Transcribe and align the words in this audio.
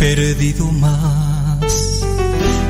perdido 0.00 0.72
más. 0.72 2.02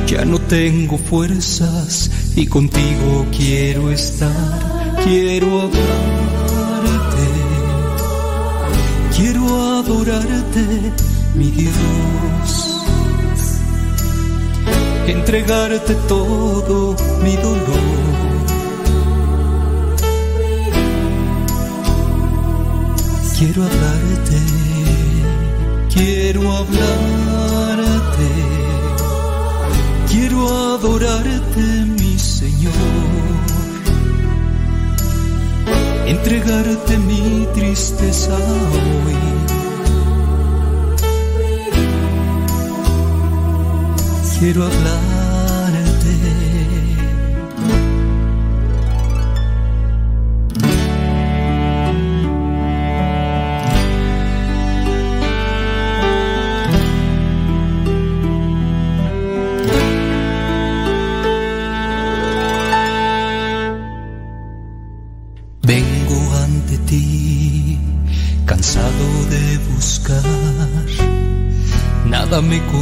Ya 0.09 0.25
no 0.25 0.41
tengo 0.41 0.99
fuerzas 0.99 2.11
y 2.35 2.45
contigo 2.49 3.25
quiero 3.31 3.93
estar. 3.93 4.97
Quiero 5.05 5.61
adorarte, 5.61 7.29
quiero 9.17 9.45
adorarte, 9.79 10.67
mi 11.37 11.53
Dios. 11.53 12.83
Entregarte 15.07 15.95
todo 16.09 16.97
mi 17.23 17.37
dolor. 17.37 18.01
Quiero 23.39 23.63
hablarte, 23.63 24.70
quiero 25.93 26.57
hablarte, 26.57 28.29
quiero 30.09 30.49
adorarte, 30.75 31.61
mi 31.99 32.19
Señor. 32.19 32.73
Entregarte 36.07 36.99
mi 36.99 37.47
tristeza 37.55 38.35
hoy. 38.35 39.15
Quiero 44.39 44.65
hablarte. 44.65 45.20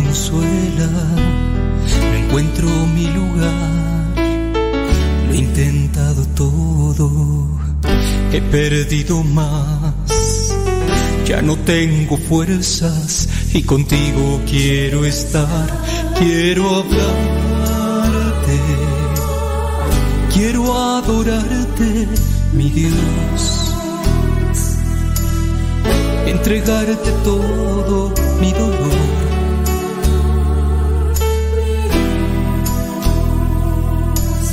Consuela, 0.09 0.89
no 2.01 2.14
encuentro 2.17 2.69
mi 2.95 3.06
lugar. 3.09 4.15
Lo 5.27 5.34
he 5.34 5.37
intentado 5.37 6.25
todo, 6.34 7.47
he 8.33 8.41
perdido 8.41 9.23
más. 9.23 10.55
Ya 11.27 11.42
no 11.42 11.56
tengo 11.56 12.17
fuerzas 12.17 13.28
y 13.53 13.62
contigo 13.62 14.41
quiero 14.48 15.05
estar. 15.05 15.69
Quiero 16.19 16.77
hablarte, 16.77 18.59
quiero 20.33 20.75
adorarte, 20.75 22.09
mi 22.55 22.70
Dios. 22.70 23.75
Entregarte 26.27 27.11
todo 27.25 28.15
mi 28.41 28.53
dolor. 28.53 29.28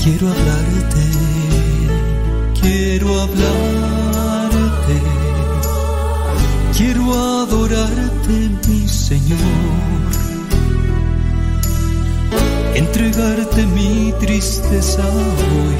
Quiero 0.05 0.27
hablarte, 0.29 1.03
quiero 2.61 3.21
hablarte, 3.21 4.97
quiero 6.77 7.11
adorarte, 7.41 8.51
mi 8.67 8.87
Señor. 8.87 9.39
Entregarte 12.75 13.65
mi 13.65 14.13
tristeza 14.19 15.01
hoy. 15.09 15.75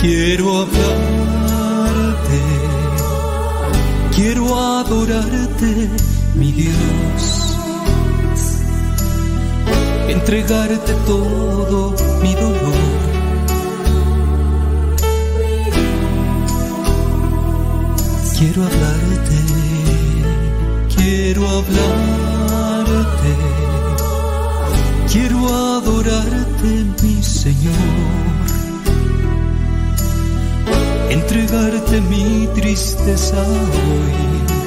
Quiero 0.00 0.62
hablarte, 0.62 2.40
quiero 4.16 4.58
adorarte, 4.58 5.90
mi 6.34 6.52
Dios. 6.52 7.56
Entregarte 10.08 10.92
todo 11.06 11.94
mi 12.22 12.34
dolor. 12.34 12.74
Quiero 18.38 18.64
hablarte, 18.64 19.38
quiero 20.96 21.46
hablarte, 21.48 23.32
quiero 25.12 25.46
adorarte, 25.46 26.86
mi 27.02 27.22
Señor 27.22 28.30
entregarte 31.10 32.00
mi 32.02 32.48
tristeza 32.54 33.36
hoy. 33.36 34.59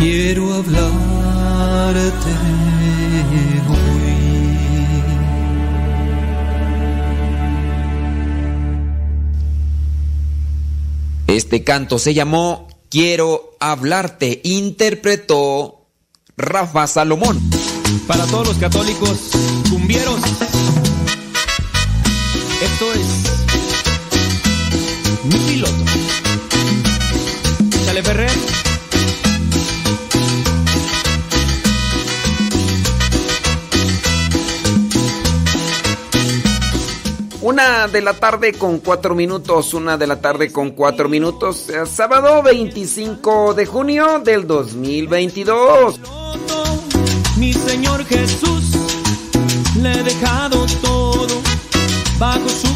Quiero 0.00 0.54
hablarte 0.54 2.30
hoy. 3.68 3.76
Este 11.26 11.64
canto 11.64 11.98
se 11.98 12.14
llamó 12.14 12.66
Quiero 12.88 13.58
hablarte, 13.60 14.40
interpretó 14.42 15.84
Rafa 16.34 16.86
Salomón. 16.86 17.38
Para 18.06 18.24
todos 18.24 18.46
los 18.48 18.56
católicos 18.56 19.32
cumbieros, 19.68 20.18
esto 22.62 22.92
es 22.94 23.06
mi. 25.24 25.79
Una 37.42 37.88
de 37.88 38.02
la 38.02 38.12
tarde 38.12 38.52
con 38.52 38.80
cuatro 38.80 39.14
minutos, 39.14 39.72
una 39.72 39.96
de 39.96 40.06
la 40.06 40.20
tarde 40.20 40.52
con 40.52 40.72
cuatro 40.72 41.08
minutos, 41.08 41.70
eh, 41.70 41.86
sábado 41.86 42.42
25 42.42 43.54
de 43.54 43.64
junio 43.64 44.18
del 44.18 44.46
2022. 44.46 46.00
Mi 47.38 47.54
Señor 47.54 48.04
Jesús, 48.04 48.76
le 49.80 49.90
he 49.90 50.02
dejado 50.02 50.66
todo 50.82 51.40
bajo 52.18 52.46
su 52.46 52.69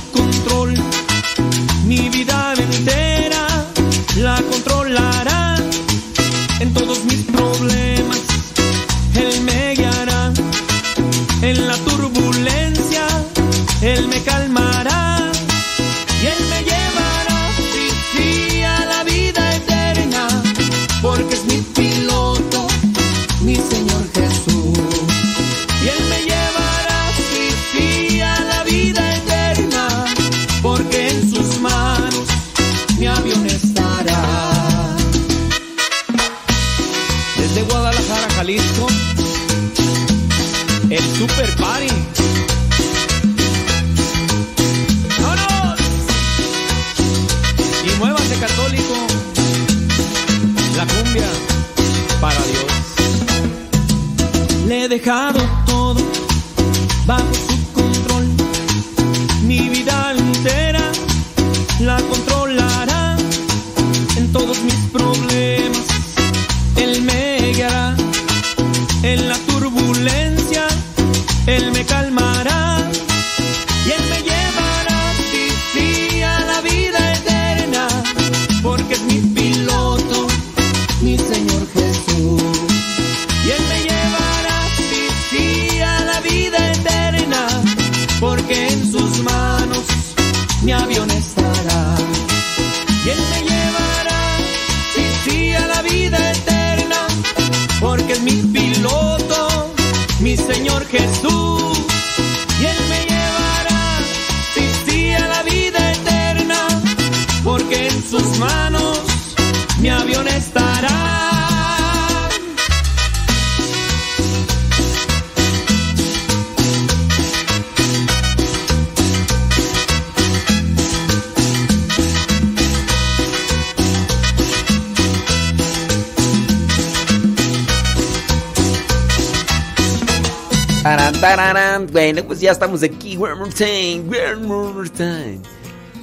ya 132.44 132.52
estamos 132.52 132.82
aquí. 132.82 133.16
One 133.16 133.36
more 133.36 133.50
time, 133.50 134.04
one 134.06 134.46
more 134.46 134.90
time. 134.90 135.40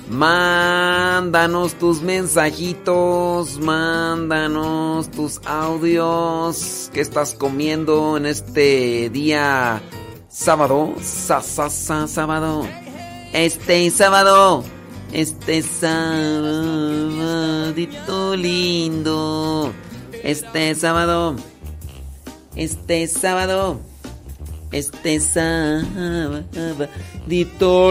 Mándanos 0.10 1.76
tus 1.76 2.02
mensajitos, 2.02 3.60
mándanos 3.60 5.12
tus 5.12 5.40
audios. 5.46 6.90
¿Qué 6.94 7.02
estás 7.02 7.36
comiendo 7.36 8.18
en 8.18 8.26
este 8.26 9.12
día 9.12 9.84
sábado? 10.30 10.96
Sa, 11.04 11.42
sa, 11.44 11.70
sábado. 11.70 12.66
Este 13.34 13.92
sábado. 13.92 14.64
Este 15.14 15.62
sabadito 15.62 16.66
lindo. 18.36 19.72
Este 20.24 20.74
sábado. 20.74 21.36
Este 22.56 23.08
sábado. 23.08 23.91
Este 24.72 25.20
sabadito 25.20 26.64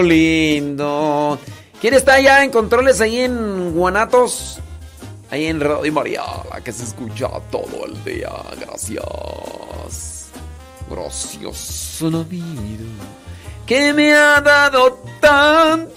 lindo. 0.02 1.38
¿Quién 1.80 1.94
está 1.94 2.14
allá 2.14 2.42
en 2.42 2.50
controles 2.50 3.00
ahí 3.00 3.20
en 3.20 3.72
Guanatos? 3.72 4.58
Ahí 5.30 5.46
en 5.46 5.60
Radio 5.60 5.92
María, 5.92 6.22
la 6.50 6.60
que 6.60 6.72
se 6.72 6.84
escucha 6.84 7.28
todo 7.50 7.86
el 7.86 8.02
día. 8.04 8.32
Gracias. 8.60 10.30
Gracias, 10.90 12.00
la 12.00 12.22
vida. 12.24 12.84
Que 13.66 13.92
me 13.92 14.12
ha 14.14 14.40
dado 14.40 15.02
tanto. 15.20 15.92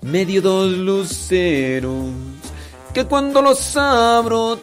Medio 0.00 0.42
dos 0.42 0.72
luceros. 0.72 2.10
Que 2.92 3.04
cuando 3.04 3.40
los 3.40 3.76
abro. 3.76 4.58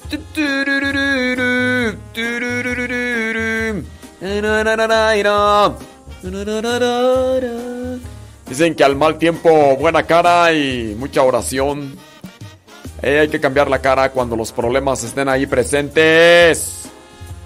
Dicen 8.47 8.75
que 8.75 8.83
al 8.83 8.95
mal 8.95 9.17
tiempo 9.17 9.77
buena 9.77 10.03
cara 10.03 10.51
y 10.53 10.95
mucha 10.97 11.23
oración. 11.23 11.95
Eh, 13.01 13.19
hay 13.19 13.29
que 13.29 13.39
cambiar 13.39 13.69
la 13.69 13.79
cara 13.79 14.11
cuando 14.11 14.35
los 14.35 14.51
problemas 14.51 15.03
estén 15.03 15.29
ahí 15.29 15.45
presentes. 15.45 16.83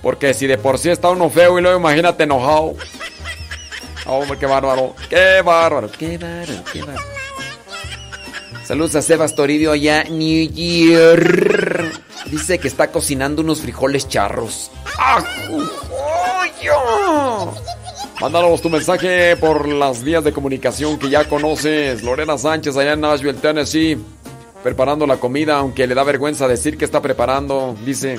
Porque 0.01 0.33
si 0.33 0.47
de 0.47 0.57
por 0.57 0.79
sí 0.79 0.89
está 0.89 1.09
uno 1.09 1.29
feo 1.29 1.59
y 1.59 1.61
luego 1.61 1.79
imagínate 1.79 2.23
enojado. 2.23 2.73
Hombre, 4.05 4.37
qué 4.37 4.45
bárbaro. 4.45 4.95
Qué 5.09 5.41
bárbaro. 5.41 5.91
Qué 5.91 6.17
bárbaro, 6.17 6.63
qué 6.71 6.81
bárbaro. 6.81 7.13
Saludos 8.65 8.95
a 8.95 9.01
Sebas 9.01 9.35
Toribio 9.35 9.73
allá 9.73 10.05
New 10.05 10.49
York. 10.49 12.01
Dice 12.27 12.59
que 12.59 12.67
está 12.67 12.91
cocinando 12.91 13.41
unos 13.41 13.61
frijoles 13.61 14.07
charros. 14.07 14.71
¡Ajú, 14.97 15.69
joyo! 16.51 17.53
Mándanos 18.21 18.61
tu 18.61 18.69
mensaje 18.69 19.35
por 19.37 19.67
las 19.67 20.03
vías 20.03 20.23
de 20.23 20.31
comunicación 20.31 20.97
que 20.97 21.09
ya 21.09 21.27
conoces. 21.27 22.03
Lorena 22.03 22.37
Sánchez 22.37 22.77
allá 22.77 22.93
en 22.93 23.01
Nashville, 23.01 23.39
Tennessee. 23.39 23.97
Preparando 24.63 25.05
la 25.05 25.17
comida, 25.17 25.57
aunque 25.57 25.85
le 25.87 25.95
da 25.95 26.03
vergüenza 26.03 26.47
decir 26.47 26.77
que 26.77 26.85
está 26.85 27.01
preparando. 27.01 27.75
Dice. 27.83 28.17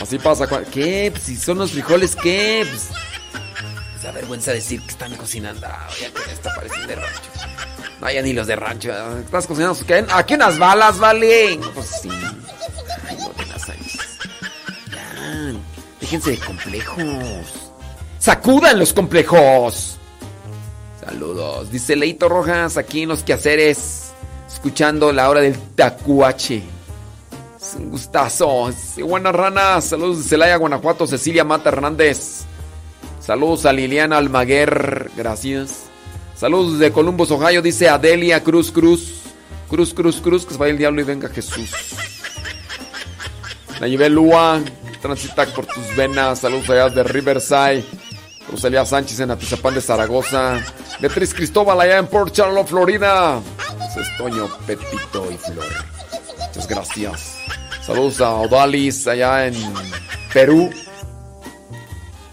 Así 0.00 0.18
pasa. 0.18 0.46
¿Qué? 0.70 1.10
Pues, 1.10 1.24
si 1.24 1.36
son 1.36 1.58
los 1.58 1.72
frijoles, 1.72 2.14
¿qué? 2.14 2.64
Pues, 2.68 2.90
pues 3.92 4.02
da 4.04 4.12
vergüenza 4.12 4.52
decir 4.52 4.80
que 4.82 4.90
están 4.90 5.16
cocinando. 5.16 5.66
Ah, 5.66 5.88
ya 6.00 6.10
que 6.10 6.30
esto 6.30 6.48
parecen 6.54 6.86
de 6.86 6.94
rancho. 6.94 7.30
No, 8.00 8.10
ya 8.10 8.22
ni 8.22 8.32
los 8.34 8.46
de 8.46 8.54
rancho. 8.54 8.92
¿Estás 9.18 9.46
cocinando? 9.46 9.76
¿Qué? 9.84 10.04
Aquí 10.12 10.34
unas 10.34 10.58
balas, 10.58 10.98
vale. 10.98 11.58
Pues 11.74 11.86
sí. 12.02 12.10
Déjense 16.06 16.30
de 16.30 16.38
complejos. 16.38 17.02
¡Sacudan 18.20 18.78
los 18.78 18.92
complejos! 18.92 19.98
Saludos. 21.04 21.68
Dice 21.72 21.96
Leito 21.96 22.28
Rojas 22.28 22.76
aquí 22.76 23.02
en 23.02 23.08
los 23.08 23.24
quehaceres. 23.24 24.12
Escuchando 24.46 25.10
la 25.10 25.28
hora 25.28 25.40
del 25.40 25.58
tacuache. 25.74 26.62
Es 27.60 27.74
un 27.74 27.90
gustazo. 27.90 28.70
Sí, 28.72 29.02
buenas 29.02 29.34
ranas. 29.34 29.86
Saludos 29.86 30.18
de 30.18 30.28
Celaya, 30.28 30.54
Guanajuato. 30.54 31.08
Cecilia 31.08 31.42
Mata 31.42 31.70
Hernández. 31.70 32.42
Saludos 33.20 33.66
a 33.66 33.72
Liliana 33.72 34.18
Almaguer. 34.18 35.10
Gracias. 35.16 35.86
Saludos 36.36 36.78
de 36.78 36.92
Columbus, 36.92 37.32
Ohio. 37.32 37.62
Dice 37.62 37.88
Adelia 37.88 38.44
Cruz 38.44 38.70
Cruz. 38.70 39.22
Cruz, 39.68 39.92
Cruz, 39.92 40.20
Cruz. 40.20 40.46
Que 40.46 40.52
se 40.52 40.58
vaya 40.58 40.70
el 40.70 40.78
diablo 40.78 41.00
y 41.00 41.04
venga 41.04 41.28
Jesús. 41.28 41.68
Nayibel 43.80 44.12
Lua. 44.12 44.62
Transita 45.06 45.46
por 45.54 45.66
tus 45.66 45.94
venas. 45.94 46.40
Saludos 46.40 46.68
allá 46.68 46.88
de 46.88 47.04
Riverside. 47.04 47.84
Rosalía 48.50 48.84
Sánchez 48.84 49.20
en 49.20 49.30
Atizapán 49.30 49.72
de 49.74 49.80
Zaragoza. 49.80 50.60
Beatriz 51.00 51.32
Cristóbal 51.32 51.80
allá 51.80 51.98
en 51.98 52.08
Port 52.08 52.34
Charlotte, 52.34 52.66
Florida. 52.66 53.40
Ese 53.88 54.00
es 54.00 54.16
Toño, 54.18 54.48
Pepito 54.66 55.30
y 55.30 55.36
Flor. 55.36 55.64
Muchas 56.48 56.66
gracias. 56.66 57.38
Saludos 57.86 58.20
a 58.20 58.32
Odalis 58.32 59.06
allá 59.06 59.46
en 59.46 59.54
Perú. 60.34 60.70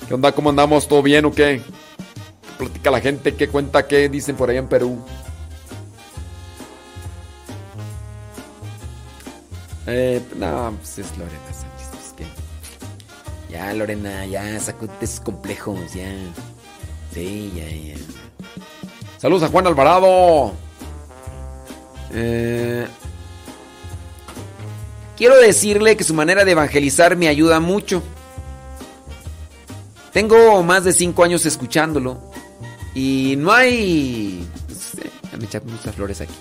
¿Qué 0.07 0.15
onda? 0.15 0.31
¿Cómo 0.31 0.49
andamos? 0.49 0.87
¿Todo 0.87 1.03
bien 1.03 1.25
o 1.25 1.31
qué? 1.31 1.61
¿Qué 1.63 2.57
Platica 2.57 2.89
la 2.89 3.01
gente, 3.01 3.35
qué 3.35 3.49
cuenta, 3.49 3.85
qué 3.85 4.09
dicen 4.09 4.35
por 4.35 4.49
allá 4.49 4.59
en 4.59 4.67
Perú. 4.67 4.99
Eh, 9.85 10.19
no, 10.37 10.73
pues 10.79 10.97
es 10.97 11.17
Lorena. 11.19 11.39
Pues. 11.45 11.52
Ya, 13.53 13.71
Lorena, 13.71 14.25
ya, 14.25 14.59
sacute 14.59 15.05
esos 15.05 15.19
complejos, 15.19 15.93
ya. 15.93 16.11
Sí, 17.13 17.53
ya, 17.55 17.69
ya. 17.69 18.01
Saludos 19.19 19.43
a 19.43 19.49
Juan 19.49 19.67
Alvarado. 19.67 20.53
Eh, 22.11 22.87
quiero 25.15 25.37
decirle 25.37 25.95
que 25.95 26.03
su 26.03 26.15
manera 26.15 26.43
de 26.45 26.51
evangelizar 26.53 27.15
me 27.15 27.27
ayuda 27.27 27.59
mucho. 27.59 28.01
Tengo 30.11 30.63
más 30.63 30.83
de 30.83 30.91
cinco 30.91 31.23
años 31.23 31.45
escuchándolo. 31.45 32.19
Y 32.95 33.35
no 33.37 33.53
hay. 33.53 34.47
Eh, 34.97 35.09
déjame 35.21 35.45
echar 35.45 35.63
muchas 35.63 35.93
flores 35.93 36.21
aquí. 36.21 36.33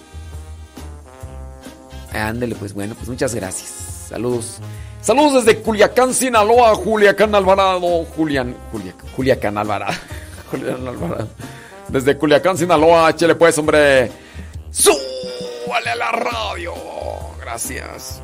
Ándele, 2.15 2.55
pues 2.55 2.73
bueno, 2.73 2.95
pues 2.95 3.07
muchas 3.11 3.35
gracias. 3.35 3.69
Saludos. 4.09 4.61
Saludos 5.03 5.45
desde 5.45 5.61
Culiacán, 5.61 6.15
Sinaloa, 6.15 6.77
Juliacán 6.77 7.35
Alvarado. 7.35 8.05
Julián, 8.17 8.57
Julia, 8.71 8.95
Juliacán 9.17 9.59
Alvarado. 9.59 9.95
Julián 10.51 10.87
Alvarado. 10.87 11.29
Desde 11.89 12.17
Culiacán, 12.17 12.57
Sinaloa, 12.57 13.15
chile 13.17 13.35
pues, 13.35 13.59
hombre. 13.59 14.13
¡Súbale 14.71 15.91
a 15.91 15.97
la 15.97 16.13
radio! 16.13 16.73
Gracias. 17.41 18.23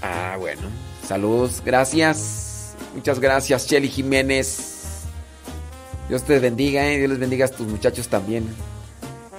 Ah, 0.00 0.36
bueno. 0.38 0.62
Saludos, 1.08 1.60
gracias. 1.64 2.76
Muchas 2.94 3.18
gracias, 3.18 3.66
Shelly 3.66 3.88
Jiménez. 3.88 5.06
Dios 6.08 6.22
te 6.22 6.38
bendiga, 6.38 6.86
eh. 6.86 6.98
Dios 6.98 7.10
les 7.10 7.18
bendiga 7.18 7.46
a 7.46 7.48
tus 7.48 7.66
muchachos 7.66 8.06
también. 8.06 8.46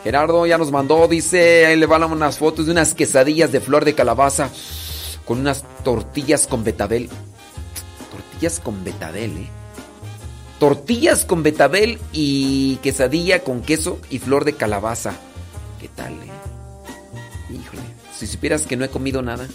Gerardo 0.04 0.46
ya 0.46 0.58
nos 0.58 0.70
mandó, 0.70 1.08
dice, 1.08 1.66
ahí 1.66 1.78
le 1.78 1.86
van 1.86 2.04
unas 2.04 2.38
fotos 2.38 2.66
de 2.66 2.74
unas 2.74 2.94
quesadillas 2.94 3.54
de 3.54 3.62
flor 3.62 3.86
de 3.86 3.96
calabaza 3.96 4.50
con 5.26 5.40
unas 5.40 5.64
tortillas 5.84 6.48
con 6.48 6.64
betabel. 6.64 7.10
Tortillas 8.12 8.60
con 8.60 8.84
betabel, 8.84 9.38
eh. 9.38 9.50
tortillas 10.60 11.26
con 11.26 11.44
betabel 11.44 12.00
y 12.12 12.78
quesadilla 12.78 13.44
con 13.44 13.62
queso 13.62 14.00
y 14.10 14.20
flor 14.20 14.46
de 14.46 14.56
calabaza. 14.56 15.14
¿Qué 15.82 15.90
tal, 15.90 16.14
eh? 16.14 16.32
Híjole, 17.54 17.82
si 18.18 18.28
supieras 18.28 18.64
que 18.64 18.78
no 18.78 18.86
he 18.86 18.90
comido 18.90 19.22
nada. 19.22 19.48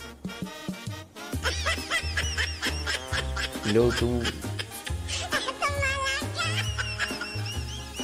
Y 3.65 3.73
luego 3.73 3.91
tú... 3.93 4.23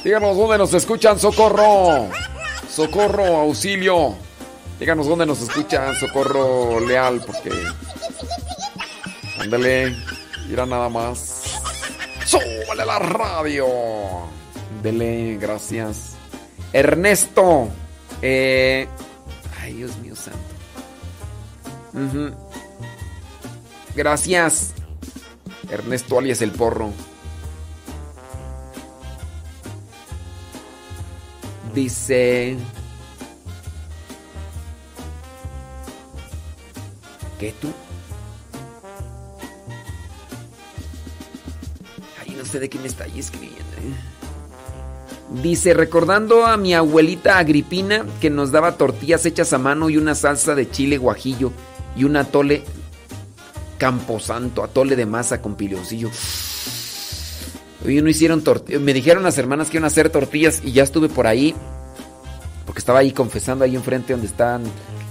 Díganos 0.03 0.37
dónde 0.37 0.57
nos 0.57 0.73
escuchan, 0.73 1.19
socorro. 1.19 2.09
Socorro, 2.69 3.25
auxilio. 3.37 4.26
Díganos 4.79 5.07
dónde 5.07 5.25
nos 5.25 5.41
escuchan, 5.41 5.95
socorro 5.95 6.79
leal, 6.79 7.21
porque. 7.25 7.51
Ándale, 9.39 9.95
mira 10.47 10.65
nada 10.65 10.87
más. 10.89 11.59
¡Súbale 12.25 12.85
la 12.85 12.99
radio! 12.99 13.65
Dele, 14.83 15.37
gracias. 15.39 16.15
Ernesto. 16.73 17.69
Eh... 18.21 18.87
Ay, 19.59 19.73
Dios 19.73 19.97
mío 19.97 20.15
santo. 20.15 20.39
Ujú. 21.93 22.35
Gracias. 23.95 24.73
Ernesto 25.71 26.19
alias 26.19 26.41
el 26.41 26.51
porro. 26.51 26.91
Dice... 31.73 32.57
¿Qué 37.39 37.53
tú? 37.61 37.67
Ay, 42.19 42.35
no 42.35 42.45
sé 42.45 42.59
de 42.59 42.69
qué 42.69 42.79
me 42.79 42.87
está 42.87 43.03
ahí 43.03 43.19
escribiendo. 43.19 43.59
¿eh? 43.59 45.41
Dice, 45.43 45.73
recordando 45.73 46.45
a 46.45 46.57
mi 46.57 46.73
abuelita 46.73 47.37
Agripina 47.37 48.05
que 48.19 48.29
nos 48.29 48.51
daba 48.51 48.77
tortillas 48.77 49.25
hechas 49.25 49.53
a 49.53 49.57
mano 49.57 49.89
y 49.89 49.97
una 49.97 50.15
salsa 50.15 50.55
de 50.55 50.69
chile 50.69 50.97
guajillo 50.97 51.51
y 51.95 52.05
un 52.05 52.15
atole 52.15 52.63
camposanto, 53.77 54.63
atole 54.63 54.95
de 54.95 55.05
masa 55.05 55.41
con 55.41 55.55
piloncillo. 55.55 56.09
Hoy 57.85 58.01
no 58.01 58.09
hicieron 58.09 58.43
tortillas. 58.43 58.81
Me 58.81 58.93
dijeron 58.93 59.23
las 59.23 59.37
hermanas 59.37 59.69
que 59.69 59.77
iban 59.77 59.83
a 59.83 59.87
hacer 59.87 60.09
tortillas 60.09 60.61
y 60.63 60.71
ya 60.71 60.83
estuve 60.83 61.09
por 61.09 61.27
ahí. 61.27 61.53
Porque 62.65 62.79
estaba 62.79 62.99
ahí 62.99 63.11
confesando 63.11 63.63
ahí 63.63 63.75
enfrente 63.75 64.13
donde 64.13 64.27
están 64.27 64.63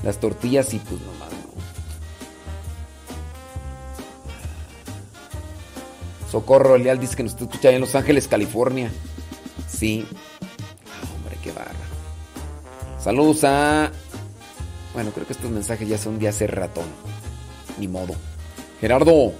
las 0.02 0.18
tortillas 0.18 0.74
y 0.74 0.78
pues 0.78 1.00
no. 1.00 1.15
Socorro 6.36 6.76
Leal 6.76 7.00
dice 7.00 7.16
que 7.16 7.22
nos 7.22 7.32
está 7.32 7.44
escuchando 7.44 7.76
en 7.76 7.80
Los 7.80 7.94
Ángeles, 7.94 8.28
California. 8.28 8.90
Sí. 9.66 10.06
Ah, 10.42 11.14
hombre, 11.14 11.38
qué 11.42 11.50
barra. 11.50 11.72
Saludos 13.02 13.42
a. 13.44 13.90
Bueno, 14.92 15.12
creo 15.12 15.26
que 15.26 15.32
estos 15.32 15.50
mensajes 15.50 15.88
ya 15.88 15.96
son 15.96 16.18
de 16.18 16.28
hace 16.28 16.46
ratón. 16.46 16.84
Ni 17.78 17.88
modo. 17.88 18.14
Gerardo. 18.82 19.32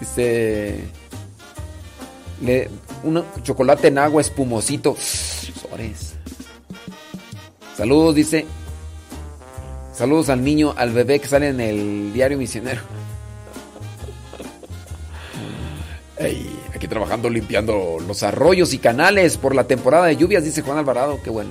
Dice. 0.00 0.84
Le, 2.40 2.70
un 3.02 3.22
chocolate 3.42 3.88
en 3.88 3.98
agua 3.98 4.22
espumosito. 4.22 4.96
Sores. 4.96 6.14
Saludos, 7.76 8.14
dice. 8.14 8.46
Saludos 9.92 10.30
al 10.30 10.42
niño, 10.42 10.72
al 10.74 10.90
bebé 10.90 11.20
que 11.20 11.28
sale 11.28 11.48
en 11.50 11.60
el 11.60 12.14
diario 12.14 12.38
misionero. 12.38 12.80
Aquí 16.18 16.86
trabajando 16.86 17.28
limpiando 17.28 17.96
los 18.06 18.22
arroyos 18.22 18.72
y 18.72 18.78
canales 18.78 19.36
por 19.36 19.54
la 19.54 19.64
temporada 19.64 20.06
de 20.06 20.16
lluvias, 20.16 20.44
dice 20.44 20.62
Juan 20.62 20.78
Alvarado. 20.78 21.20
Qué 21.22 21.30
bueno. 21.30 21.50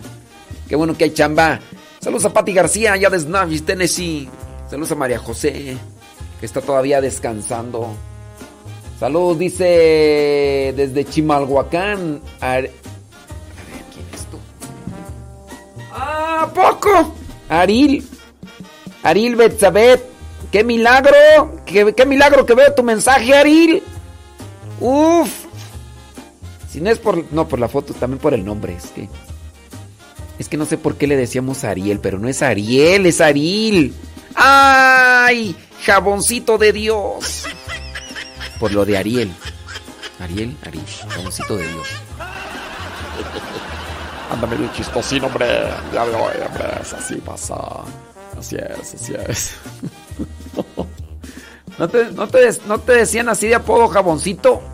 Qué 0.68 0.76
bueno 0.76 0.98
que 0.98 1.04
hay 1.04 1.14
chamba. 1.14 1.60
Saludos 2.00 2.26
a 2.26 2.34
Patti 2.34 2.54
García, 2.54 2.94
allá 2.94 3.10
de 3.10 3.20
Snavis, 3.20 3.66
Tennessee. 3.66 4.30
Saludos 4.70 4.92
a 4.92 4.96
María 4.96 5.20
José, 5.20 5.78
que 6.40 6.46
está 6.46 6.62
todavía 6.62 7.02
descansando. 7.02 7.94
Saludos, 9.00 9.40
dice 9.40 10.74
desde 10.76 11.06
Chimalhuacán. 11.06 12.22
A 12.40 12.56
ver, 12.56 12.72
¿quién 13.94 14.06
es 14.14 14.26
tú? 14.28 14.38
¡Ah, 15.92 16.50
poco! 16.54 17.14
Aril. 17.50 18.08
Aril 19.04 19.36
Betzabet. 19.36 20.02
¡Qué 20.52 20.64
milagro! 20.64 21.62
¡Qué, 21.66 21.94
qué 21.94 22.06
milagro 22.06 22.46
que 22.46 22.54
veo 22.54 22.74
tu 22.74 22.84
mensaje, 22.84 23.36
Aril! 23.36 23.84
¡Uf! 24.84 25.46
Si 26.70 26.82
no 26.82 26.90
es 26.90 27.00
por. 27.00 27.32
No, 27.32 27.48
por 27.48 27.58
la 27.58 27.70
foto, 27.70 27.94
también 27.94 28.20
por 28.20 28.34
el 28.34 28.44
nombre. 28.44 28.76
Es 28.76 28.88
que. 28.88 29.08
Es 30.38 30.50
que 30.50 30.58
no 30.58 30.66
sé 30.66 30.78
por 30.78 30.98
qué 30.98 31.08
le 31.08 31.16
decíamos 31.16 31.64
Ariel, 31.64 32.00
pero 32.00 32.20
no 32.20 32.28
es 32.28 32.42
Ariel, 32.42 33.06
es 33.06 33.22
Aril. 33.22 33.94
¡Ay! 34.36 35.56
Jaboncito 35.86 36.58
de 36.58 36.74
Dios. 36.74 37.46
Por 38.60 38.74
lo 38.74 38.84
de 38.84 38.98
Ariel. 38.98 39.32
Ariel, 40.20 40.58
Ariel, 40.66 40.86
jaboncito 41.08 41.56
de 41.56 41.68
Dios. 41.68 41.88
Ándame 44.32 44.58
bien 44.58 44.72
chistosín, 44.74 45.24
hombre. 45.24 45.46
Ya 45.94 46.04
veo, 46.04 46.24
hombre. 46.24 46.66
Así 46.82 47.16
pasa. 47.16 47.56
Así 48.38 48.58
es, 48.58 48.96
así 48.96 49.14
es. 49.28 49.56
¿No 51.80 51.88
te, 51.88 52.12
no, 52.12 52.28
te, 52.28 52.50
¿No 52.68 52.80
te 52.80 52.94
decían 52.94 53.30
así 53.30 53.48
de 53.48 53.56
apodo 53.56 53.88
jaboncito? 53.88 54.73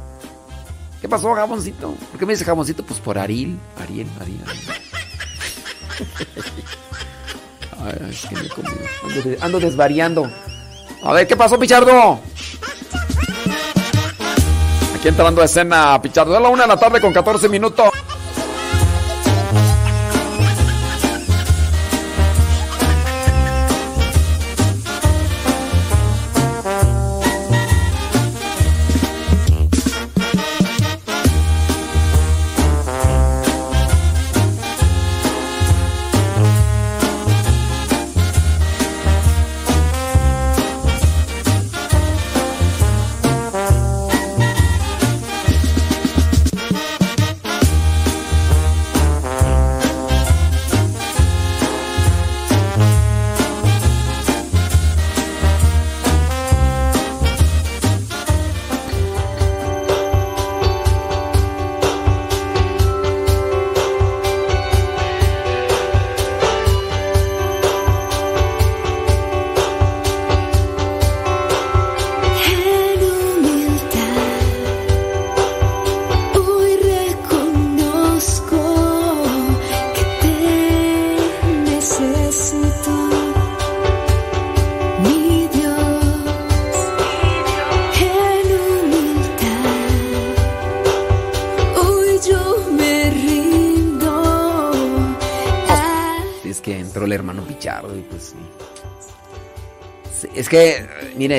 ¿Qué 1.02 1.08
pasó, 1.08 1.34
jaboncito? 1.34 1.94
¿Por 1.94 2.20
qué 2.20 2.26
me 2.26 2.34
dice 2.34 2.44
jaboncito? 2.46 2.84
Pues 2.84 3.00
por 3.00 3.18
Ariel, 3.18 3.58
Ariel, 3.82 4.08
Ariel. 4.20 4.42
Ay, 7.82 8.10
es 8.10 8.26
que 8.28 8.36
me. 8.36 8.42
Ando, 9.04 9.22
de- 9.30 9.38
ando 9.42 9.60
desvariando. 9.60 10.30
A 11.04 11.14
ver, 11.14 11.26
¿qué 11.28 11.38
pasó, 11.38 11.58
Pichardo? 11.58 12.20
Aquí 14.98 15.08
entrando 15.08 15.42
a 15.42 15.46
escena, 15.46 16.02
Pichardo. 16.02 16.36
A 16.36 16.40
la 16.42 16.50
una 16.50 16.64
de 16.64 16.68
la 16.68 16.78
tarde 16.78 17.00
con 17.00 17.14
14 17.14 17.48
minutos. 17.48 17.90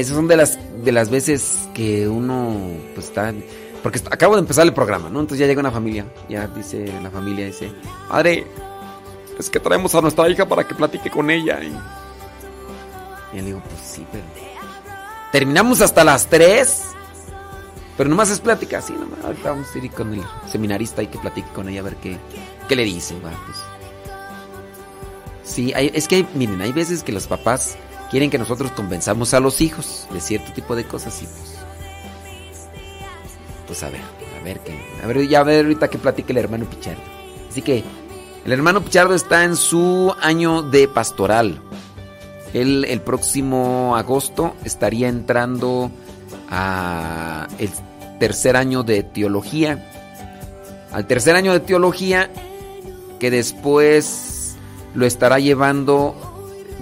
Esas 0.00 0.16
son 0.16 0.28
de 0.28 0.36
las, 0.36 0.58
de 0.84 0.92
las 0.92 1.10
veces 1.10 1.68
que 1.74 2.08
uno 2.08 2.56
pues 2.94 3.06
está... 3.06 3.32
Porque 3.82 4.00
acabo 4.10 4.34
de 4.34 4.40
empezar 4.40 4.66
el 4.66 4.74
programa, 4.74 5.08
¿no? 5.08 5.20
Entonces 5.20 5.38
ya 5.38 5.46
llega 5.46 5.60
una 5.60 5.70
familia, 5.70 6.04
ya 6.28 6.46
dice 6.48 6.92
la 7.02 7.10
familia, 7.10 7.46
dice, 7.46 7.72
Madre, 8.10 8.46
es 9.38 9.48
que 9.48 9.58
traemos 9.58 9.94
a 9.94 10.02
nuestra 10.02 10.28
hija 10.28 10.46
para 10.46 10.66
que 10.66 10.74
platique 10.74 11.10
con 11.10 11.30
ella. 11.30 11.60
Y... 11.62 11.72
y 13.32 13.40
le 13.40 13.42
digo, 13.42 13.62
pues 13.66 13.80
sí, 13.82 14.06
pero... 14.12 14.24
Terminamos 15.32 15.80
hasta 15.80 16.04
las 16.04 16.26
3. 16.26 16.82
Pero 17.96 18.10
nomás 18.10 18.30
es 18.30 18.40
plática, 18.40 18.80
sí, 18.82 18.92
nomás. 18.92 19.24
Ahorita 19.24 19.50
vamos 19.50 19.68
a 19.74 19.78
ir 19.78 19.90
con 19.90 20.14
el 20.14 20.22
seminarista 20.50 21.02
y 21.02 21.06
que 21.06 21.18
platique 21.18 21.48
con 21.54 21.68
ella 21.68 21.80
a 21.80 21.84
ver 21.84 21.96
qué, 21.96 22.18
qué 22.68 22.76
le 22.76 22.84
dice. 22.84 23.14
va, 23.20 23.30
pues. 23.46 23.58
Sí, 25.44 25.72
es 25.74 26.06
que 26.06 26.26
miren, 26.34 26.60
hay 26.62 26.72
veces 26.72 27.02
que 27.02 27.12
los 27.12 27.26
papás 27.26 27.76
quieren 28.10 28.30
que 28.30 28.38
nosotros 28.38 28.72
convenzamos 28.72 29.32
a 29.34 29.40
los 29.40 29.60
hijos 29.60 30.06
de 30.12 30.20
cierto 30.20 30.52
tipo 30.52 30.76
de 30.76 30.84
cosas 30.84 31.22
y 31.22 31.26
pues. 31.26 31.56
Pues 33.66 33.82
a 33.84 33.90
ver, 33.90 34.00
a 34.40 34.44
ver 34.44 34.60
qué. 34.60 34.76
A 35.02 35.06
ver, 35.06 35.28
ya 35.28 35.40
a 35.40 35.44
ver 35.44 35.64
ahorita 35.64 35.88
que 35.88 35.98
platique 35.98 36.32
el 36.32 36.38
hermano 36.38 36.64
Pichardo. 36.66 37.02
Así 37.48 37.62
que 37.62 37.84
el 38.44 38.52
hermano 38.52 38.82
Pichardo 38.82 39.14
está 39.14 39.44
en 39.44 39.56
su 39.56 40.12
año 40.20 40.62
de 40.62 40.88
pastoral. 40.88 41.62
Él 42.52 42.84
el 42.88 43.00
próximo 43.00 43.96
agosto 43.96 44.56
estaría 44.64 45.08
entrando 45.08 45.92
a 46.48 47.46
el 47.58 47.70
tercer 48.18 48.56
año 48.56 48.82
de 48.82 49.04
teología. 49.04 49.86
Al 50.90 51.06
tercer 51.06 51.36
año 51.36 51.52
de 51.52 51.60
teología 51.60 52.28
que 53.20 53.30
después 53.30 54.56
lo 54.94 55.06
estará 55.06 55.38
llevando 55.38 56.29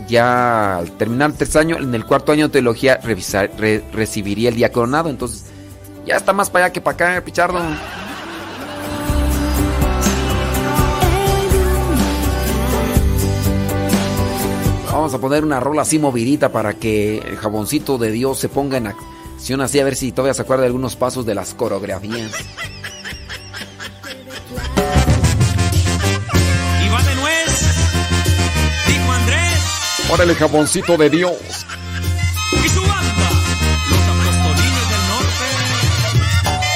ya 0.07 0.79
al 0.79 0.93
terminar 0.93 1.31
el 1.31 1.37
tercer 1.37 1.63
año, 1.63 1.77
en 1.79 1.95
el 1.95 2.05
cuarto 2.05 2.33
año 2.33 2.49
de 2.49 2.53
teología 2.53 3.01
recibiría 3.93 4.49
el 4.51 4.57
diaconado. 4.57 5.11
Entonces 5.11 5.47
ya 6.07 6.17
está 6.17 6.33
más 6.33 6.51
para 6.51 6.67
allá 6.67 6.73
que 6.73 6.81
para 6.81 6.95
acá, 6.95 7.25
Pichardo. 7.25 7.61
Vamos 14.93 15.15
a 15.15 15.19
poner 15.19 15.45
una 15.45 15.61
rola 15.61 15.83
así 15.83 15.99
movidita 15.99 16.51
para 16.51 16.75
que 16.75 17.19
el 17.19 17.37
jaboncito 17.37 17.99
de 17.99 18.11
Dios 18.11 18.39
se 18.39 18.49
ponga 18.49 18.79
en 18.79 18.89
acción 18.89 19.61
así 19.61 19.79
a 19.79 19.85
ver 19.85 19.95
si 19.95 20.11
todavía 20.11 20.35
se 20.35 20.43
acuerda 20.43 20.63
de 20.63 20.67
algunos 20.67 20.97
pasos 20.97 21.25
de 21.25 21.35
las 21.35 21.55
coreografías. 21.55 22.33
Andrés, 30.09 30.11
Órale, 30.11 30.35
jaboncito 30.35 30.97
de 30.97 31.11
Dios. 31.11 31.37
y 32.65 32.69
su 32.69 32.81
banda, 32.81 33.31
los 33.91 34.01
apostolines 34.09 34.89
del 34.91 35.03
norte, 35.09 35.47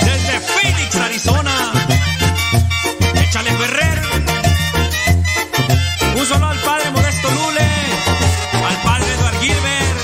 desde 0.05 0.41
Phoenix, 0.41 0.97
Arizona. 0.97 1.73
Échale 3.23 3.51
Ferrer. 3.53 4.03
Un 6.17 6.27
solo 6.27 6.47
al 6.47 6.59
padre 6.59 6.91
Modesto 6.91 7.29
Lule, 7.31 7.69
al 8.69 8.77
padre 8.83 9.15
Eduard 9.15 9.41
Gilbert, 9.41 9.99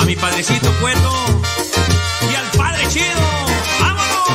a 0.00 0.04
mi 0.04 0.16
padrecito 0.16 0.72
Cueto 0.80 1.12
y 2.30 2.34
al 2.34 2.50
padre 2.58 2.88
Chido. 2.88 3.22
¡Vámonos! 3.80 4.28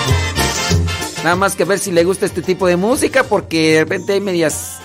Nada 1.23 1.35
más 1.35 1.55
que 1.55 1.65
ver 1.65 1.79
si 1.79 1.91
le 1.91 2.03
gusta 2.05 2.25
este 2.25 2.41
tipo 2.41 2.67
de 2.67 2.77
música 2.77 3.23
porque 3.23 3.73
de 3.73 3.79
repente 3.81 4.13
hay 4.13 4.21
medias... 4.21 4.78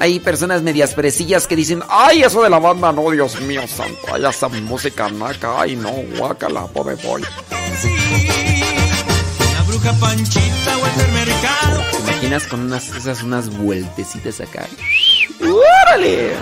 Hay 0.00 0.20
personas 0.20 0.62
medias 0.62 0.94
fresillas 0.94 1.48
que 1.48 1.56
dicen, 1.56 1.82
Ay, 1.88 2.22
eso 2.22 2.42
de 2.42 2.50
la 2.50 2.60
banda, 2.60 2.92
no, 2.92 3.10
Dios 3.10 3.40
mío 3.40 3.62
santo. 3.66 3.98
Ay, 4.12 4.24
esa 4.24 4.48
música 4.48 5.08
naca. 5.08 5.60
Ay, 5.60 5.74
no, 5.74 5.90
guácala, 6.16 6.66
pobre 6.68 6.94
boy. 6.96 7.22
Sí, 7.80 7.88
la 9.54 9.62
bruja 9.62 9.92
Panchita 9.94 10.78
o. 10.78 11.90
¿te 11.90 11.98
imaginas 11.98 12.46
con 12.46 12.60
unas, 12.60 12.88
esas 12.90 13.24
unas 13.24 13.48
vueltecitas 13.56 14.40
acá? 14.40 14.68
¡Órale! 15.40 16.34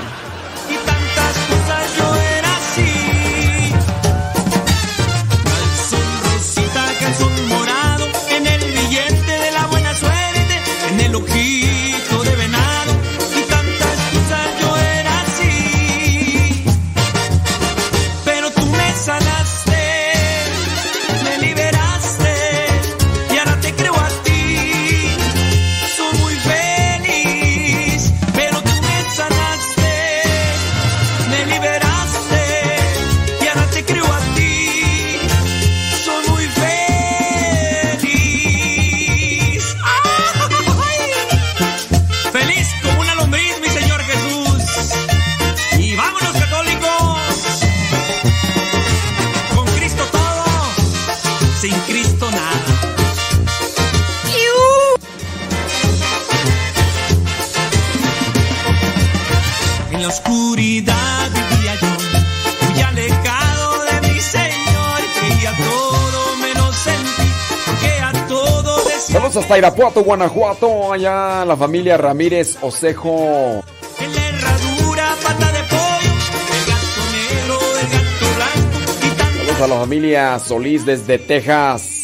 Hasta 69.36 69.58
Irapuato, 69.58 70.02
Guanajuato. 70.02 70.92
Allá 70.92 71.44
la 71.44 71.56
familia 71.56 71.96
Ramírez 71.96 72.56
Osejo. 72.62 73.62
en 73.98 74.14
la 74.14 74.28
herradura 74.28 75.14
pata 75.22 75.52
de 75.52 75.62
pollo, 75.64 76.12
el 76.52 76.64
gato 76.66 77.02
negro, 77.12 77.58
el 77.80 77.88
gato 77.88 78.26
blanco 78.36 78.92
y 79.02 79.08
tanto 79.16 79.38
Saludos 79.38 79.60
a 79.60 79.66
la 79.66 79.80
familia 79.80 80.38
Solís 80.38 80.86
desde 80.86 81.18
Texas. 81.18 81.95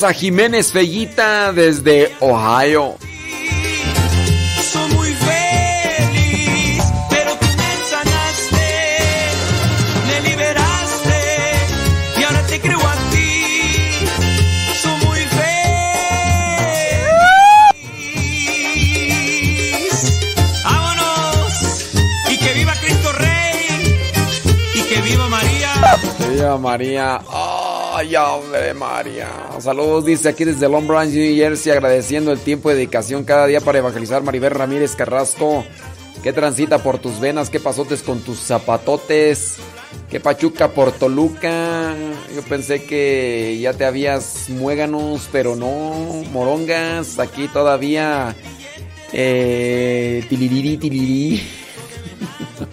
Saludos 0.00 0.16
a 0.16 0.18
Jiménez 0.18 0.72
Fellita 0.72 1.52
desde 1.52 2.14
Ohio. 2.20 2.96
Soy 4.72 4.94
muy 4.94 5.12
feliz, 5.12 6.82
pero 7.10 7.36
tú 7.36 7.46
me 7.46 7.76
sanaste, 7.90 9.28
me 10.06 10.20
liberaste 10.28 11.20
y 12.18 12.22
ahora 12.22 12.46
te 12.46 12.60
creo 12.60 12.80
a 12.80 12.94
ti. 13.10 13.44
Soy 14.80 15.06
muy 15.06 15.20
feliz. 15.20 15.50
Vámonos 20.64 21.90
y 22.30 22.38
que 22.38 22.52
viva 22.54 22.72
Cristo 22.80 23.12
Rey 23.12 23.98
y 24.74 24.82
que 24.82 25.00
viva 25.02 25.28
María. 25.28 25.74
Viva 26.30 26.56
María. 26.58 27.20
Ay, 28.00 28.16
hombre, 28.16 28.72
María. 28.72 29.28
Saludos, 29.58 30.06
dice 30.06 30.30
aquí 30.30 30.44
desde 30.44 30.70
Long 30.70 30.86
Branch, 30.86 31.10
New 31.12 31.36
Jersey, 31.36 31.70
agradeciendo 31.70 32.32
el 32.32 32.38
tiempo 32.38 32.70
y 32.70 32.74
dedicación 32.74 33.24
cada 33.24 33.46
día 33.46 33.60
para 33.60 33.76
evangelizar. 33.76 34.22
Maribel 34.22 34.52
Ramírez 34.52 34.96
Carrasco. 34.96 35.66
¿Qué 36.22 36.32
transita 36.32 36.82
por 36.82 36.96
tus 36.96 37.20
venas? 37.20 37.50
¿Qué 37.50 37.60
pasotes 37.60 38.02
con 38.02 38.20
tus 38.20 38.38
zapatotes? 38.38 39.58
¿Qué 40.08 40.18
pachuca 40.18 40.68
por 40.68 40.92
Toluca? 40.92 41.94
Yo 42.34 42.40
pensé 42.48 42.84
que 42.84 43.58
ya 43.60 43.74
te 43.74 43.84
habías 43.84 44.48
muéganos, 44.48 45.28
pero 45.30 45.54
no. 45.54 46.24
Morongas, 46.32 47.18
aquí 47.18 47.48
todavía. 47.48 48.34
Eh, 49.12 50.24
tiliriri, 50.26 50.78
tiliri. 50.78 51.42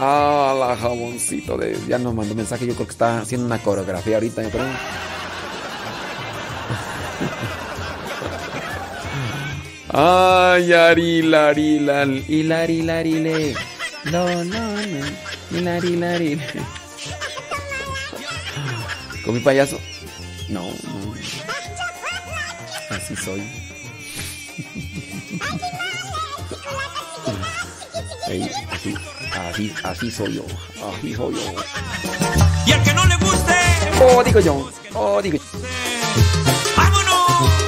Ah, 0.00 0.54
la 0.56 0.76
jaboncito 0.76 1.56
de. 1.58 1.76
Ya 1.88 1.98
nos 1.98 2.14
mandó 2.14 2.32
mensaje, 2.32 2.64
yo 2.64 2.74
creo 2.74 2.86
que 2.86 2.92
está 2.92 3.18
haciendo 3.18 3.46
una 3.46 3.58
coreografía 3.58 4.14
ahorita, 4.14 4.44
yo 4.44 4.50
creo. 4.50 4.64
Ay, 9.90 10.72
Ari, 10.72 11.22
lari, 11.22 11.78
hilari, 12.28 12.82
lari, 12.82 13.12
le. 13.18 13.54
No, 14.04 14.44
no, 14.44 14.76
no. 14.76 15.06
Hilari, 15.50 15.96
lari, 15.96 16.36
le. 16.36 16.46
¿Con 19.24 19.34
mi 19.34 19.40
payaso? 19.40 19.80
No, 20.48 20.62
no. 20.62 21.14
Así 22.90 23.16
soy. 23.16 23.42
Así, 28.72 28.94
Así, 29.38 29.72
así 29.84 30.10
soy 30.10 30.34
yo. 30.34 30.42
Así 30.90 31.14
soy 31.14 31.34
yo. 31.34 31.52
Y 32.66 32.72
al 32.72 32.82
que 32.82 32.92
no 32.92 33.06
le 33.06 33.16
guste, 33.16 33.54
Oh, 34.00 34.22
digo 34.24 34.40
yo. 34.40 34.70
Oh, 34.94 35.22
digo 35.22 35.38
yo. 35.38 35.60
¡vámonos! 36.76 37.67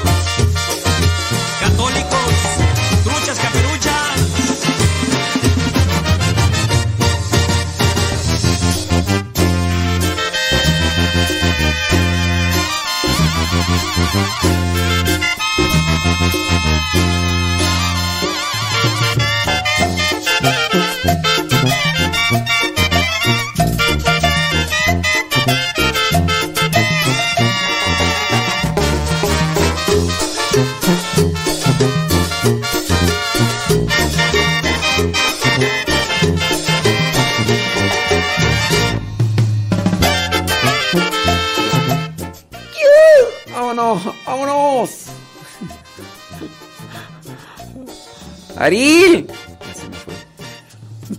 ¡Ari! 48.71 49.27
Ya 49.27 49.75
se 49.75 49.89
me 49.89 49.97
fue. 49.97 50.15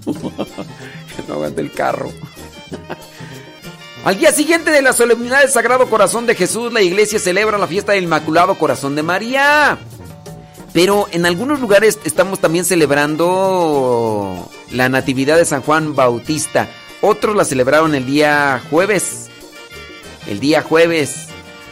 no 1.27 1.33
aguanto 1.33 1.59
el 1.59 1.71
carro. 1.73 2.09
Al 4.05 4.17
día 4.17 4.31
siguiente 4.31 4.71
de 4.71 4.81
la 4.81 4.93
solemnidad 4.93 5.41
del 5.41 5.49
Sagrado 5.49 5.89
Corazón 5.89 6.25
de 6.25 6.35
Jesús, 6.35 6.71
la 6.71 6.81
iglesia 6.81 7.19
celebra 7.19 7.57
la 7.57 7.67
fiesta 7.67 7.91
del 7.91 8.05
Inmaculado 8.05 8.57
Corazón 8.57 8.95
de 8.95 9.03
María. 9.03 9.77
Pero 10.71 11.07
en 11.11 11.25
algunos 11.25 11.59
lugares 11.59 11.99
estamos 12.05 12.39
también 12.39 12.63
celebrando 12.63 14.49
la 14.71 14.87
Natividad 14.87 15.35
de 15.35 15.43
San 15.43 15.61
Juan 15.61 15.93
Bautista. 15.93 16.69
Otros 17.01 17.35
la 17.35 17.43
celebraron 17.43 17.95
el 17.95 18.05
día 18.05 18.61
jueves. 18.69 19.29
El 20.25 20.39
día 20.39 20.61
jueves. 20.61 21.27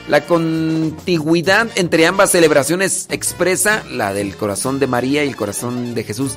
La 0.10 0.26
contigüidad 0.26 1.68
entre 1.76 2.08
ambas 2.08 2.32
celebraciones 2.32 3.06
expresa, 3.12 3.84
la 3.92 4.12
del 4.12 4.36
corazón 4.36 4.80
de 4.80 4.88
María 4.88 5.24
y 5.24 5.28
el 5.28 5.36
corazón 5.36 5.94
de 5.94 6.04
Jesús, 6.04 6.32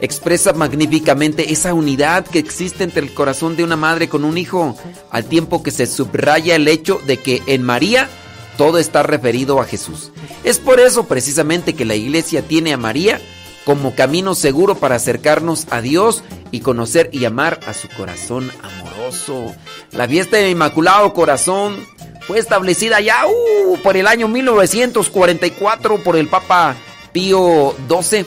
expresa 0.00 0.54
magníficamente 0.54 1.52
esa 1.52 1.74
unidad 1.74 2.24
que 2.26 2.38
existe 2.38 2.84
entre 2.84 3.02
el 3.02 3.12
corazón 3.12 3.54
de 3.54 3.64
una 3.64 3.76
madre 3.76 4.08
con 4.08 4.24
un 4.24 4.38
hijo, 4.38 4.78
al 5.10 5.26
tiempo 5.26 5.62
que 5.62 5.70
se 5.70 5.84
subraya 5.84 6.56
el 6.56 6.66
hecho 6.66 7.02
de 7.06 7.18
que 7.18 7.42
en 7.48 7.62
María 7.62 8.08
todo 8.56 8.78
está 8.78 9.02
referido 9.02 9.60
a 9.60 9.66
Jesús. 9.66 10.10
Es 10.42 10.58
por 10.58 10.80
eso 10.80 11.04
precisamente 11.04 11.74
que 11.74 11.84
la 11.84 11.94
iglesia 11.94 12.40
tiene 12.40 12.72
a 12.72 12.78
María 12.78 13.20
como 13.66 13.94
camino 13.94 14.34
seguro 14.34 14.76
para 14.76 14.94
acercarnos 14.94 15.66
a 15.68 15.82
Dios 15.82 16.24
y 16.50 16.60
conocer 16.60 17.10
y 17.12 17.26
amar 17.26 17.60
a 17.66 17.74
su 17.74 17.88
corazón 17.90 18.50
amoroso. 18.62 19.54
La 19.90 20.08
fiesta 20.08 20.38
del 20.38 20.52
Inmaculado 20.52 21.12
Corazón 21.12 21.76
fue 22.26 22.38
establecida 22.38 23.00
ya 23.00 23.26
uh, 23.26 23.76
por 23.78 23.96
el 23.96 24.06
año 24.06 24.28
1944 24.28 26.02
por 26.02 26.16
el 26.16 26.28
Papa 26.28 26.76
Pío 27.12 27.74
XII. 27.88 28.26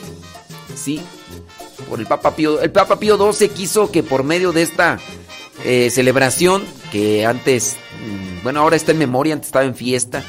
Sí, 0.74 1.00
por 1.88 2.00
el 2.00 2.06
Papa 2.06 2.34
Pío. 2.34 2.60
El 2.60 2.70
Papa 2.70 2.98
Pío 2.98 3.32
XII 3.32 3.48
quiso 3.48 3.90
que 3.90 4.02
por 4.02 4.24
medio 4.24 4.52
de 4.52 4.62
esta 4.62 4.98
eh, 5.64 5.90
celebración, 5.90 6.64
que 6.92 7.26
antes, 7.26 7.76
mm, 8.04 8.42
bueno, 8.42 8.60
ahora 8.60 8.76
está 8.76 8.92
en 8.92 8.98
memoria, 8.98 9.34
antes 9.34 9.48
estaba 9.48 9.64
en 9.64 9.74
fiesta. 9.74 10.22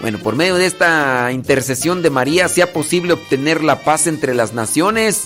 Bueno, 0.00 0.18
por 0.18 0.36
medio 0.36 0.54
de 0.54 0.66
esta 0.66 1.32
intercesión 1.32 2.02
de 2.02 2.10
María 2.10 2.48
sea 2.48 2.72
posible 2.72 3.14
obtener 3.14 3.64
la 3.64 3.82
paz 3.82 4.06
entre 4.06 4.34
las 4.34 4.52
naciones, 4.52 5.24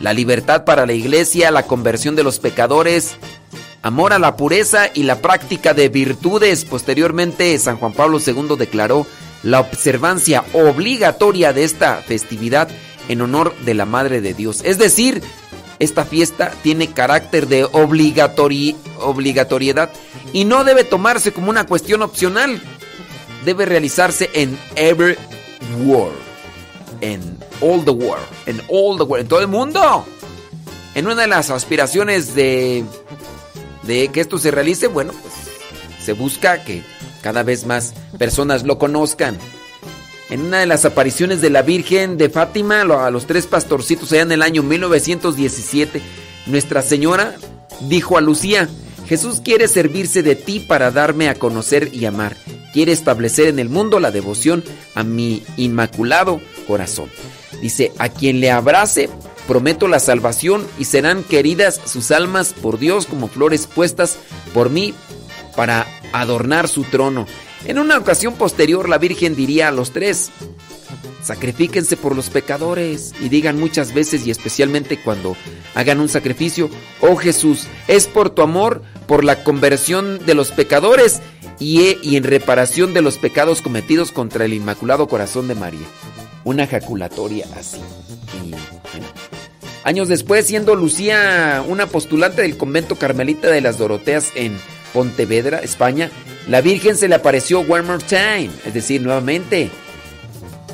la 0.00 0.14
libertad 0.14 0.64
para 0.64 0.86
la 0.86 0.94
iglesia, 0.94 1.50
la 1.50 1.64
conversión 1.64 2.16
de 2.16 2.22
los 2.22 2.38
pecadores, 2.38 3.16
amor 3.84 4.14
a 4.14 4.18
la 4.18 4.34
pureza 4.36 4.88
y 4.92 5.04
la 5.04 5.20
práctica 5.20 5.74
de 5.74 5.90
virtudes. 5.90 6.64
Posteriormente, 6.64 7.56
San 7.58 7.76
Juan 7.76 7.92
Pablo 7.92 8.18
II 8.18 8.56
declaró 8.58 9.06
la 9.42 9.60
observancia 9.60 10.42
obligatoria 10.54 11.52
de 11.52 11.64
esta 11.64 11.96
festividad 11.96 12.68
en 13.08 13.20
honor 13.20 13.54
de 13.58 13.74
la 13.74 13.84
Madre 13.84 14.22
de 14.22 14.32
Dios. 14.32 14.62
Es 14.64 14.78
decir, 14.78 15.22
esta 15.78 16.06
fiesta 16.06 16.50
tiene 16.62 16.92
carácter 16.92 17.46
de 17.46 17.66
obligatori- 17.66 18.74
obligatoriedad 19.00 19.90
y 20.32 20.46
no 20.46 20.64
debe 20.64 20.84
tomarse 20.84 21.32
como 21.32 21.50
una 21.50 21.66
cuestión 21.66 22.00
opcional. 22.00 22.62
Debe 23.44 23.66
realizarse 23.66 24.30
en 24.32 24.58
every 24.76 25.16
world. 25.84 26.16
En 27.02 27.36
all 27.60 27.84
the 27.84 27.90
world. 27.90 28.24
En 28.46 28.62
all 28.70 28.96
the 28.96 29.04
world. 29.04 29.24
En 29.24 29.28
todo 29.28 29.40
el 29.40 29.48
mundo. 29.48 30.06
En 30.94 31.06
una 31.06 31.22
de 31.22 31.28
las 31.28 31.50
aspiraciones 31.50 32.34
de, 32.34 32.84
de 33.86 34.08
que 34.08 34.20
esto 34.20 34.38
se 34.38 34.50
realice, 34.50 34.86
bueno, 34.86 35.12
pues 35.12 35.34
se 36.04 36.12
busca 36.12 36.62
que 36.64 36.82
cada 37.22 37.42
vez 37.42 37.66
más 37.66 37.94
personas 38.18 38.64
lo 38.64 38.78
conozcan. 38.78 39.38
En 40.30 40.40
una 40.40 40.60
de 40.60 40.66
las 40.66 40.84
apariciones 40.84 41.40
de 41.40 41.50
la 41.50 41.62
Virgen 41.62 42.16
de 42.16 42.30
Fátima, 42.30 42.82
a 42.82 43.10
los 43.10 43.26
tres 43.26 43.46
pastorcitos 43.46 44.12
allá 44.12 44.22
en 44.22 44.32
el 44.32 44.42
año 44.42 44.62
1917, 44.62 46.00
Nuestra 46.46 46.82
Señora 46.82 47.36
dijo 47.80 48.16
a 48.16 48.20
Lucía, 48.20 48.68
Jesús 49.06 49.40
quiere 49.44 49.68
servirse 49.68 50.22
de 50.22 50.34
ti 50.34 50.60
para 50.60 50.90
darme 50.90 51.28
a 51.28 51.34
conocer 51.34 51.90
y 51.92 52.06
amar. 52.06 52.36
Quiere 52.72 52.92
establecer 52.92 53.48
en 53.48 53.58
el 53.58 53.68
mundo 53.68 54.00
la 54.00 54.10
devoción 54.10 54.64
a 54.94 55.04
mi 55.04 55.42
inmaculado 55.56 56.40
corazón. 56.66 57.10
Dice, 57.60 57.92
a 57.98 58.08
quien 58.08 58.40
le 58.40 58.50
abrace, 58.50 59.08
prometo 59.46 59.88
la 59.88 60.00
salvación 60.00 60.66
y 60.78 60.84
serán 60.86 61.22
queridas 61.22 61.80
sus 61.84 62.10
almas 62.10 62.52
por 62.52 62.78
Dios 62.78 63.06
como 63.06 63.28
flores 63.28 63.66
puestas 63.66 64.18
por 64.52 64.70
mí 64.70 64.94
para 65.56 65.86
adornar 66.12 66.68
su 66.68 66.84
trono. 66.84 67.26
En 67.64 67.78
una 67.78 67.98
ocasión 67.98 68.34
posterior 68.34 68.88
la 68.88 68.98
Virgen 68.98 69.34
diría 69.34 69.68
a 69.68 69.72
los 69.72 69.92
tres, 69.92 70.30
sacrifíquense 71.22 71.96
por 71.96 72.14
los 72.14 72.28
pecadores 72.28 73.14
y 73.20 73.28
digan 73.28 73.58
muchas 73.58 73.94
veces 73.94 74.26
y 74.26 74.30
especialmente 74.30 75.00
cuando 75.02 75.36
hagan 75.74 76.00
un 76.00 76.08
sacrificio, 76.08 76.68
oh 77.00 77.16
Jesús, 77.16 77.66
es 77.88 78.06
por 78.06 78.30
tu 78.30 78.42
amor, 78.42 78.82
por 79.06 79.24
la 79.24 79.42
conversión 79.44 80.24
de 80.24 80.34
los 80.34 80.50
pecadores 80.50 81.20
y, 81.58 81.96
y 82.02 82.16
en 82.16 82.24
reparación 82.24 82.92
de 82.94 83.02
los 83.02 83.18
pecados 83.18 83.62
cometidos 83.62 84.12
contra 84.12 84.44
el 84.44 84.52
Inmaculado 84.52 85.08
Corazón 85.08 85.48
de 85.48 85.54
María. 85.54 85.86
Una 86.44 86.64
ejaculatoria 86.64 87.46
así. 87.56 87.80
Y. 88.44 88.54
Años 89.84 90.08
después, 90.08 90.46
siendo 90.46 90.74
Lucía 90.74 91.62
una 91.68 91.86
postulante 91.86 92.40
del 92.40 92.56
convento 92.56 92.96
carmelita 92.96 93.50
de 93.50 93.60
las 93.60 93.76
Doroteas 93.76 94.32
en 94.34 94.58
Pontevedra, 94.94 95.58
España, 95.58 96.10
la 96.48 96.62
Virgen 96.62 96.96
se 96.96 97.06
le 97.06 97.16
apareció 97.16 97.60
one 97.60 97.82
more 97.82 98.02
time, 98.02 98.48
es 98.64 98.72
decir, 98.72 99.02
nuevamente. 99.02 99.70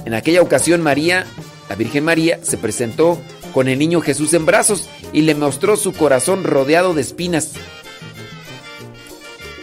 En 0.04 0.14
aquella 0.14 0.42
ocasión 0.42 0.80
María, 0.80 1.26
la 1.68 1.74
Virgen 1.74 2.04
María, 2.04 2.38
se 2.44 2.56
presentó 2.56 3.18
con 3.52 3.66
el 3.66 3.80
niño 3.80 4.00
Jesús 4.00 4.32
en 4.32 4.46
brazos 4.46 4.88
y 5.12 5.22
le 5.22 5.34
mostró 5.34 5.76
su 5.76 5.92
corazón 5.92 6.44
rodeado 6.44 6.94
de 6.94 7.00
espinas. 7.00 7.54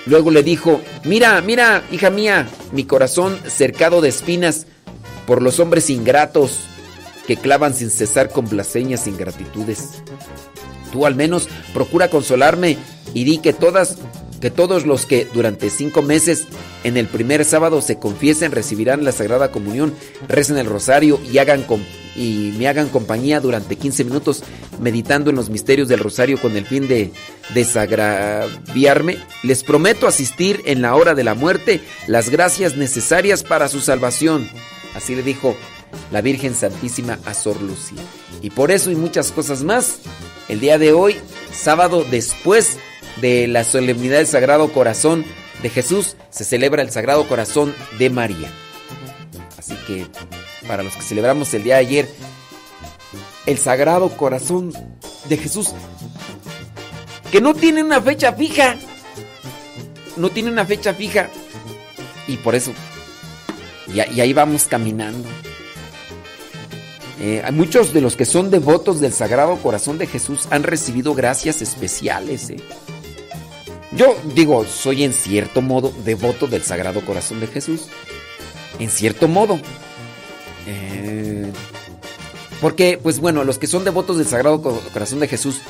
Luego 0.06 0.30
le 0.30 0.44
dijo, 0.44 0.82
mira, 1.06 1.40
mira, 1.40 1.84
hija 1.90 2.10
mía, 2.10 2.50
mi 2.74 2.84
corazón 2.84 3.40
cercado 3.48 4.02
de 4.02 4.10
espinas 4.10 4.68
por 5.26 5.42
los 5.42 5.62
hombres 5.62 5.90
ingratos 5.90 6.68
que 7.28 7.38
clavan 7.38 7.76
sin 7.76 7.92
cesar 7.92 8.30
con 8.30 8.48
blasfemias 8.48 9.06
e 9.06 9.12
ingratitudes. 9.12 10.02
Tú 10.92 11.06
al 11.06 11.16
menos 11.16 11.50
procura 11.74 12.10
consolarme 12.10 12.78
y 13.14 13.26
di 13.26 13.38
que 13.40 13.54
todas 13.54 13.98
que 14.40 14.52
todos 14.52 14.86
los 14.86 15.06
que 15.06 15.26
durante 15.34 15.70
cinco 15.70 16.02
meses 16.04 16.46
en 16.84 16.96
el 16.96 17.08
primer 17.08 17.44
sábado 17.44 17.82
se 17.82 17.98
confiesen 17.98 18.52
recibirán 18.52 19.04
la 19.04 19.12
Sagrada 19.12 19.52
Comunión, 19.52 19.94
recen 20.28 20.58
el 20.58 20.68
rosario 20.68 21.20
y, 21.32 21.40
hagan 21.40 21.66
y 22.16 22.54
me 22.58 22.68
hagan 22.68 22.90
compañía 22.90 23.40
durante 23.40 23.76
15 23.76 24.04
minutos 24.04 24.44
meditando 24.80 25.32
en 25.32 25.36
los 25.36 25.50
misterios 25.50 25.88
del 25.88 26.00
rosario 26.00 26.40
con 26.40 26.56
el 26.56 26.66
fin 26.66 26.88
de 26.88 27.12
desagraviarme. 27.56 29.18
Les 29.44 29.64
prometo 29.64 30.08
asistir 30.08 30.62
en 30.66 30.84
la 30.84 30.96
hora 30.96 31.16
de 31.16 31.24
la 31.24 31.34
muerte 31.34 31.82
las 32.06 32.30
gracias 32.30 32.78
necesarias 32.78 33.44
para 33.44 33.68
su 33.70 33.82
salvación. 33.82 34.48
Así 34.96 35.16
le 35.16 35.24
dijo 35.24 35.56
la 36.12 36.22
Virgen 36.22 36.56
Santísima 36.56 37.20
a 37.26 37.34
Sor 37.34 37.62
Lucía. 37.62 38.02
Y 38.42 38.50
por 38.50 38.72
eso 38.72 38.92
y 38.92 38.96
muchas 38.96 39.32
cosas 39.32 39.64
más, 39.64 40.00
el 40.48 40.60
día 40.60 40.78
de 40.78 40.94
hoy, 40.94 41.18
sábado 41.52 42.06
después 42.10 42.78
de 43.22 43.48
la 43.48 43.64
solemnidad 43.64 44.18
del 44.18 44.28
Sagrado 44.28 44.72
Corazón 44.72 45.26
de 45.62 45.70
Jesús, 45.70 46.16
se 46.30 46.44
celebra 46.44 46.82
el 46.82 46.92
Sagrado 46.92 47.28
Corazón 47.28 47.74
de 47.98 48.10
María. 48.10 48.52
Así 49.58 49.76
que 49.88 50.08
para 50.68 50.84
los 50.84 50.96
que 50.96 51.02
celebramos 51.02 51.54
el 51.54 51.64
día 51.64 51.76
de 51.76 51.82
ayer, 51.82 52.10
el 53.46 53.58
Sagrado 53.58 54.10
Corazón 54.10 54.74
de 55.30 55.38
Jesús, 55.38 55.74
que 57.32 57.42
no 57.42 57.54
tiene 57.54 57.84
una 57.84 58.02
fecha 58.02 58.34
fija. 58.34 58.76
No 60.16 60.30
tiene 60.30 60.52
una 60.52 60.66
fecha 60.66 60.94
fija. 60.94 61.30
Y 62.28 62.38
por 62.38 62.56
eso. 62.56 62.72
Y, 63.88 63.98
y 64.16 64.22
ahí 64.22 64.34
vamos 64.34 64.66
caminando. 64.66 65.28
Eh, 67.20 67.44
muchos 67.52 67.94
de 67.94 68.02
los 68.02 68.16
que 68.16 68.26
son 68.26 68.52
devotos 68.52 69.00
del 69.00 69.12
Sagrado 69.14 69.56
Corazón 69.58 69.98
de 69.98 70.06
Jesús 70.08 70.48
han 70.52 70.64
recibido 70.64 71.14
gracias 71.16 71.62
especiales. 71.62 72.50
eh. 72.52 72.58
Yo 73.92 74.16
digo, 74.36 74.66
soy 74.66 75.04
en 75.04 75.14
cierto 75.14 75.62
modo 75.62 75.92
devoto 76.06 76.46
del 76.48 76.62
Sagrado 76.64 77.02
Corazón 77.06 77.40
de 77.40 77.48
Jesús. 77.48 77.88
En 78.80 78.90
cierto 78.92 79.28
modo. 79.28 79.60
Eh, 80.68 81.52
porque, 82.62 83.00
pues 83.02 83.20
bueno, 83.20 83.44
los 83.44 83.58
que 83.58 83.66
son 83.68 83.84
devotos 83.84 84.18
del 84.18 84.28
Sagrado 84.28 84.62
Co- 84.62 84.82
Corazón 84.94 85.20
de 85.20 85.28
Jesús 85.28 85.62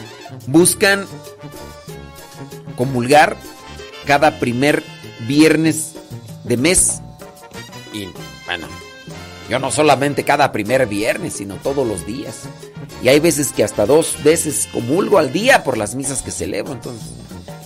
buscan 0.47 1.05
comulgar 2.75 3.37
cada 4.05 4.39
primer 4.39 4.83
viernes 5.27 5.93
de 6.43 6.57
mes. 6.57 6.99
Y 7.93 8.07
bueno, 8.45 8.67
yo 9.49 9.59
no 9.59 9.71
solamente 9.71 10.23
cada 10.23 10.51
primer 10.51 10.87
viernes, 10.87 11.33
sino 11.33 11.55
todos 11.55 11.87
los 11.87 12.05
días. 12.05 12.43
Y 13.01 13.07
hay 13.07 13.19
veces 13.19 13.51
que 13.51 13.63
hasta 13.63 13.85
dos 13.85 14.21
veces 14.23 14.67
comulgo 14.73 15.17
al 15.17 15.31
día 15.31 15.63
por 15.63 15.77
las 15.77 15.95
misas 15.95 16.21
que 16.21 16.31
celebro, 16.31 16.73
entonces. 16.73 17.09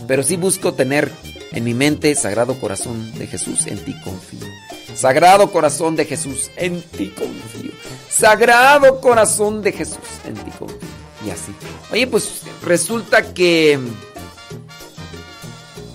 Pero 0.07 0.23
sí 0.23 0.35
busco 0.35 0.73
tener 0.73 1.11
en 1.51 1.63
mi 1.63 1.73
mente 1.73 2.15
Sagrado 2.15 2.59
Corazón 2.59 3.13
de 3.17 3.27
Jesús, 3.27 3.65
en 3.67 3.77
ti 3.79 3.95
confío. 4.03 4.47
Sagrado 4.95 5.51
Corazón 5.51 5.95
de 5.95 6.05
Jesús, 6.05 6.51
en 6.55 6.81
ti 6.81 7.09
confío. 7.09 7.71
Sagrado 8.09 8.99
Corazón 8.99 9.61
de 9.61 9.71
Jesús, 9.71 9.97
en 10.25 10.35
ti 10.35 10.51
confío. 10.57 10.79
Y 11.25 11.29
así. 11.29 11.53
Oye, 11.91 12.07
pues 12.07 12.41
resulta 12.63 13.33
que... 13.33 13.79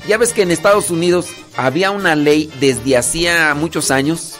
Ya 0.08 0.18
ves 0.18 0.32
que 0.32 0.42
en 0.42 0.52
Estados 0.52 0.90
Unidos 0.90 1.26
había 1.56 1.90
una 1.90 2.14
ley 2.14 2.50
desde 2.60 2.96
hacía 2.96 3.54
muchos 3.54 3.90
años. 3.90 4.36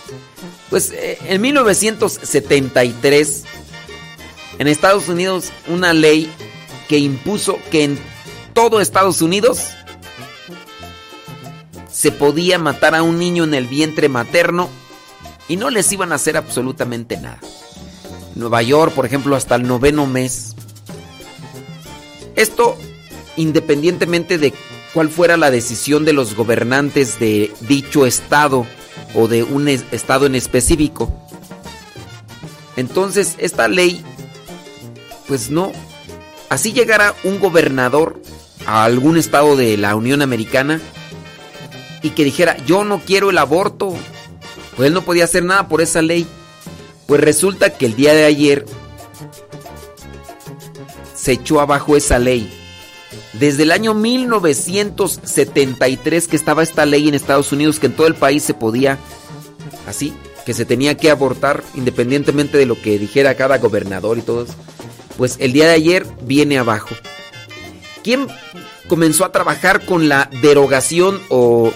Pues 0.77 0.93
eh, 0.93 1.17
en 1.25 1.41
1973, 1.41 3.45
en 4.59 4.69
Estados 4.69 5.09
Unidos, 5.09 5.51
una 5.69 5.95
ley 5.95 6.31
que 6.87 6.99
impuso 6.99 7.57
que 7.71 7.85
en 7.85 7.99
todo 8.53 8.83
Estados 8.83 9.23
Unidos 9.23 9.69
se 11.91 12.13
podía 12.13 12.59
matar 12.59 12.95
a 12.95 13.03
un 13.03 13.19
niño 13.19 13.45
en 13.45 13.55
el 13.55 13.67
vientre 13.67 14.11
materno 14.11 14.69
y 15.49 15.57
no 15.57 15.71
les 15.71 15.91
iban 15.93 16.13
a 16.13 16.17
hacer 16.17 16.37
absolutamente 16.37 17.17
nada. 17.17 17.41
Nueva 18.35 18.61
York, 18.61 18.93
por 18.93 19.07
ejemplo, 19.07 19.35
hasta 19.35 19.55
el 19.55 19.67
noveno 19.67 20.05
mes. 20.05 20.57
Esto 22.35 22.77
independientemente 23.37 24.37
de 24.37 24.53
cuál 24.93 25.09
fuera 25.09 25.39
la 25.39 25.51
decisión 25.51 26.05
de 26.05 26.13
los 26.13 26.35
gobernantes 26.35 27.19
de 27.19 27.51
dicho 27.63 28.05
estado 28.05 28.67
o 29.17 29.27
de 29.27 29.43
un 29.43 29.67
es- 29.69 29.85
estado 29.91 30.27
en 30.27 30.35
específico. 30.37 31.13
Entonces, 32.77 33.35
esta 33.39 33.67
ley, 33.69 34.05
pues 35.27 35.51
no, 35.51 35.73
así 36.51 36.73
llegara 36.73 37.15
un 37.25 37.41
gobernador 37.41 38.21
a 38.67 38.85
algún 38.85 39.17
estado 39.17 39.57
de 39.57 39.77
la 39.77 39.97
Unión 39.97 40.21
Americana 40.23 40.81
y 42.03 42.11
que 42.11 42.25
dijera, 42.25 42.57
yo 42.67 42.85
no 42.85 43.01
quiero 43.01 43.31
el 43.31 43.39
aborto, 43.39 43.95
pues 44.77 44.87
él 44.89 44.93
no 44.93 45.03
podía 45.03 45.25
hacer 45.25 45.45
nada 45.45 45.69
por 45.69 45.81
esa 45.81 46.03
ley. 46.03 46.27
Pues 47.07 47.21
resulta 47.21 47.71
que 47.71 47.87
el 47.87 47.97
día 47.97 48.13
de 48.13 48.25
ayer 48.25 48.67
se 51.15 51.33
echó 51.33 51.61
abajo 51.61 51.97
esa 51.97 52.19
ley. 52.19 52.53
Desde 53.33 53.65
el 53.65 53.73
año 53.73 53.95
1973 53.95 56.29
que 56.29 56.37
estaba 56.37 56.63
esta 56.63 56.87
ley 56.87 57.09
en 57.09 57.15
Estados 57.15 57.53
Unidos 57.53 57.79
que 57.79 57.87
en 57.87 57.95
todo 57.95 58.07
el 58.07 58.15
país 58.15 58.43
se 58.43 58.55
podía 58.55 58.99
así, 59.87 60.13
que 60.45 60.55
se 60.55 60.65
tenía 60.65 60.97
que 60.97 61.11
abortar 61.11 61.63
independientemente 61.75 62.59
de 62.59 62.67
lo 62.67 62.81
que 62.81 62.99
dijera 62.99 63.35
cada 63.35 63.59
gobernador 63.59 64.19
y 64.19 64.23
todo 64.23 64.45
eso. 64.45 64.55
Pues 65.17 65.37
el 65.41 65.53
día 65.53 65.67
de 65.67 65.75
ayer 65.75 66.07
viene 66.23 66.59
abajo. 66.59 66.95
¿Quién 68.03 68.27
comenzó 68.89 69.25
a 69.25 69.33
trabajar 69.33 69.85
con 69.85 70.09
la 70.09 70.31
derogación 70.43 71.21
o 71.29 71.73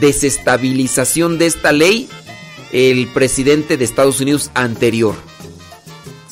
desestabilización 0.00 1.38
de 1.38 1.46
esta 1.46 1.72
ley? 1.72 2.08
El 2.72 3.08
presidente 3.08 3.76
de 3.76 3.84
Estados 3.84 4.20
Unidos 4.20 4.50
anterior. 4.54 5.14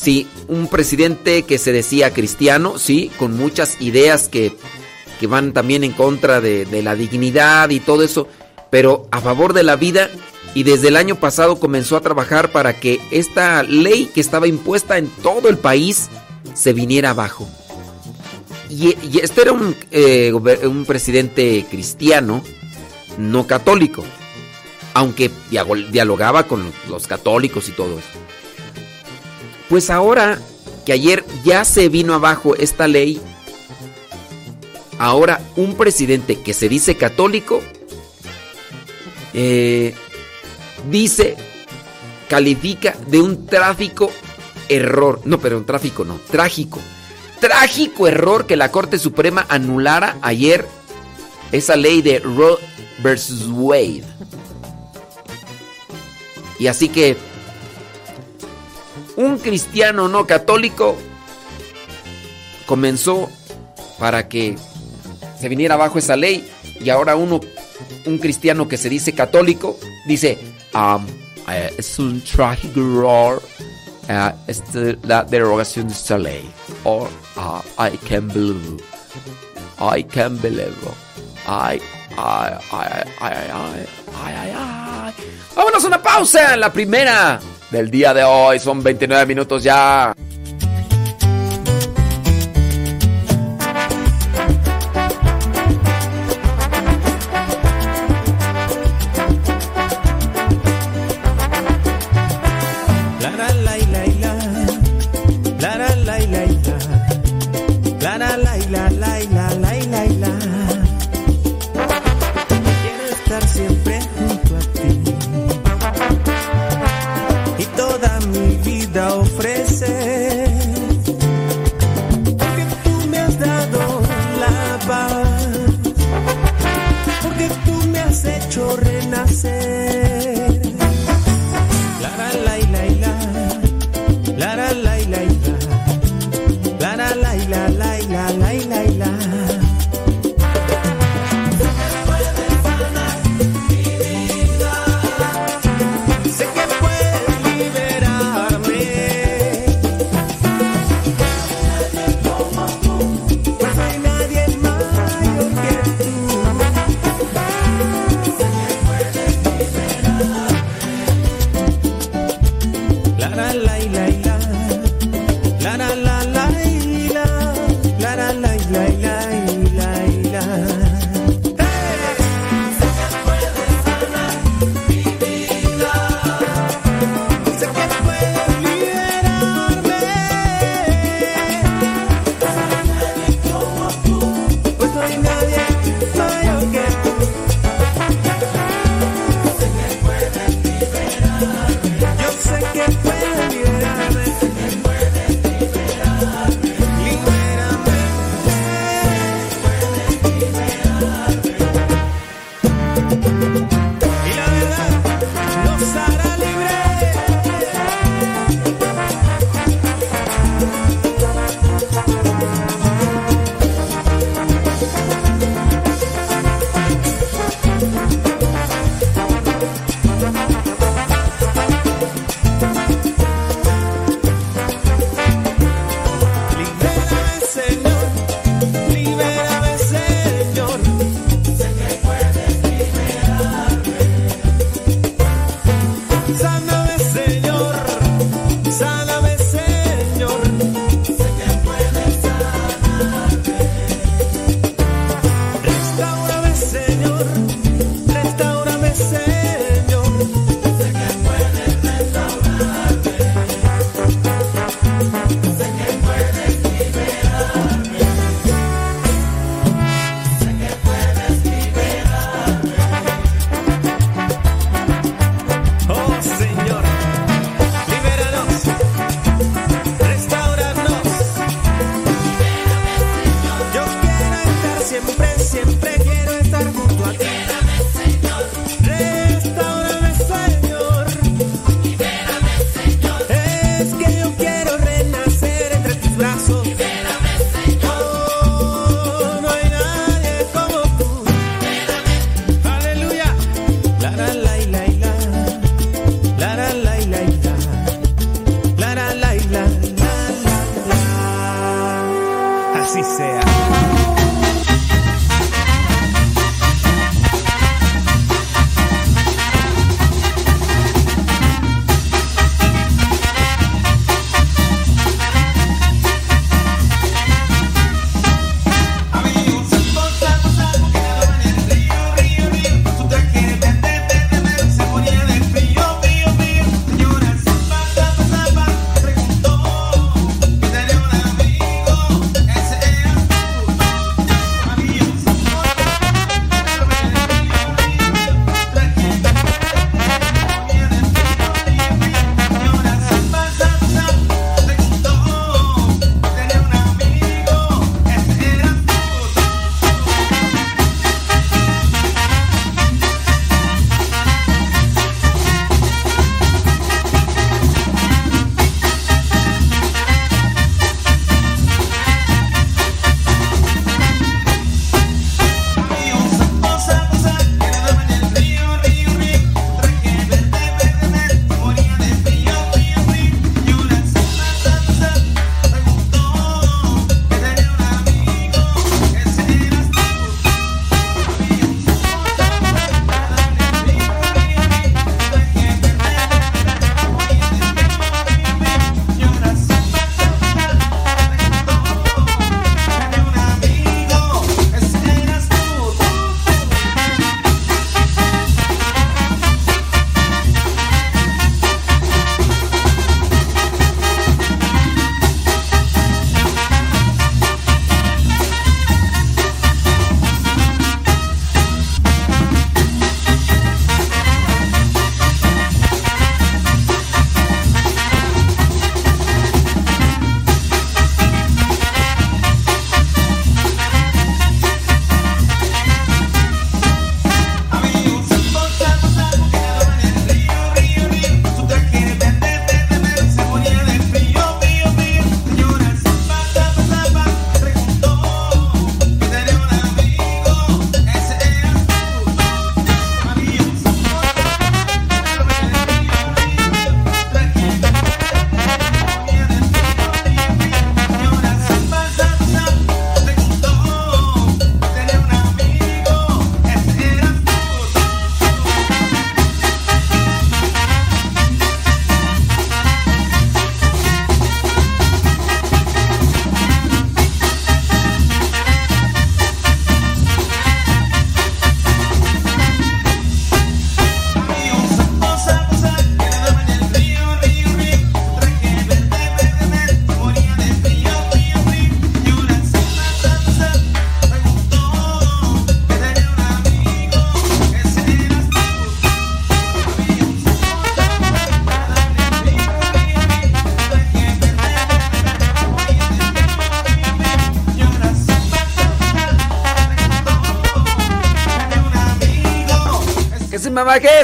Sí, 0.02 0.26
un 0.48 0.66
presidente 0.66 1.44
que 1.44 1.58
se 1.58 1.70
decía 1.70 2.12
cristiano, 2.12 2.76
sí, 2.76 3.12
con 3.20 3.36
muchas 3.36 3.80
ideas 3.80 4.28
que, 4.28 4.52
que 5.20 5.28
van 5.28 5.52
también 5.52 5.84
en 5.84 5.92
contra 5.92 6.40
de, 6.40 6.64
de 6.64 6.82
la 6.82 6.96
dignidad 6.96 7.70
y 7.70 7.78
todo 7.78 8.02
eso, 8.02 8.26
pero 8.68 9.06
a 9.12 9.20
favor 9.20 9.52
de 9.52 9.62
la 9.62 9.76
vida 9.76 10.10
y 10.54 10.64
desde 10.64 10.88
el 10.88 10.96
año 10.96 11.14
pasado 11.14 11.60
comenzó 11.60 11.96
a 11.96 12.00
trabajar 12.00 12.50
para 12.50 12.80
que 12.80 13.00
esta 13.12 13.62
ley 13.62 14.10
que 14.12 14.20
estaba 14.20 14.48
impuesta 14.48 14.98
en 14.98 15.06
todo 15.22 15.48
el 15.48 15.56
país 15.56 16.08
se 16.52 16.72
viniera 16.72 17.10
abajo. 17.10 17.48
Y, 18.68 18.96
y 19.06 19.20
este 19.22 19.42
era 19.42 19.52
un, 19.52 19.76
eh, 19.92 20.32
un 20.32 20.84
presidente 20.84 21.64
cristiano, 21.70 22.42
no 23.18 23.46
católico, 23.46 24.02
aunque 24.94 25.30
dialogaba 25.92 26.48
con 26.48 26.72
los 26.88 27.06
católicos 27.06 27.68
y 27.68 27.72
todo 27.72 28.00
eso. 28.00 28.31
Pues 29.72 29.88
ahora 29.88 30.38
que 30.84 30.92
ayer 30.92 31.24
ya 31.44 31.64
se 31.64 31.88
vino 31.88 32.12
abajo 32.12 32.54
esta 32.56 32.86
ley, 32.86 33.18
ahora 34.98 35.40
un 35.56 35.78
presidente 35.78 36.42
que 36.42 36.52
se 36.52 36.68
dice 36.68 36.98
católico 36.98 37.62
eh, 39.32 39.94
dice, 40.90 41.36
califica 42.28 42.94
de 43.06 43.22
un 43.22 43.46
tráfico 43.46 44.12
error, 44.68 45.22
no, 45.24 45.38
pero 45.38 45.56
un 45.56 45.64
tráfico 45.64 46.04
no, 46.04 46.20
trágico, 46.30 46.78
trágico 47.40 48.06
error 48.06 48.44
que 48.44 48.56
la 48.56 48.70
Corte 48.70 48.98
Suprema 48.98 49.46
anulara 49.48 50.18
ayer 50.20 50.66
esa 51.50 51.76
ley 51.76 52.02
de 52.02 52.18
Roe 52.18 52.58
versus 53.02 53.46
Wade. 53.48 54.04
Y 56.58 56.66
así 56.66 56.90
que 56.90 57.16
un 59.16 59.38
cristiano 59.38 60.08
no 60.08 60.26
católico 60.26 60.96
comenzó 62.66 63.28
para 63.98 64.28
que 64.28 64.56
se 65.40 65.48
viniera 65.48 65.74
abajo 65.74 65.98
esa 65.98 66.16
ley 66.16 66.48
y 66.80 66.90
ahora 66.90 67.16
uno, 67.16 67.40
un 68.06 68.18
cristiano 68.18 68.68
que 68.68 68.76
se 68.76 68.88
dice 68.88 69.12
católico, 69.14 69.78
dice, 70.06 70.38
"Um, 70.74 71.06
eh, 71.48 71.74
es 71.78 71.98
un 71.98 72.22
trágico 72.22 72.80
error 72.80 73.42
eh, 74.08 74.32
este, 74.48 74.98
la 75.04 75.24
derogación 75.24 75.88
de 75.88 75.94
esta 75.94 76.18
ley. 76.18 76.50
Or 76.84 77.08
uh, 77.36 77.60
I 77.78 77.96
can 78.08 78.28
believe. 78.28 78.82
I 79.78 80.02
can 80.02 80.38
believe. 80.40 80.74
I, 81.46 81.80
I, 82.16 82.58
I, 82.72 83.04
I, 83.20 83.86
I, 84.14 84.50
I. 84.50 85.14
Vámonos 85.54 85.84
a 85.84 85.86
una 85.86 86.02
pausa, 86.02 86.56
la 86.56 86.72
primera 86.72 87.38
del 87.72 87.90
día 87.90 88.14
de 88.14 88.22
hoy. 88.22 88.60
Son 88.60 88.82
29 88.82 89.26
minutos 89.26 89.64
ya. 89.64 90.14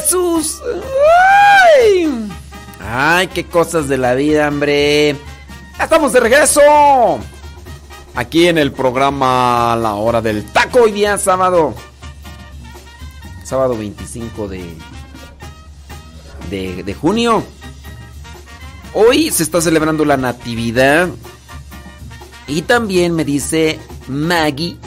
Jesús. 0.09 0.63
Ay. 1.77 2.31
Ay, 2.81 3.27
qué 3.29 3.45
cosas 3.45 3.89
de 3.89 3.99
la 3.99 4.15
vida, 4.15 4.49
hombre. 4.49 5.17
Ya 5.77 5.85
estamos 5.85 6.15
de 6.15 6.21
regreso. 6.21 6.61
Aquí 8.15 8.49
en 8.49 8.57
el 8.57 8.73
programa 8.73 9.77
La 9.77 9.95
Hora 9.95 10.23
del 10.23 10.45
Taco, 10.45 10.85
hoy 10.85 10.93
día 10.93 11.19
sábado. 11.19 11.75
Sábado 13.45 13.77
25 13.77 14.49
de, 14.49 14.65
de, 16.49 16.83
de 16.83 16.95
junio. 16.95 17.45
Hoy 18.95 19.31
se 19.31 19.43
está 19.43 19.61
celebrando 19.61 20.07
la 20.07 20.17
Natividad. 20.17 21.09
Y 22.47 22.63
también 22.63 23.15
me 23.15 23.27
dice 23.27 23.79
Maggie 24.09 24.79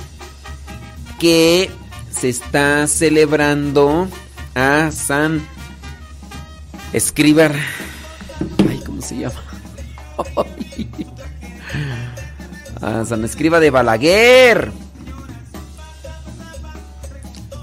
que 1.20 1.70
se 2.10 2.30
está 2.30 2.88
celebrando 2.88 4.08
San 4.92 5.42
Escribar. 6.94 7.56
Ay, 8.70 8.82
¿cómo 8.86 9.02
se 9.02 9.18
llama? 9.18 9.42
San 13.06 13.24
Escriba 13.24 13.60
de 13.60 13.70
Balaguer. 13.70 14.72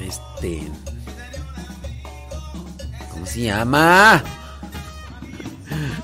Este. 0.01 0.63
¿Cómo 3.13 3.27
se 3.27 3.43
llama? 3.43 4.23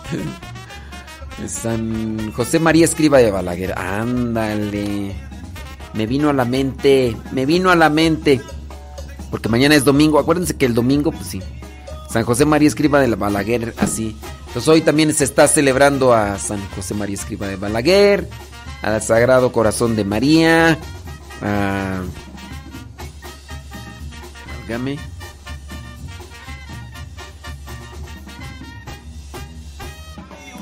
San 1.49 2.33
José 2.33 2.59
María 2.59 2.85
Escriba 2.85 3.19
de 3.19 3.31
Balaguer. 3.31 3.79
Ándale. 3.79 5.15
Me 5.95 6.07
vino 6.07 6.31
a 6.31 6.33
la 6.33 6.45
mente. 6.45 7.17
Me 7.33 7.47
vino 7.47 7.71
a 7.71 7.77
la 7.77 7.91
mente. 7.91 8.41
Porque 9.35 9.49
mañana 9.49 9.75
es 9.75 9.83
domingo. 9.83 10.21
Acuérdense 10.21 10.55
que 10.55 10.65
el 10.65 10.75
domingo, 10.75 11.11
pues 11.11 11.27
sí. 11.27 11.43
San 12.09 12.23
José 12.23 12.45
María 12.45 12.69
Escriba 12.69 13.01
de 13.01 13.13
Balaguer, 13.17 13.75
así. 13.79 14.17
Entonces 14.47 14.69
hoy 14.69 14.81
también 14.81 15.13
se 15.13 15.25
está 15.25 15.49
celebrando 15.49 16.15
a 16.15 16.39
San 16.39 16.65
José 16.77 16.95
María 16.95 17.17
Escriba 17.17 17.49
de 17.49 17.57
Balaguer. 17.57 18.29
Al 18.81 19.03
Sagrado 19.03 19.51
Corazón 19.51 19.97
de 19.97 20.05
María. 20.05 20.79
A. 21.43 22.03
Válgame. 24.61 25.01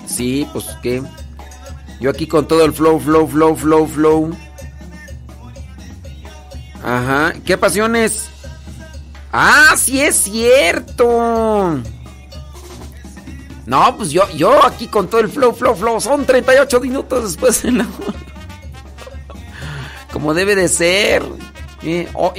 Sí, 0.07 0.49
pues 0.55 0.65
que. 0.83 1.03
Yo 2.01 2.09
aquí 2.09 2.27
con 2.27 2.49
todo 2.49 2.65
el 2.65 2.73
flow, 2.73 2.99
flow, 2.99 3.29
flow, 3.29 3.55
flow, 3.55 3.87
flow. 3.87 4.37
Ajá. 6.83 7.35
¿Qué 7.45 7.59
pasiones? 7.59 8.32
Ah, 9.33 9.75
sí 9.79 10.01
es 10.01 10.17
cierto. 10.17 11.81
No, 13.65 13.97
pues 13.97 14.11
yo, 14.11 14.29
yo 14.31 14.65
aquí 14.65 14.89
con 14.89 15.09
todo 15.09 15.21
el 15.23 15.31
flow, 15.31 15.55
flow, 15.55 15.75
flow. 15.75 16.01
Son 16.01 16.27
38 16.27 16.81
minutos 16.81 17.25
después 17.25 17.63
de 17.63 17.73
la 17.73 17.87
Como 20.13 20.35
debe 20.35 20.55
de 20.55 20.69
ser. 20.69 21.23
Eh, 21.83 22.09
oh, 22.15 22.33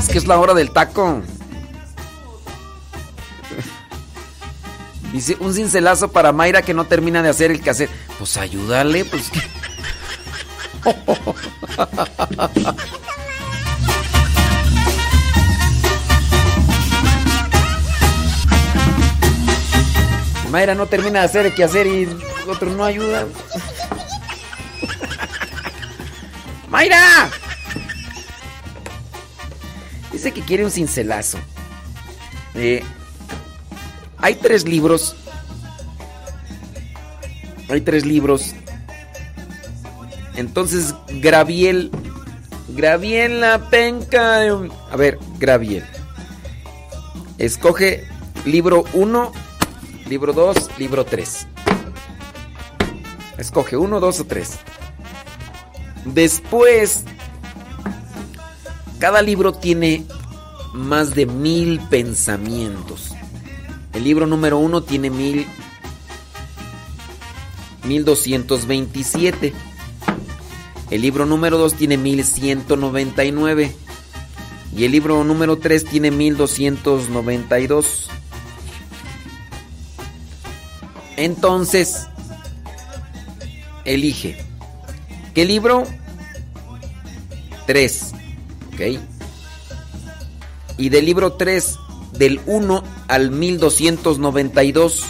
Es 0.00 0.08
que 0.08 0.18
es 0.18 0.26
la 0.26 0.38
hora 0.38 0.54
del 0.54 0.72
taco. 0.72 1.20
Dice, 5.12 5.36
un 5.40 5.52
cincelazo 5.52 6.10
para 6.10 6.32
Mayra 6.32 6.62
que 6.62 6.72
no 6.72 6.86
termina 6.86 7.22
de 7.22 7.28
hacer 7.28 7.50
el 7.50 7.60
quehacer. 7.60 7.90
Pues 8.18 8.38
ayúdale, 8.38 9.04
pues. 9.04 9.30
Mayra 20.50 20.74
no 20.74 20.86
termina 20.86 21.20
de 21.20 21.26
hacer 21.26 21.46
el 21.46 21.54
quehacer 21.54 21.86
y 21.86 22.08
otro 22.48 22.70
no 22.70 22.84
ayuda. 22.84 23.26
¡Mayra! 26.68 27.30
Dice 30.12 30.32
que 30.32 30.42
quiere 30.42 30.64
un 30.64 30.70
cincelazo. 30.70 31.38
Eh, 32.54 32.82
hay 34.18 34.34
tres 34.34 34.66
libros. 34.66 35.16
Hay 37.68 37.80
tres 37.80 38.04
libros. 38.04 38.54
Entonces, 40.36 40.94
Graviel. 41.08 41.90
Graviel 42.68 43.40
la 43.40 43.70
penca. 43.70 44.42
A 44.90 44.96
ver, 44.96 45.18
Graviel. 45.38 45.84
Escoge 47.38 48.06
libro 48.44 48.84
1, 48.92 49.32
libro 50.08 50.32
2, 50.32 50.78
libro 50.78 51.04
3. 51.04 51.46
Escoge 53.38 53.76
1, 53.76 54.00
2 54.00 54.20
o 54.20 54.24
3. 54.24 54.58
Después, 56.04 57.04
cada 58.98 59.22
libro 59.22 59.52
tiene 59.52 60.04
más 60.74 61.14
de 61.14 61.26
mil 61.26 61.80
pensamientos. 61.88 63.12
El 63.92 64.04
libro 64.04 64.26
número 64.26 64.58
uno 64.58 64.82
tiene 64.82 65.10
mil. 65.10 65.46
1227. 67.84 69.52
El 70.90 71.02
libro 71.02 71.24
número 71.26 71.56
2 71.58 71.74
tiene 71.74 71.96
1199. 71.96 73.74
Y 74.76 74.84
el 74.84 74.92
libro 74.92 75.22
número 75.24 75.58
3 75.58 75.84
tiene 75.84 76.10
1292. 76.10 78.08
Entonces, 81.16 82.08
elige. 83.84 84.36
¿Qué 85.34 85.44
libro? 85.44 85.84
3. 87.66 88.12
¿Ok? 88.72 88.80
Y 90.78 90.88
del 90.88 91.04
libro 91.04 91.34
3, 91.34 91.76
del 92.12 92.40
1 92.46 92.82
al 93.08 93.30
1292, 93.30 95.04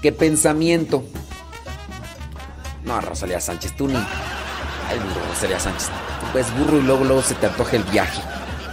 ¿qué 0.00 0.12
pensamiento? 0.12 1.04
No, 2.84 3.00
Rosalía 3.00 3.40
Sánchez, 3.40 3.76
tú 3.76 3.88
ni. 3.88 3.96
Ay, 4.92 4.98
no, 4.98 5.26
Rosalía 5.26 5.58
Sánchez. 5.58 5.88
Tú 6.20 6.26
puedes 6.32 6.54
burro 6.54 6.78
y 6.78 6.82
luego, 6.82 7.04
luego 7.04 7.22
se 7.22 7.34
te 7.34 7.46
antoja 7.46 7.76
el 7.76 7.82
viaje. 7.84 8.20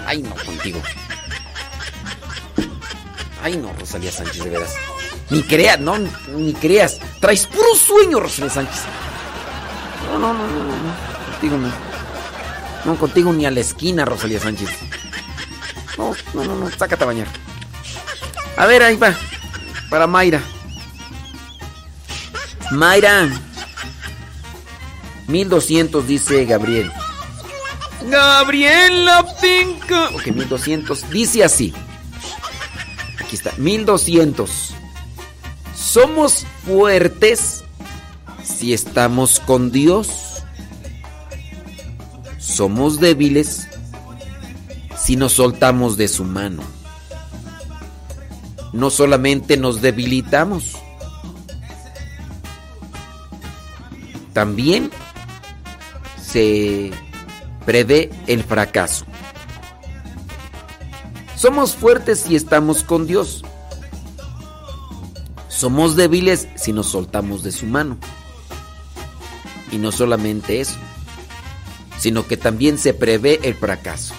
Ay, 0.05 0.21
no, 0.21 0.35
contigo. 0.35 0.81
Ay, 3.41 3.55
no, 3.55 3.71
Rosalía 3.79 4.11
Sánchez, 4.11 4.43
de 4.43 4.49
veras. 4.49 4.75
Ni 5.29 5.43
creas, 5.43 5.79
no, 5.79 5.97
ni 5.97 6.53
creas. 6.53 6.99
Traes 7.21 7.47
puro 7.47 7.73
sueño, 7.73 8.19
Rosalía 8.19 8.49
Sánchez. 8.49 8.81
No, 10.11 10.19
no, 10.19 10.33
no, 10.33 10.45
no. 10.45 10.63
no. 10.63 11.31
Contigo 11.31 11.57
no. 11.57 11.71
No, 12.83 12.97
contigo 12.97 13.31
ni 13.31 13.45
a 13.45 13.51
la 13.51 13.61
esquina, 13.61 14.03
Rosalía 14.03 14.41
Sánchez. 14.41 14.69
No, 15.97 16.13
no, 16.33 16.43
no, 16.43 16.55
no, 16.55 16.69
sácate 16.71 17.03
a 17.05 17.07
bañar. 17.07 17.27
A 18.57 18.65
ver, 18.65 18.83
ahí 18.83 18.97
va. 18.97 19.13
Para 19.89 20.05
Mayra. 20.05 20.41
Mayra. 22.71 23.29
1200 25.29 26.07
dice 26.07 26.45
Gabriel. 26.45 26.91
Gabriela 28.09 29.25
Pinca. 29.39 30.09
Ok, 30.09 30.27
1200. 30.27 31.09
Dice 31.09 31.43
así. 31.43 31.73
Aquí 33.19 33.35
está. 33.35 33.53
1200. 33.57 34.73
Somos 35.75 36.45
fuertes 36.65 37.63
si 38.43 38.73
estamos 38.73 39.39
con 39.39 39.71
Dios. 39.71 40.43
Somos 42.39 42.99
débiles 42.99 43.67
si 44.97 45.15
nos 45.15 45.33
soltamos 45.33 45.95
de 45.95 46.07
su 46.07 46.23
mano. 46.23 46.63
No 48.73 48.89
solamente 48.89 49.57
nos 49.57 49.81
debilitamos, 49.81 50.75
también 54.33 54.91
se 56.29 56.91
prevé 57.65 58.09
el 58.27 58.43
fracaso. 58.43 59.05
Somos 61.35 61.75
fuertes 61.75 62.19
si 62.19 62.35
estamos 62.35 62.83
con 62.83 63.07
Dios. 63.07 63.43
Somos 65.47 65.95
débiles 65.95 66.47
si 66.55 66.73
nos 66.73 66.87
soltamos 66.87 67.43
de 67.43 67.51
su 67.51 67.65
mano. 67.65 67.97
Y 69.71 69.77
no 69.77 69.91
solamente 69.91 70.61
eso, 70.61 70.77
sino 71.97 72.27
que 72.27 72.37
también 72.37 72.77
se 72.77 72.93
prevé 72.93 73.39
el 73.43 73.55
fracaso. 73.55 74.13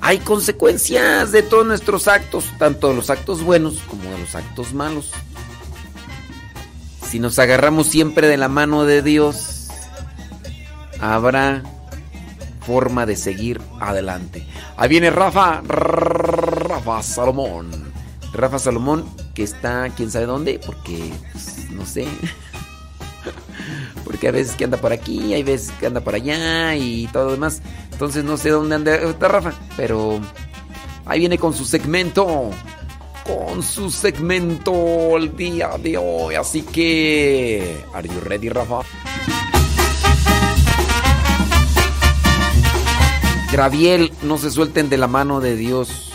Hay 0.00 0.18
consecuencias 0.18 1.32
de 1.32 1.42
todos 1.42 1.66
nuestros 1.66 2.08
actos, 2.08 2.44
tanto 2.58 2.88
de 2.90 2.94
los 2.94 3.08
actos 3.10 3.42
buenos 3.42 3.78
como 3.88 4.10
de 4.10 4.18
los 4.18 4.34
actos 4.34 4.74
malos. 4.74 5.10
Si 7.14 7.20
nos 7.20 7.38
agarramos 7.38 7.86
siempre 7.86 8.26
de 8.26 8.36
la 8.36 8.48
mano 8.48 8.82
de 8.82 9.00
Dios, 9.00 9.68
habrá 10.98 11.62
forma 12.66 13.06
de 13.06 13.14
seguir 13.14 13.60
adelante. 13.78 14.44
Ahí 14.76 14.88
viene 14.88 15.10
Rafa, 15.10 15.60
Rafa 15.60 17.04
Salomón. 17.04 17.70
Rafa 18.32 18.58
Salomón, 18.58 19.04
que 19.32 19.44
está 19.44 19.90
quién 19.90 20.10
sabe 20.10 20.26
dónde, 20.26 20.58
porque 20.66 21.12
pues, 21.30 21.70
no 21.70 21.86
sé. 21.86 22.08
Porque 24.04 24.26
hay 24.26 24.32
veces 24.32 24.56
que 24.56 24.64
anda 24.64 24.78
por 24.78 24.92
aquí, 24.92 25.34
hay 25.34 25.44
veces 25.44 25.70
que 25.78 25.86
anda 25.86 26.00
por 26.00 26.16
allá 26.16 26.74
y 26.74 27.06
todo 27.12 27.26
lo 27.26 27.30
demás. 27.30 27.62
Entonces 27.92 28.24
no 28.24 28.36
sé 28.36 28.50
dónde 28.50 28.74
anda 28.74 28.98
Rafa, 29.20 29.52
pero 29.76 30.20
ahí 31.06 31.20
viene 31.20 31.38
con 31.38 31.54
su 31.54 31.64
segmento. 31.64 32.50
Con 33.24 33.62
su 33.62 33.90
segmento 33.90 35.16
el 35.16 35.36
día 35.36 35.70
de 35.78 35.96
hoy. 35.96 36.34
Así 36.34 36.62
que. 36.62 37.84
¿Are 37.94 38.08
you 38.08 38.20
ready, 38.20 38.48
Rafa? 38.48 38.80
Graviel, 43.50 44.12
no 44.22 44.36
se 44.36 44.50
suelten 44.50 44.90
de 44.90 44.98
la 44.98 45.06
mano 45.06 45.40
de 45.40 45.56
Dios. 45.56 46.12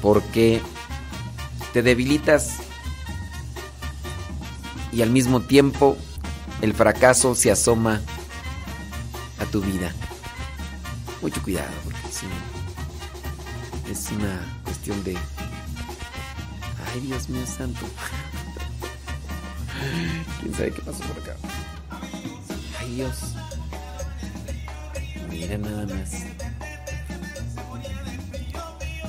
Porque 0.00 0.60
te 1.72 1.82
debilitas 1.82 2.58
y 4.94 5.02
al 5.02 5.10
mismo 5.10 5.40
tiempo 5.40 5.96
el 6.62 6.72
fracaso 6.72 7.34
se 7.34 7.50
asoma 7.50 8.00
a 9.40 9.44
tu 9.46 9.60
vida. 9.60 9.92
Mucho 11.20 11.42
cuidado, 11.42 11.72
porque 11.84 11.98
no, 13.84 13.90
es 13.90 14.10
una 14.12 14.53
cuestión 14.84 15.04
de... 15.04 15.16
Ay, 16.92 17.00
Dios 17.00 17.28
mío 17.30 17.46
santo. 17.46 17.86
¿Quién 20.40 20.54
sabe 20.54 20.72
qué 20.72 20.82
pasó 20.82 20.98
por 21.04 21.22
acá? 21.22 21.36
Ay, 22.80 22.94
Dios. 22.96 23.16
Mira 25.30 25.56
nada 25.56 25.86
más. 25.86 26.12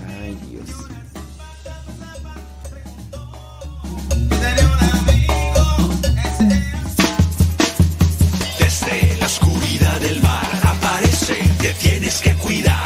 Ay, 0.08 0.38
Dios. 0.50 0.70
Desde 8.60 9.18
la 9.20 9.26
oscuridad 9.26 10.00
del 10.00 10.22
mar 10.22 10.62
aparece, 10.64 11.36
te 11.60 11.74
tienes 11.74 12.22
que 12.22 12.34
cuidar. 12.36 12.86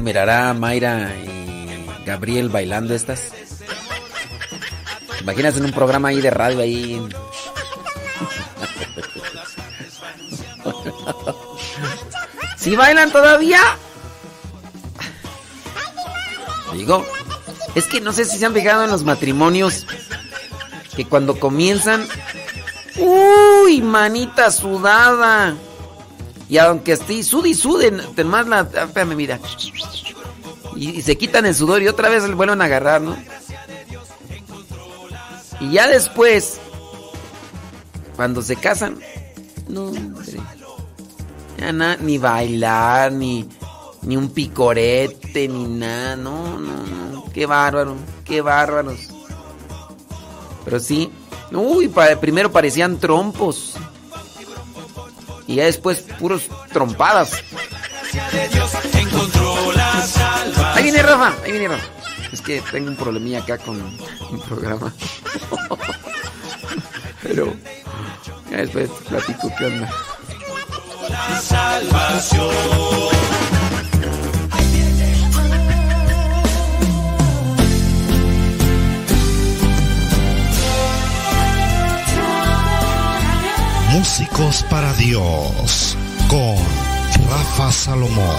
Se 0.00 0.04
mirará 0.04 0.54
Mayra 0.54 1.14
y 1.14 1.84
Gabriel 2.06 2.48
bailando 2.48 2.94
estas? 2.94 3.32
¿Te 5.18 5.22
imaginas 5.22 5.58
en 5.58 5.66
un 5.66 5.72
programa 5.72 6.08
ahí 6.08 6.22
de 6.22 6.30
radio 6.30 6.60
ahí? 6.60 7.06
¿Sí 12.56 12.74
bailan 12.76 13.10
todavía? 13.10 13.60
Digo, 16.72 17.04
es 17.74 17.84
que 17.86 18.00
no 18.00 18.14
sé 18.14 18.24
si 18.24 18.38
se 18.38 18.46
han 18.46 18.54
fijado 18.54 18.84
en 18.84 18.90
los 18.90 19.04
matrimonios 19.04 19.86
que 20.96 21.04
cuando 21.04 21.38
comienzan, 21.38 22.06
uy, 22.96 23.82
manita 23.82 24.50
sudada. 24.50 25.56
Y 26.50 26.58
aunque 26.58 26.92
esté 26.92 27.22
sude 27.22 27.50
y 27.50 27.54
suden, 27.54 28.02
más 28.26 28.48
la, 28.48 28.68
ah, 28.76 28.84
espérame, 28.84 29.14
mira. 29.14 29.38
Y, 30.74 31.00
se 31.00 31.16
quitan 31.16 31.46
el 31.46 31.54
sudor 31.54 31.80
y 31.80 31.86
otra 31.86 32.08
vez 32.08 32.24
le 32.24 32.34
vuelven 32.34 32.60
a 32.60 32.64
agarrar, 32.64 33.00
¿no? 33.00 33.16
Y 35.60 35.70
ya 35.70 35.86
después, 35.86 36.58
cuando 38.16 38.42
se 38.42 38.56
casan, 38.56 38.98
no, 39.68 39.84
hombre. 39.90 40.38
Ya 41.56 41.72
na- 41.72 41.96
ni 41.98 42.18
bailar, 42.18 43.12
ni, 43.12 43.48
ni 44.02 44.16
un 44.16 44.30
picorete, 44.30 45.46
ni 45.46 45.68
nada, 45.68 46.16
no, 46.16 46.58
no, 46.58 46.84
no. 47.12 47.24
Qué 47.32 47.46
bárbaro, 47.46 47.94
qué 48.24 48.40
bárbaros. 48.40 49.08
Pero 50.64 50.80
sí, 50.80 51.12
uy, 51.52 51.88
primero 52.20 52.50
parecían 52.50 52.98
trompos. 52.98 53.76
Y 55.50 55.56
ya 55.56 55.64
después 55.64 56.04
puros 56.20 56.44
trompadas. 56.72 57.32
Ahí 60.74 60.84
viene 60.84 61.02
Rafa, 61.02 61.34
ahí 61.42 61.50
viene 61.50 61.66
Rafa. 61.66 61.84
Es 62.30 62.40
que 62.40 62.62
tengo 62.70 62.88
un 62.88 62.94
problemilla 62.94 63.40
acá 63.40 63.58
con 63.58 63.80
un 63.80 64.40
programa. 64.48 64.94
Pero 67.24 67.52
ya 68.48 68.58
después 68.58 68.90
platico 69.08 69.52
qué 69.58 69.66
onda. 69.66 69.90
La 71.08 71.40
salvación. 71.40 73.49
Músicos 83.92 84.64
para 84.70 84.92
Dios 84.94 85.96
con 86.28 86.56
Rafa 87.28 87.72
Salomón. 87.72 88.36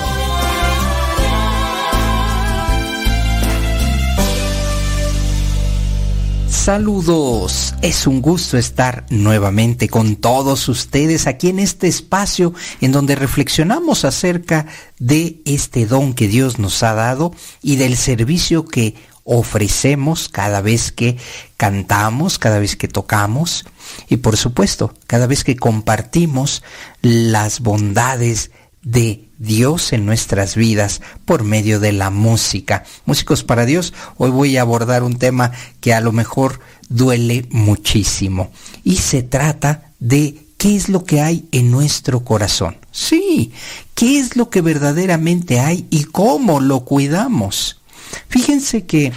Saludos, 6.48 7.76
es 7.82 8.08
un 8.08 8.22
gusto 8.22 8.58
estar 8.58 9.06
nuevamente 9.10 9.90
con 9.90 10.16
todos 10.16 10.70
ustedes 10.70 11.28
aquí 11.28 11.50
en 11.50 11.60
este 11.60 11.88
espacio 11.88 12.54
en 12.80 12.94
donde 12.94 13.16
reflexionamos 13.16 14.06
acerca 14.06 14.68
de 15.00 15.42
este 15.44 15.86
don 15.86 16.14
que 16.14 16.30
Dios 16.30 16.60
nos 16.60 16.82
ha 16.82 16.94
dado 16.94 17.34
y 17.62 17.76
del 17.76 17.98
servicio 17.98 18.64
que 18.64 18.96
ofrecemos 19.26 20.30
cada 20.30 20.62
vez 20.62 20.94
que 20.94 21.18
cantamos, 21.58 22.40
cada 22.40 22.60
vez 22.60 22.78
que 22.78 22.88
tocamos 22.88 23.66
y 24.10 24.18
por 24.18 24.38
supuesto 24.38 24.94
cada 25.08 25.28
vez 25.28 25.44
que 25.44 25.56
compartimos 25.56 26.64
las 27.02 27.60
bondades 27.62 28.52
de 28.84 29.26
Dios 29.38 29.94
en 29.94 30.06
nuestras 30.06 30.56
vidas 30.56 31.02
por 31.26 31.44
medio 31.44 31.80
de 31.80 31.92
la 31.92 32.10
música. 32.10 32.84
Músicos 33.06 33.44
para 33.44 33.66
Dios, 33.66 33.94
hoy 34.18 34.32
voy 34.32 34.58
a 34.58 34.62
abordar 34.62 35.04
un 35.04 35.18
tema 35.18 35.52
que 35.80 35.94
a 35.94 36.02
lo 36.02 36.12
mejor 36.12 36.60
duele 36.90 37.46
muchísimo 37.50 38.52
y 38.84 38.98
se 38.98 39.24
trata 39.24 39.92
de 40.00 40.46
qué 40.58 40.76
es 40.76 40.90
lo 40.90 41.04
que 41.06 41.22
hay 41.22 41.48
en 41.52 41.72
nuestro 41.72 42.24
corazón. 42.24 42.78
Sí, 42.92 43.52
qué 43.96 44.20
es 44.20 44.36
lo 44.36 44.50
que 44.50 44.62
verdaderamente 44.62 45.60
hay 45.60 45.88
y 45.90 46.04
cómo 46.04 46.60
lo 46.60 46.86
cuidamos. 46.86 47.82
Fíjense 48.28 48.86
que 48.86 49.12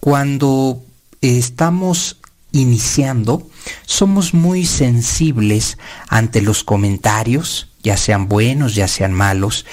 cuando 0.00 0.82
estamos 1.20 2.18
iniciando, 2.56 3.48
somos 3.84 4.34
muy 4.34 4.66
sensibles 4.66 5.78
ante 6.08 6.42
los 6.42 6.64
comentarios, 6.64 7.68
ya 7.82 7.96
sean 7.96 8.28
buenos, 8.28 8.74
ya 8.74 8.88
sean 8.88 9.12
malos, 9.12 9.64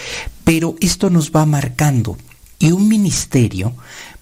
pero 0.44 0.76
esto 0.82 1.10
nos 1.10 1.32
va 1.32 1.46
marcando. 1.46 2.18
Y 2.60 2.72
un 2.72 2.88
ministerio, 2.88 3.74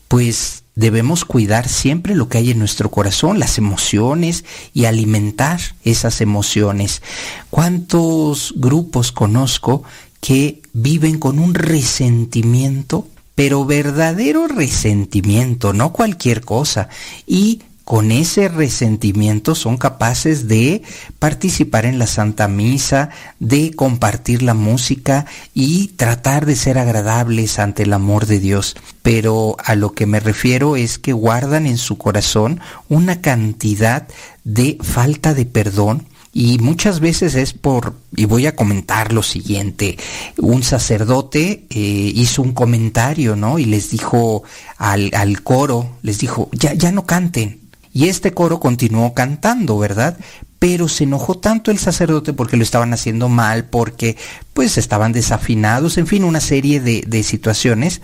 pues 0.08 0.64
debemos 0.76 1.26
cuidar 1.26 1.68
siempre 1.68 2.16
lo 2.16 2.30
que 2.30 2.38
hay 2.38 2.52
en 2.52 2.60
nuestro 2.60 2.90
corazón, 2.90 3.40
las 3.40 3.58
emociones 3.58 4.46
y 4.74 4.86
alimentar 4.86 5.60
esas 5.84 6.22
emociones. 6.22 7.02
¿Cuántos 7.50 8.54
grupos 8.56 9.12
conozco 9.12 9.84
que 10.20 10.62
viven 10.74 11.20
con 11.20 11.40
un 11.40 11.54
resentimiento, 11.54 13.08
pero 13.36 13.66
verdadero 13.66 14.48
resentimiento, 14.48 15.74
no 15.74 15.92
cualquier 15.92 16.42
cosa? 16.42 16.90
Y 17.28 17.62
con 17.84 18.12
ese 18.12 18.48
resentimiento 18.48 19.56
son 19.56 19.78
capaces 19.78 20.48
de 20.48 20.84
participar 21.20 21.86
en 21.86 22.00
la 22.00 22.08
Santa 22.08 22.48
Misa, 22.48 23.10
de 23.40 23.74
compartir 23.74 24.44
la 24.44 24.54
música 24.54 25.26
y 25.54 25.90
tratar 25.90 26.46
de 26.46 26.56
ser 26.56 26.78
agradables 26.78 27.60
ante 27.60 27.84
el 27.84 27.94
amor 27.94 28.28
de 28.28 28.40
Dios. 28.40 28.76
Pero 29.02 29.58
a 29.64 29.76
lo 29.76 29.94
que 29.94 30.06
me 30.06 30.20
refiero 30.20 30.76
es 30.76 31.00
que 31.00 31.14
guardan 31.14 31.66
en 31.66 31.78
su 31.78 31.98
corazón 31.98 32.62
una 32.88 33.22
cantidad 33.22 34.08
de 34.44 34.78
falta 34.82 35.34
de 35.34 35.46
perdón 35.46 36.08
y 36.34 36.60
muchas 36.60 37.02
veces 37.02 37.36
es 37.36 37.54
por, 37.54 37.96
y 38.16 38.26
voy 38.26 38.46
a 38.46 38.56
comentar 38.56 39.12
lo 39.12 39.22
siguiente, 39.22 39.98
un 40.38 40.64
sacerdote 40.64 41.66
eh, 41.70 42.12
hizo 42.16 42.42
un 42.42 42.54
comentario, 42.54 43.36
¿no? 43.36 43.60
Y 43.60 43.66
les 43.66 43.92
dijo 43.92 44.44
al, 44.78 45.12
al 45.14 45.44
coro, 45.44 45.98
les 46.04 46.20
dijo, 46.20 46.50
ya, 46.54 46.74
ya 46.74 46.94
no 46.94 47.06
canten, 47.06 47.61
y 47.94 48.08
este 48.08 48.34
coro 48.34 48.60
continuó 48.60 49.14
cantando, 49.14 49.78
¿verdad? 49.78 50.18
Pero 50.60 50.88
se 50.88 51.04
enojó 51.04 51.38
tanto 51.38 51.72
el 51.72 51.80
sacerdote 51.80 52.34
porque 52.34 52.58
lo 52.58 52.64
estaban 52.64 52.94
haciendo 52.94 53.30
mal, 53.30 53.66
porque 53.66 54.18
pues 54.54 54.78
estaban 54.78 55.12
desafinados, 55.12 55.98
en 55.98 56.08
fin, 56.08 56.24
una 56.24 56.40
serie 56.40 56.80
de, 56.80 57.04
de 57.08 57.24
situaciones. 57.24 58.02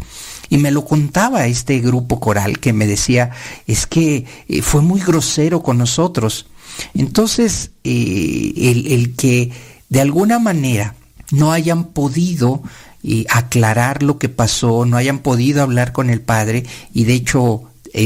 Y 0.49 0.57
me 0.57 0.71
lo 0.71 0.85
contaba 0.85 1.45
este 1.45 1.79
grupo 1.79 2.19
coral 2.19 2.59
que 2.59 2.73
me 2.73 2.87
decía, 2.87 3.31
es 3.65 3.85
que 3.85 4.25
eh, 4.47 4.61
fue 4.61 4.81
muy 4.81 5.01
grosero 5.01 5.61
con 5.61 5.77
nosotros. 5.77 6.47
Entonces, 6.93 7.71
eh, 7.83 8.53
el, 8.87 9.15
que 9.15 9.51
de 9.89 10.01
alguna 10.01 10.39
manera 10.39 10.95
no 11.31 11.51
hayan 11.51 11.85
podido 11.85 12.61
eh, 13.03 13.25
aclarar 13.29 14.03
lo 14.03 14.17
que 14.17 14.29
pasó, 14.29 14.85
no 14.85 14.97
hayan 14.97 15.19
podido 15.19 15.61
hablar 15.61 15.91
con 15.91 16.09
el 16.09 16.21
padre 16.21 16.65
y 16.93 17.03
de 17.03 17.13
hecho 17.13 17.63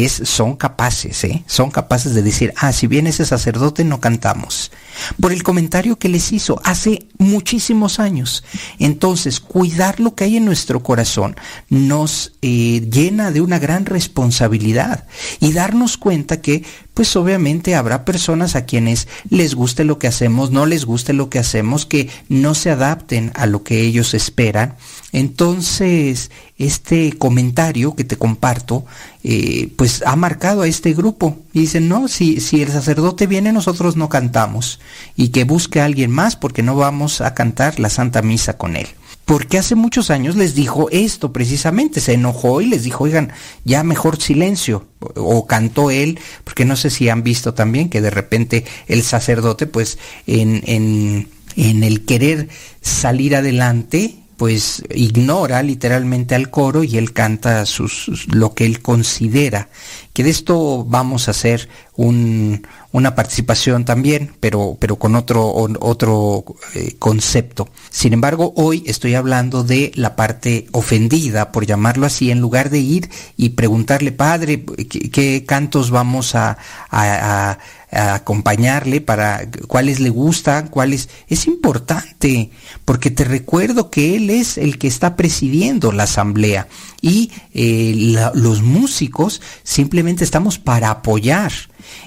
son 0.10 0.56
capaces, 0.56 1.24
¿eh? 1.24 1.44
son 1.48 1.70
capaces 1.72 2.14
de 2.14 2.22
decir, 2.22 2.54
ah, 2.58 2.72
si 2.72 2.88
viene 2.88 3.10
ese 3.10 3.26
sacerdote 3.26 3.84
no 3.84 4.00
cantamos. 4.00 4.72
Por 5.20 5.32
el 5.32 5.44
comentario 5.44 5.98
que 5.98 6.10
les 6.10 6.32
hizo 6.32 6.60
hace 6.64 7.08
muchísimos 7.18 8.00
años. 8.00 8.44
Entonces, 8.80 9.40
cuidar 9.40 10.00
lo 10.00 10.16
que 10.16 10.26
hay 10.26 10.38
en 10.38 10.46
nuestro 10.46 10.84
corazón 10.84 11.36
nos 11.70 12.34
eh, 12.42 12.88
llena 12.92 13.32
de 13.32 13.42
una 13.42 13.60
gran 13.60 13.86
responsabilidad 13.86 15.08
y 15.40 15.54
darnos 15.54 15.98
cuenta 15.98 16.42
que, 16.42 16.64
pues 16.94 17.16
obviamente 17.16 17.76
habrá 17.76 18.06
personas 18.06 18.56
a 18.56 18.66
quienes 18.66 19.08
les 19.30 19.56
guste 19.56 19.84
lo 19.84 19.98
que 19.98 20.08
hacemos, 20.08 20.52
no 20.52 20.66
les 20.66 20.86
guste 20.86 21.14
lo 21.14 21.30
que 21.30 21.40
hacemos, 21.40 21.86
que 21.86 22.10
no 22.28 22.54
se 22.54 22.70
adapten 22.70 23.32
a 23.36 23.46
lo 23.46 23.64
que 23.64 23.82
ellos 23.82 24.14
esperan. 24.14 24.76
Entonces, 25.14 26.32
este 26.58 27.14
comentario 27.18 27.96
que 27.96 28.04
te 28.04 28.18
comparto, 28.18 28.86
eh, 29.24 29.70
pues 29.76 30.04
ha 30.06 30.16
marcado 30.16 30.62
a 30.62 30.68
este 30.68 30.94
grupo. 30.94 31.38
Y 31.54 31.62
dicen, 31.62 31.90
no, 31.90 32.08
si, 32.08 32.40
si 32.40 32.62
el 32.62 32.72
sacerdote 32.72 33.28
viene, 33.28 33.52
nosotros 33.52 33.98
no 33.98 34.10
cantamos. 34.10 34.80
Y 35.16 35.30
que 35.30 35.44
busque 35.44 35.82
a 35.82 35.86
alguien 35.86 36.12
más 36.12 36.36
porque 36.36 36.64
no 36.64 36.76
vamos 36.76 37.22
a 37.22 37.34
cantar 37.34 37.80
la 37.80 37.90
Santa 37.90 38.22
Misa 38.22 38.58
con 38.58 38.76
él. 38.76 38.88
Porque 39.26 39.58
hace 39.58 39.76
muchos 39.76 40.10
años 40.10 40.36
les 40.36 40.56
dijo 40.56 40.90
esto 40.92 41.32
precisamente, 41.32 42.02
se 42.02 42.14
enojó 42.14 42.62
y 42.62 42.68
les 42.68 42.84
dijo, 42.84 43.04
oigan, 43.04 43.32
ya 43.64 43.84
mejor 43.84 44.22
silencio. 44.22 44.88
O 45.16 45.46
cantó 45.46 45.92
él, 45.92 46.20
porque 46.44 46.66
no 46.66 46.76
sé 46.76 46.90
si 46.90 47.08
han 47.10 47.24
visto 47.24 47.54
también 47.54 47.90
que 47.90 48.02
de 48.02 48.10
repente 48.10 48.66
el 48.88 49.04
sacerdote, 49.04 49.68
pues 49.68 50.00
en, 50.28 50.64
en, 50.66 51.30
en 51.56 51.84
el 51.84 52.06
querer 52.06 52.50
salir 52.82 53.36
adelante, 53.36 54.21
pues 54.42 54.82
ignora 54.90 55.62
literalmente 55.62 56.34
al 56.34 56.50
coro 56.50 56.84
y 56.84 56.98
él 56.98 57.14
canta 57.14 57.64
sus, 57.68 58.26
lo 58.34 58.56
que 58.56 58.66
él 58.66 58.82
considera. 58.82 59.70
Que 60.14 60.24
de 60.24 60.32
esto 60.32 60.84
vamos 60.84 61.28
a 61.28 61.32
hacer 61.32 61.70
un, 61.96 62.66
una 62.92 63.14
participación 63.14 63.86
también, 63.86 64.32
pero, 64.40 64.78
pero 64.80 64.96
con 64.96 65.14
otro, 65.14 65.48
otro 65.80 66.44
eh, 66.74 66.96
concepto. 66.98 67.70
Sin 67.92 68.14
embargo, 68.14 68.52
hoy 68.56 68.84
estoy 68.88 69.14
hablando 69.14 69.64
de 69.64 69.92
la 69.94 70.16
parte 70.16 70.66
ofendida, 70.72 71.52
por 71.52 71.68
llamarlo 71.68 72.08
así, 72.08 72.32
en 72.32 72.40
lugar 72.40 72.72
de 72.72 72.80
ir 72.80 73.12
y 73.38 73.50
preguntarle, 73.50 74.12
padre, 74.12 74.66
¿qué, 74.66 75.46
cantos 75.46 75.92
vamos 75.92 76.34
a, 76.34 76.58
a, 76.90 77.52
a 77.52 77.60
acompañarle 77.92 79.02
para 79.02 79.50
cuáles 79.68 80.00
le 80.00 80.10
gustan, 80.10 80.70
cuáles 80.70 81.10
es 81.28 81.46
importante, 81.46 82.50
porque 82.86 83.12
te 83.12 83.26
recuerdo 83.26 83.90
que 83.90 84.16
él 84.16 84.30
es 84.30 84.58
el 84.58 84.78
que 84.78 84.88
está 84.88 85.16
presidiendo 85.18 85.92
la 85.92 86.04
asamblea 86.04 86.68
y 87.02 87.32
eh, 87.54 88.16
los 88.34 88.62
músicos 88.62 89.42
simplemente 89.64 90.24
estamos 90.24 90.58
para 90.58 90.90
apoyar. 90.90 91.52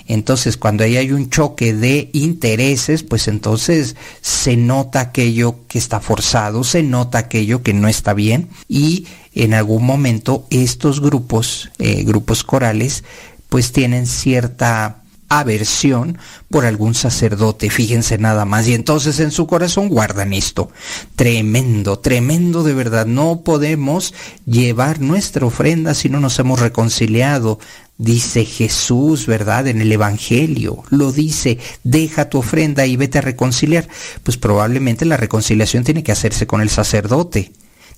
Entonces, 0.07 0.57
cuando 0.57 0.85
ahí 0.85 0.97
hay 0.97 1.13
un 1.13 1.29
choque 1.31 1.75
de 1.75 2.09
intereses, 2.13 3.03
pues 3.03 3.29
entonces 3.29 3.97
se 4.21 4.57
nota 4.57 5.01
aquello 5.01 5.67
que 5.69 5.79
está 5.79 6.01
forzado, 6.01 6.65
se 6.65 6.83
nota 6.83 7.19
aquello 7.19 7.63
que 7.63 7.75
no 7.75 7.89
está 7.89 8.15
bien 8.15 8.49
y 8.69 9.07
en 9.35 9.53
algún 9.53 9.85
momento 9.85 10.47
estos 10.51 11.01
grupos, 11.01 11.71
eh, 11.79 12.05
grupos 12.05 12.45
corales, 12.45 13.05
pues 13.49 13.73
tienen 13.73 14.07
cierta 14.07 15.04
aversión 15.29 16.19
por 16.51 16.67
algún 16.67 16.95
sacerdote, 16.95 17.71
fíjense 17.71 18.19
nada 18.19 18.45
más, 18.45 18.69
y 18.69 18.75
entonces 18.75 19.21
en 19.21 19.31
su 19.31 19.47
corazón 19.47 19.89
guardan 19.89 20.33
esto. 20.33 20.71
Tremendo, 21.17 21.99
tremendo 21.99 22.63
de 22.63 22.75
verdad, 22.75 23.07
no 23.07 23.43
podemos 23.43 24.15
llevar 24.47 25.01
nuestra 25.01 25.47
ofrenda 25.47 25.95
si 25.95 26.09
no 26.09 26.21
nos 26.21 26.39
hemos 26.39 26.61
reconciliado. 26.61 27.59
Dice 27.97 28.45
Jesús, 28.45 29.27
¿verdad? 29.27 29.69
En 29.69 29.81
el 29.81 29.93
Evangelio, 29.93 30.83
lo 30.91 31.13
dice, 31.13 31.59
deja 31.85 32.29
tu 32.29 32.39
ofrenda 32.39 32.87
y 32.87 32.97
vete 32.97 33.19
a 33.19 33.23
reconciliar. 33.23 33.89
Pues 34.25 34.37
probablemente 34.37 35.05
la 35.05 35.17
reconciliación 35.17 35.85
tiene 35.85 36.03
que 36.03 36.13
hacerse 36.13 36.47
con 36.47 36.61
el 36.61 36.71
sacerdote 36.71 37.53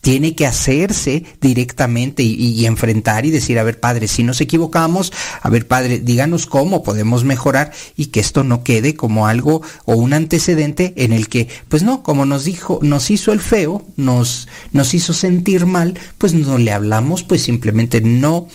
tiene 0.07 0.37
que 0.37 0.47
hacerse 0.47 1.25
directamente 1.41 2.23
y, 2.23 2.65
enfrentar 2.65 3.27
y 3.27 3.33
decir, 3.33 3.59
a 3.59 3.65
ver, 3.65 3.81
padre, 3.81 4.07
si 4.07 4.23
nos 4.23 4.41
equivocamos, 4.41 5.13
a 5.43 5.51
ver, 5.51 5.67
padre, 5.67 5.99
díganos 5.99 6.47
cómo 6.47 6.85
podemos 6.85 7.25
mejorar 7.25 7.73
y 7.97 8.07
que 8.07 8.21
esto 8.21 8.45
no 8.45 8.63
quede 8.63 8.95
como 8.95 9.27
algo 9.27 9.63
o 9.85 9.97
un 9.97 10.13
antecedente 10.13 10.95
en 10.97 11.13
el 11.13 11.29
que, 11.29 11.49
pues 11.69 11.83
no, 11.83 12.05
como 12.05 12.25
nos 12.25 12.45
dijo, 12.45 12.79
nos 12.83 13.11
hizo 13.11 13.33
el 13.33 13.41
feo, 13.41 13.85
nos, 13.97 14.47
nos 14.71 14.95
hizo 14.95 15.13
sentir 15.13 15.67
mal, 15.67 15.99
pues 16.19 16.35
no 16.35 16.57
le 16.57 16.71
hablamos, 16.71 17.25
pues 17.25 17.43
simplemente 17.43 18.01
no 18.01 18.47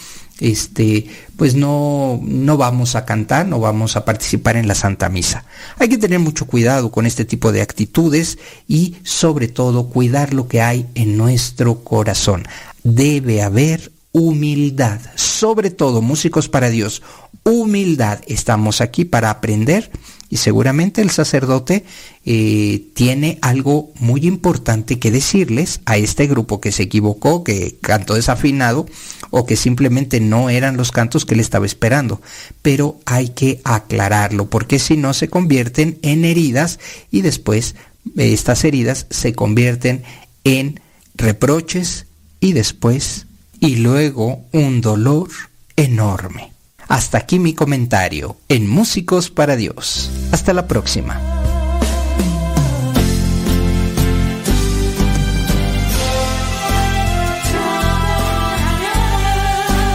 este, 0.42 1.08
pues 1.38 1.56
no, 1.56 2.20
no 2.24 2.58
vamos 2.58 2.96
a 2.96 3.06
cantar, 3.06 3.48
no 3.48 3.60
vamos 3.60 3.96
a 3.96 4.04
participar 4.04 4.58
en 4.58 4.68
la 4.68 4.76
Santa 4.76 5.08
Misa. 5.08 5.46
Hay 5.78 5.88
que 5.88 5.98
tener 5.98 6.20
mucho 6.20 6.48
cuidado 6.48 6.92
con 6.92 7.06
este 7.06 7.24
tipo 7.24 7.52
de 7.52 7.62
actitudes 7.62 8.40
y 8.68 8.96
sobre 9.04 9.48
todo 9.48 9.88
cuidar 9.88 10.34
lo 10.34 10.48
que 10.48 10.62
hay 10.62 10.88
en 10.96 11.16
nuestro 11.16 11.84
corazón. 11.84 12.48
Debe 12.84 13.44
haber 13.44 13.92
humildad. 14.12 15.00
Sobre 15.16 15.70
todo, 15.70 16.02
músicos 16.02 16.50
para 16.50 16.70
Dios, 16.70 17.02
humildad. 17.44 18.20
Estamos 18.28 18.82
aquí 18.82 19.06
para 19.06 19.30
aprender 19.30 19.92
y 20.32 20.38
seguramente 20.38 21.02
el 21.02 21.12
sacerdote 21.12 21.84
eh, 22.26 22.86
tiene 22.94 23.38
algo 23.42 23.92
muy 24.00 24.26
importante 24.26 24.98
que 24.98 25.12
decirles 25.12 25.82
a 25.86 25.98
este 25.98 26.26
grupo 26.26 26.62
que 26.62 26.72
se 26.72 26.84
equivocó, 26.84 27.44
que 27.44 27.76
cantó 27.82 28.16
desafinado 28.16 28.86
o 29.30 29.46
que 29.46 29.58
simplemente 29.58 30.22
no 30.22 30.50
eran 30.50 30.78
los 30.78 30.92
cantos 30.92 31.26
que 31.26 31.34
él 31.34 31.42
estaba 31.42 31.66
esperando. 31.66 32.22
Pero 32.62 32.98
hay 33.06 33.30
que 33.30 33.60
aclararlo 33.66 34.50
porque 34.50 34.80
si 34.80 34.96
no 34.96 35.14
se 35.14 35.28
convierten 35.28 36.00
en 36.02 36.24
heridas 36.24 36.80
y 37.12 37.22
después 37.22 37.76
eh, 38.18 38.32
estas 38.32 38.64
heridas 38.64 39.08
se 39.10 39.34
convierten 39.34 40.02
en 40.46 40.80
reproches 41.16 42.06
y 42.40 42.54
después 42.54 43.28
y 43.60 43.76
luego 43.76 44.46
un 44.54 44.80
dolor 44.80 45.28
enorme. 45.76 46.51
Hasta 46.92 47.20
aquí 47.20 47.40
mi 47.40 47.54
comentario 47.54 48.36
en 48.50 48.70
Músicos 48.70 49.30
para 49.30 49.56
Dios. 49.56 50.12
Hasta 50.34 50.54
la 50.54 50.68
próxima. 50.68 51.22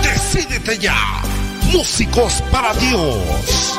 Decídete 0.02 0.78
ya. 0.78 0.96
Músicos 1.70 2.42
para 2.50 2.72
Dios. 2.72 3.75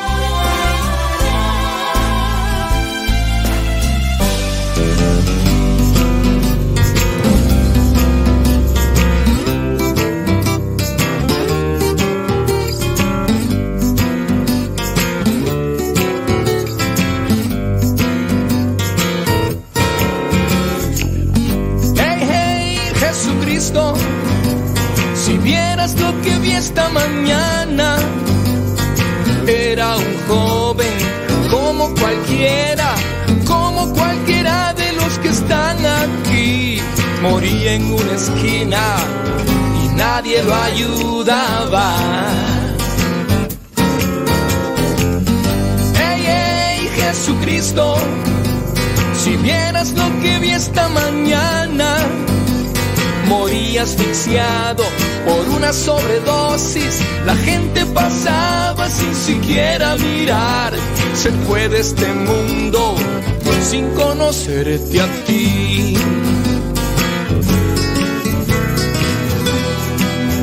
Si 25.14 25.38
vieras 25.40 26.00
lo 26.00 26.22
que 26.22 26.40
vi 26.40 26.52
esta 26.52 26.88
mañana, 26.88 27.98
era 29.46 29.98
un 29.98 30.18
joven 30.26 30.94
como 31.52 31.94
cualquiera, 31.96 32.96
como 33.46 33.92
cualquiera 33.94 34.74
de 34.74 34.94
los 34.94 35.20
que 35.20 35.30
están 35.30 35.78
aquí. 35.86 36.80
Moría 37.22 37.74
en 37.74 37.92
una 37.92 38.14
esquina 38.14 38.84
y 39.84 39.96
nadie 39.96 40.44
lo 40.44 40.56
ayudaba. 40.56 41.94
Hey, 45.94 46.24
hey, 46.26 46.90
Jesucristo. 46.96 47.98
Si 49.14 49.36
vieras 49.36 49.92
lo 49.92 50.06
que 50.22 50.40
vi 50.40 50.52
esta 50.52 50.88
mañana, 50.88 51.98
morí 53.28 53.78
asfixiado 53.78 54.84
por 55.26 55.48
una 55.50 55.74
sobredosis. 55.74 57.02
La 57.26 57.36
gente 57.36 57.86
pasaba 57.88 58.90
sin 58.90 59.16
siquiera 59.16 59.96
mirar. 59.98 60.74
Se 61.14 61.32
fue 61.32 61.68
de 61.70 61.80
este 61.80 62.08
mundo 62.14 62.96
sin 63.70 63.90
conocerte 63.96 65.02
a 65.02 65.08
ti. 65.26 65.98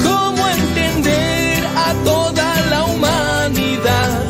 ¿Cómo 0.03 0.49
entender 0.49 1.65
a 1.65 1.95
toda 2.05 2.61
la 2.71 2.85
humanidad 2.85 4.25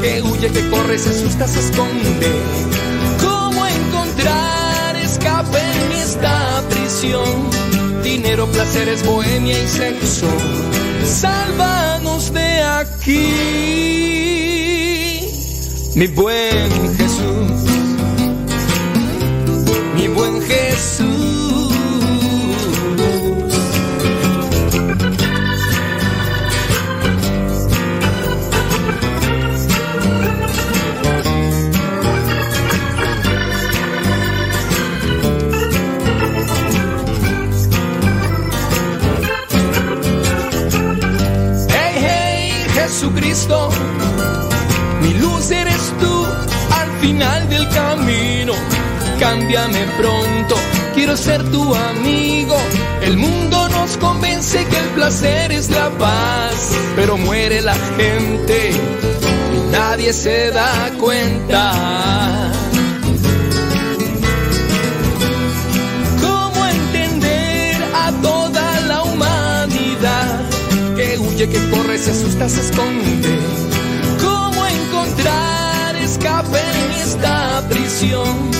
que 0.00 0.22
huye, 0.22 0.48
que 0.48 0.70
corre, 0.70 0.98
se 0.98 1.10
asusta, 1.10 1.46
se 1.46 1.60
esconde? 1.60 2.32
¿Cómo 3.22 3.64
encontrar 3.66 4.96
escape 4.96 5.58
en 5.58 5.92
esta 5.92 6.64
prisión? 6.68 7.71
Dinero, 8.12 8.46
placeres, 8.46 9.02
bohemia 9.06 9.58
y 9.58 9.66
sexo. 9.66 10.26
Sálvanos 11.02 12.30
de 12.30 12.62
aquí, 12.62 13.32
mi 15.94 16.06
buen 16.08 16.96
Jesús, 16.98 17.52
mi 19.96 20.08
buen 20.08 20.42
Jesús. 20.42 21.11
Jesucristo, 43.02 43.68
mi 45.00 45.12
luz 45.14 45.50
eres 45.50 45.92
tú 45.98 46.24
al 46.70 46.88
final 47.00 47.48
del 47.48 47.68
camino. 47.70 48.52
Cámbiame 49.18 49.84
pronto, 49.98 50.54
quiero 50.94 51.16
ser 51.16 51.42
tu 51.50 51.74
amigo. 51.74 52.56
El 53.02 53.16
mundo 53.16 53.68
nos 53.70 53.96
convence 53.96 54.64
que 54.66 54.78
el 54.78 54.86
placer 54.94 55.50
es 55.50 55.68
la 55.70 55.90
paz, 55.98 56.78
pero 56.94 57.16
muere 57.16 57.60
la 57.60 57.74
gente 57.96 58.70
y 58.70 59.72
nadie 59.72 60.12
se 60.12 60.52
da 60.52 60.92
cuenta. 61.00 62.52
Huye, 71.42 71.48
que 71.48 71.70
corre, 71.70 71.98
se 71.98 72.10
asusta, 72.10 72.48
se 72.48 72.60
esconde? 72.60 73.38
¿Cómo 74.20 74.66
encontrar 74.66 75.96
escape 75.96 76.58
en 76.58 76.92
esta 77.00 77.62
prisión? 77.68 78.50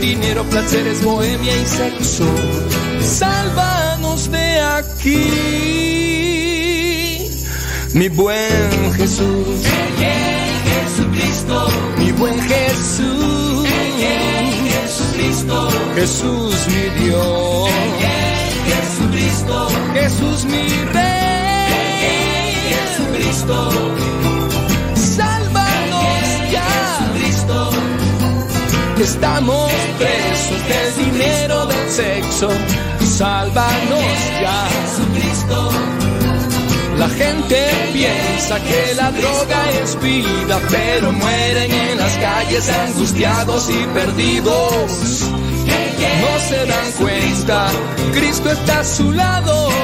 Dinero, 0.00 0.44
placeres, 0.44 1.02
bohemia 1.02 1.56
y 1.56 1.66
sexo. 1.66 2.24
Sálvanos 3.00 4.30
de 4.30 4.60
aquí, 4.60 5.26
mi 7.94 8.08
buen 8.08 8.92
Jesús. 8.94 9.66
Jesucristo, 10.64 11.68
mi 11.98 12.12
buen 12.12 12.40
Jesús. 12.40 13.68
Jesucristo, 14.70 15.68
Jesús 15.94 16.54
mi 16.68 17.04
Dios. 17.04 17.70
Jesucristo, 18.66 19.68
Jesús 19.94 20.44
mi 20.44 20.68
Rey. 20.92 21.29
Jesucristo, 22.90 23.70
sálvanos 24.94 26.50
ya. 26.50 26.64
Jesucristo, 27.12 27.70
que 28.96 29.02
estamos 29.04 29.70
presos 29.98 30.68
del 30.68 31.12
dinero 31.12 31.66
del 31.66 31.90
sexo. 31.90 32.48
Sálvanos 33.04 34.04
ya. 34.40 34.68
Jesucristo. 34.68 35.70
La 36.98 37.08
gente 37.08 37.66
piensa 37.92 38.60
que 38.60 38.94
la 38.94 39.10
droga 39.10 39.70
es 39.82 39.98
vida, 40.00 40.60
pero 40.68 41.12
mueren 41.12 41.72
en 41.72 41.98
las 41.98 42.14
calles 42.16 42.68
angustiados 42.68 43.70
y 43.70 43.86
perdidos. 43.94 45.30
No 46.20 46.38
se 46.48 46.66
dan 46.66 46.92
cuenta, 46.98 47.68
Cristo 48.12 48.50
está 48.50 48.80
a 48.80 48.84
su 48.84 49.12
lado. 49.12 49.79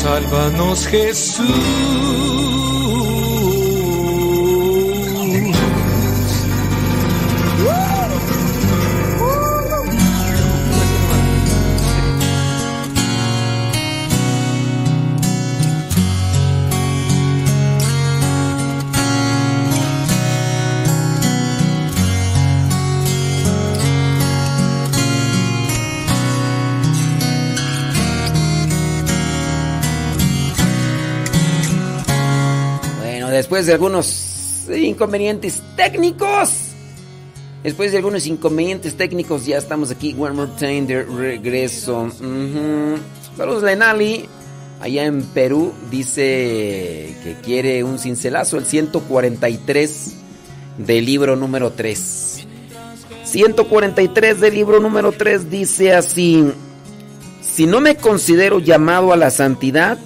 Sálvanos 0.00 0.86
Jesús. 0.86 2.59
Después 33.50 33.66
de 33.66 33.72
algunos 33.72 34.68
inconvenientes 34.72 35.60
técnicos, 35.74 36.50
Después 37.64 37.90
de 37.90 37.98
algunos 37.98 38.26
inconvenientes 38.26 38.96
técnicos, 38.96 39.44
ya 39.44 39.58
estamos 39.58 39.90
aquí. 39.90 40.16
One 40.18 40.34
more 40.34 40.52
time 40.56 40.86
de 40.86 41.02
regreso. 41.02 42.04
Ujú. 42.04 42.96
Saludos, 43.36 43.64
Lenali. 43.64 44.26
Allá 44.80 45.04
en 45.04 45.22
Perú 45.24 45.74
dice 45.90 47.14
que 47.22 47.36
quiere 47.42 47.84
un 47.84 47.98
cincelazo, 47.98 48.56
el 48.56 48.64
143 48.64 50.12
del 50.78 51.04
libro 51.04 51.36
número 51.36 51.72
3. 51.72 52.46
143 53.24 54.40
del 54.40 54.54
libro 54.54 54.80
número 54.80 55.12
3 55.12 55.50
dice 55.50 55.92
así: 55.92 56.50
Si 57.42 57.66
no 57.66 57.82
me 57.82 57.96
considero 57.96 58.60
llamado 58.60 59.12
a 59.12 59.18
la 59.18 59.30
santidad, 59.30 59.98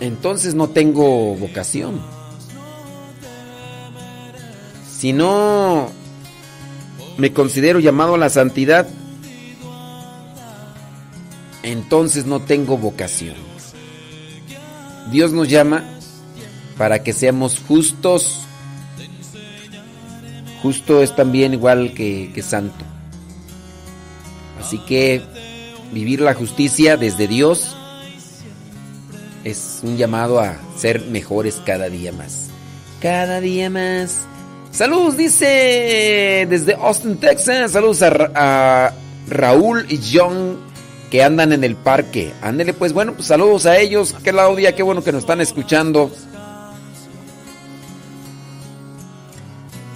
entonces 0.00 0.54
no 0.54 0.68
tengo 0.68 1.34
vocación. 1.34 2.00
Si 4.90 5.12
no 5.12 5.90
me 7.16 7.32
considero 7.32 7.80
llamado 7.80 8.14
a 8.14 8.18
la 8.18 8.30
santidad, 8.30 8.88
entonces 11.62 12.26
no 12.26 12.40
tengo 12.40 12.78
vocación. 12.78 13.34
Dios 15.10 15.32
nos 15.32 15.48
llama 15.48 15.84
para 16.76 17.02
que 17.02 17.12
seamos 17.12 17.58
justos. 17.66 18.40
Justo 20.62 21.02
es 21.02 21.14
también 21.14 21.54
igual 21.54 21.92
que, 21.94 22.30
que 22.34 22.42
santo. 22.42 22.84
Así 24.60 24.78
que 24.78 25.22
vivir 25.92 26.20
la 26.20 26.34
justicia 26.34 26.96
desde 26.96 27.28
Dios 27.28 27.77
es 29.44 29.80
un 29.82 29.96
llamado 29.96 30.40
a 30.40 30.56
ser 30.76 31.00
mejores 31.06 31.60
cada 31.64 31.88
día 31.88 32.12
más. 32.12 32.46
Cada 33.00 33.40
día 33.40 33.70
más. 33.70 34.20
Saludos, 34.70 35.16
dice 35.16 36.46
desde 36.48 36.74
Austin, 36.74 37.16
Texas. 37.18 37.72
Saludos 37.72 38.02
a, 38.02 38.10
Ra- 38.10 38.32
a 38.34 38.92
Raúl 39.28 39.86
y 39.88 39.98
John 40.12 40.58
que 41.10 41.22
andan 41.22 41.52
en 41.52 41.64
el 41.64 41.74
parque. 41.76 42.32
Ándele, 42.42 42.74
pues 42.74 42.92
bueno, 42.92 43.14
pues 43.14 43.26
saludos 43.28 43.64
a 43.66 43.78
ellos. 43.78 44.14
Qué 44.22 44.30
Claudia, 44.30 44.74
qué 44.74 44.82
bueno 44.82 45.02
que 45.02 45.12
nos 45.12 45.22
están 45.22 45.40
escuchando. 45.40 46.10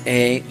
Eh, 0.04 0.42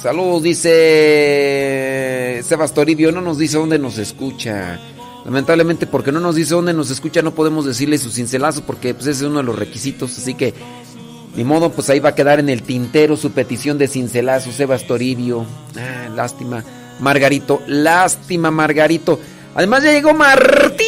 saludos, 0.00 0.42
dice 0.42 2.40
Sebas 2.44 2.72
Toribio. 2.74 3.10
No 3.12 3.20
nos 3.20 3.38
dice 3.38 3.56
dónde 3.58 3.78
nos 3.78 3.98
escucha. 3.98 4.78
Lamentablemente, 5.24 5.86
porque 5.86 6.12
no 6.12 6.20
nos 6.20 6.34
dice 6.34 6.54
dónde 6.54 6.74
nos 6.74 6.90
escucha, 6.90 7.22
no 7.22 7.34
podemos 7.34 7.64
decirle 7.64 7.96
su 7.96 8.10
cincelazo, 8.10 8.62
porque 8.66 8.92
pues, 8.92 9.06
ese 9.06 9.24
es 9.24 9.30
uno 9.30 9.38
de 9.38 9.44
los 9.44 9.58
requisitos. 9.58 10.18
Así 10.18 10.34
que, 10.34 10.52
ni 11.34 11.44
modo, 11.44 11.72
pues 11.72 11.88
ahí 11.88 11.98
va 11.98 12.10
a 12.10 12.14
quedar 12.14 12.40
en 12.40 12.50
el 12.50 12.62
tintero 12.62 13.16
su 13.16 13.30
petición 13.32 13.78
de 13.78 13.88
cincelazo, 13.88 14.52
Sebas 14.52 14.86
Toribio. 14.86 15.46
Ah, 15.76 16.10
lástima. 16.14 16.62
Margarito, 17.00 17.62
lástima, 17.66 18.50
Margarito. 18.50 19.18
Además, 19.54 19.82
ya 19.82 19.92
llegó 19.92 20.12
Martín. 20.12 20.84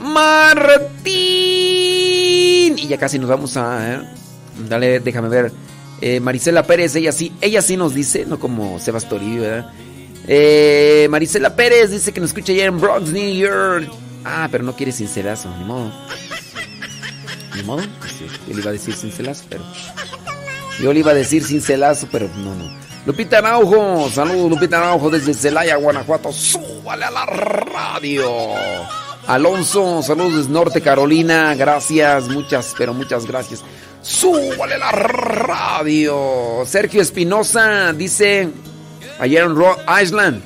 Martín. 0.00 1.14
Y 2.78 2.86
ya 2.88 2.98
casi 2.98 3.18
nos 3.18 3.30
vamos 3.30 3.56
a. 3.56 3.94
¿eh? 3.94 4.00
Dale, 4.68 5.00
déjame 5.00 5.30
ver. 5.30 5.50
Eh, 6.02 6.20
Marisela 6.20 6.64
Pérez, 6.64 6.94
ella 6.96 7.12
sí, 7.12 7.32
ella 7.40 7.62
sí 7.62 7.78
nos 7.78 7.94
dice, 7.94 8.26
no 8.26 8.38
como 8.38 8.78
Sebas 8.78 9.08
Toribio, 9.08 9.42
¿verdad? 9.42 9.72
Eh, 10.26 11.06
Marisela 11.10 11.54
Pérez 11.54 11.90
dice 11.90 12.12
que 12.12 12.20
nos 12.20 12.30
escucha 12.30 12.52
allá 12.52 12.64
en 12.64 12.80
Bronx, 12.80 13.10
New 13.10 13.34
York. 13.34 13.90
Ah, 14.24 14.48
pero 14.50 14.64
no 14.64 14.74
quiere 14.74 14.92
cincelazo, 14.92 15.54
ni 15.58 15.64
modo. 15.64 15.92
Ni 17.54 17.62
modo. 17.62 17.82
pues 17.98 18.12
sí, 18.12 18.26
Yo 18.48 18.54
le 18.54 18.60
iba 18.60 18.70
a 18.70 18.72
decir 18.72 18.94
cincelazo, 18.94 19.44
pero. 19.48 19.64
Yo 20.80 20.92
le 20.92 21.00
iba 21.00 21.12
a 21.12 21.14
decir 21.14 21.44
cincelazo, 21.44 22.08
pero 22.10 22.28
no, 22.36 22.54
no. 22.54 22.84
Lupita 23.06 23.38
Araujo, 23.38 24.08
saludos 24.10 24.50
Lupita 24.50 24.78
Araujo 24.78 25.10
desde 25.10 25.34
Celaya, 25.34 25.76
Guanajuato. 25.76 26.32
Súbale 26.32 27.04
a 27.04 27.10
la 27.10 27.26
radio. 27.26 28.32
Alonso, 29.26 30.02
saludos 30.02 30.36
desde 30.36 30.50
Norte 30.50 30.80
Carolina. 30.80 31.54
Gracias, 31.54 32.28
muchas, 32.28 32.74
pero 32.78 32.94
muchas 32.94 33.26
gracias. 33.26 33.62
Súbale 34.00 34.74
a 34.74 34.78
la 34.78 34.92
radio. 34.92 36.62
Sergio 36.66 37.02
Espinosa 37.02 37.92
dice 37.92 38.48
ayer 39.18 39.44
en 39.44 39.54
Rhode 39.56 39.82
Island. 40.02 40.42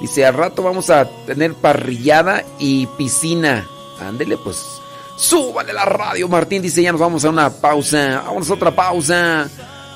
Dice, 0.00 0.24
al 0.24 0.34
rato 0.34 0.62
vamos 0.62 0.88
a 0.90 1.06
tener 1.26 1.54
parrillada 1.54 2.44
y 2.58 2.86
piscina. 2.86 3.68
Ándele, 4.00 4.38
pues. 4.38 4.80
Súbale 5.16 5.74
la 5.74 5.84
radio, 5.84 6.28
Martín. 6.28 6.62
Dice, 6.62 6.82
ya 6.82 6.92
nos 6.92 7.00
vamos 7.00 7.24
a 7.24 7.28
una 7.28 7.50
pausa. 7.50 8.22
Vamos 8.26 8.48
a 8.50 8.54
otra 8.54 8.70
pausa. 8.70 9.48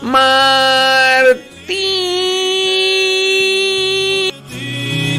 Martín. 0.02 1.54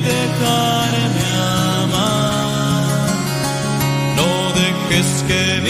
dejarme. 0.05 1.15
No 4.15 4.53
dejes 4.53 5.23
que 5.27 5.64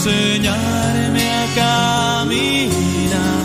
enseñarme 0.00 1.26
a 1.30 1.46
caminar, 1.60 3.44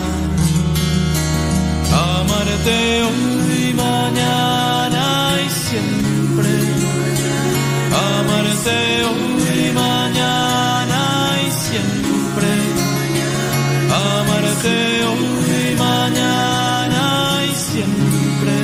amarte 1.92 2.78
hoy, 3.06 3.74
mañana 3.74 5.04
y 5.44 5.48
siempre, 5.50 6.52
amarte 8.08 8.78
hoy, 9.04 9.72
mañana 9.74 11.02
y 11.46 11.50
siempre, 11.64 12.50
amarte 13.92 14.76
hoy, 15.10 15.76
mañana 15.78 17.04
y 17.44 17.54
siempre. 17.54 18.56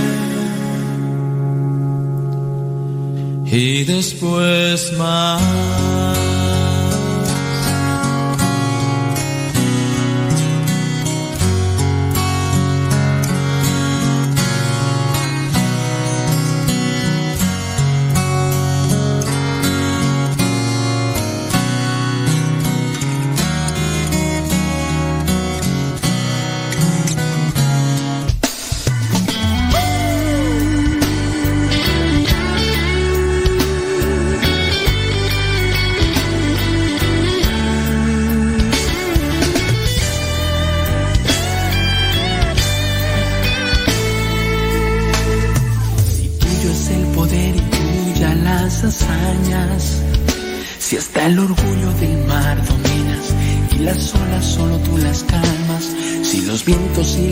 y 3.54 3.84
después 3.84 4.92
más. 4.96 5.91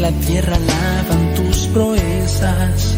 La 0.01 0.11
tierra 0.13 0.59
lavan 0.59 1.35
tus 1.35 1.67
proezas, 1.69 2.95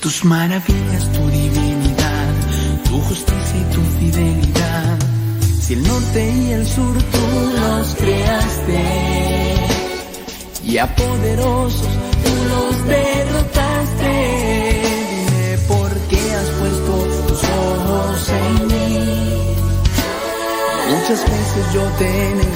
tus 0.00 0.24
maravillas, 0.24 1.12
tu 1.12 1.28
divinidad, 1.28 2.34
tu 2.84 2.98
justicia 3.02 3.58
y 3.60 3.74
tu 3.74 3.82
fidelidad. 3.98 4.98
Si 5.60 5.74
el 5.74 5.82
norte 5.86 6.32
y 6.32 6.52
el 6.52 6.66
sur 6.66 6.96
tú 6.96 7.26
los 7.60 7.94
creaste 7.96 8.84
y 10.64 10.78
a 10.78 10.86
poderosos 10.94 11.88
tú 12.24 12.32
los 12.52 12.86
derrotaste. 12.86 14.12
Dime 15.10 15.58
por 15.68 15.90
qué 16.08 16.34
has 16.34 16.48
puesto 16.60 16.92
tus 17.28 17.42
ojos 17.44 18.30
en 18.30 18.66
mí. 18.68 19.46
Muchas 20.90 21.20
veces 21.30 21.72
yo 21.74 21.82
te 21.98 22.55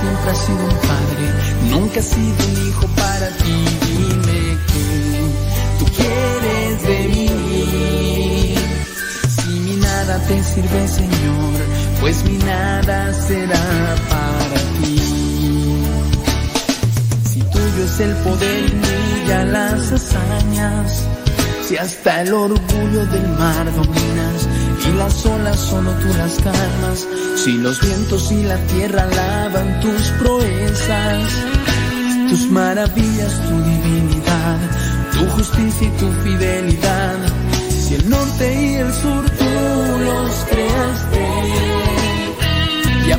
siempre 0.00 0.30
has 0.30 0.38
sido 0.38 0.64
un 0.64 0.78
padre, 0.90 1.24
nunca 1.70 2.00
has 2.00 2.06
sido 2.06 2.40
un 2.48 2.68
hijo 2.68 2.86
para 2.96 3.28
ti, 3.38 3.64
dime 3.86 4.58
que 4.70 4.86
tú 5.78 5.84
quieres 5.96 6.82
de 6.82 6.98
mí. 7.08 8.54
Si 9.36 9.50
mi 9.50 9.76
nada 9.76 10.18
te 10.26 10.42
sirve, 10.44 10.88
Señor, 10.88 11.56
pues 12.00 12.24
mi 12.24 12.38
nada 12.38 13.14
será 13.14 13.96
para 14.10 14.60
ti. 14.80 14.98
Si 17.30 17.40
tuyo 17.40 17.84
es 17.84 18.00
el 18.00 18.14
poder 18.16 18.64
y 18.64 18.76
brilla 18.84 19.44
las 19.44 19.92
hazañas, 19.92 21.04
si 21.66 21.76
hasta 21.76 22.22
el 22.22 22.32
orgullo 22.32 23.06
del 23.06 23.28
mar 23.38 23.64
dominas 23.74 24.48
y 24.88 24.92
las 24.96 25.26
olas 25.26 25.58
solo 25.58 25.90
tú 25.92 26.08
las 26.16 26.34
calmas, 26.36 27.06
si 27.44 27.56
los 27.58 27.80
vientos 27.80 28.32
y 28.32 28.42
la 28.42 28.56
tierra 28.66 29.02
alaban 29.04 29.80
tus 29.80 30.10
proezas, 30.18 31.30
tus 32.28 32.50
maravillas, 32.50 33.32
tu 33.48 33.62
divinidad, 33.62 34.58
tu 35.12 35.26
justicia 35.36 35.86
y 35.86 35.90
tu 35.98 36.10
fidelidad, 36.24 37.16
si 37.70 37.94
el 37.94 38.10
norte 38.10 38.62
y 38.62 38.74
el 38.74 38.92
sur 38.92 39.24
tú 39.30 39.44
los 40.04 40.30
creaste, 40.50 41.28
y 43.06 43.12
a 43.12 43.18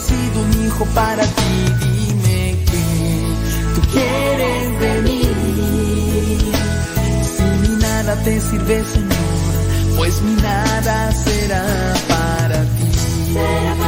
sido 0.00 0.42
un 0.42 0.66
hijo 0.66 0.84
para 0.94 1.22
ti, 1.22 1.52
dime 1.80 2.56
que 2.70 2.84
tú 3.74 3.80
quieres 3.92 4.80
de 4.80 5.02
mí. 5.02 5.22
Si 7.36 7.42
mi 7.62 7.76
nada 7.76 8.16
te 8.24 8.40
sirve, 8.40 8.84
Señor, 8.84 9.96
pues 9.96 10.22
mi 10.22 10.34
nada 10.42 11.12
será 11.12 11.64
para 12.08 12.62
ti. 12.76 12.88
Será 13.32 13.74
para 13.74 13.74
ti. 13.74 13.79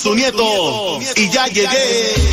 Su 0.00 0.14
nieto 0.14 0.98
y 1.14 1.28
ya 1.28 1.46
llegué. 1.48 2.29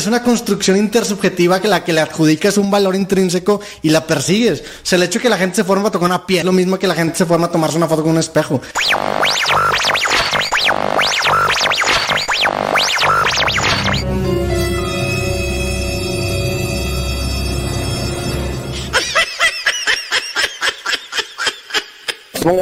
Es 0.00 0.06
una 0.06 0.22
construcción 0.22 0.78
intersubjetiva 0.78 1.60
que 1.60 1.68
la 1.68 1.84
que 1.84 1.92
le 1.92 2.00
adjudicas 2.00 2.56
un 2.56 2.70
valor 2.70 2.96
intrínseco 2.96 3.60
y 3.82 3.90
la 3.90 4.06
persigues. 4.06 4.60
O 4.60 4.64
sea, 4.86 4.96
el 4.96 5.02
hecho 5.02 5.18
de 5.18 5.24
que 5.24 5.28
la 5.28 5.36
gente 5.36 5.56
se 5.56 5.64
forma 5.64 5.88
a 5.88 5.90
tocar 5.90 6.06
una 6.06 6.26
piel, 6.26 6.46
lo 6.46 6.52
mismo 6.52 6.78
que 6.78 6.86
la 6.86 6.94
gente 6.94 7.18
se 7.18 7.26
forma 7.26 7.48
a 7.48 7.50
tomarse 7.52 7.76
una 7.76 7.86
foto 7.86 8.02
con 8.02 8.12
un 8.12 8.18
espejo. 8.18 8.62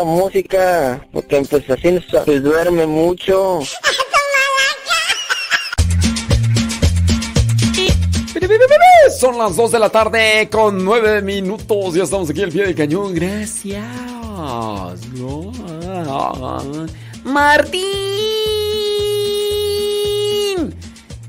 Música, 0.04 1.06
porque 1.12 1.40
pues 1.48 1.70
así 1.70 2.00
pues, 2.24 2.42
duerme 2.42 2.86
mucho. 2.86 3.60
Son 9.18 9.38
las 9.38 9.56
2 9.56 9.72
de 9.72 9.78
la 9.78 9.88
tarde 9.88 10.48
con 10.50 10.84
9 10.84 11.22
minutos. 11.22 11.94
Ya 11.94 12.04
estamos 12.04 12.30
aquí 12.30 12.42
al 12.42 12.50
pie 12.50 12.66
del 12.66 12.74
cañón. 12.74 13.14
Gracias. 13.14 13.84
Martín. 17.24 17.84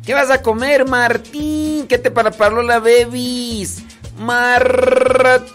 ¿Qué 0.06 0.14
vas 0.14 0.30
a 0.30 0.42
comer, 0.42 0.88
Martín? 0.88 1.88
¿Qué 1.88 1.98
te 1.98 2.12
preparó 2.12 2.62
la 2.62 2.80
Bebis? 2.80 3.84
Martín. 4.20 5.50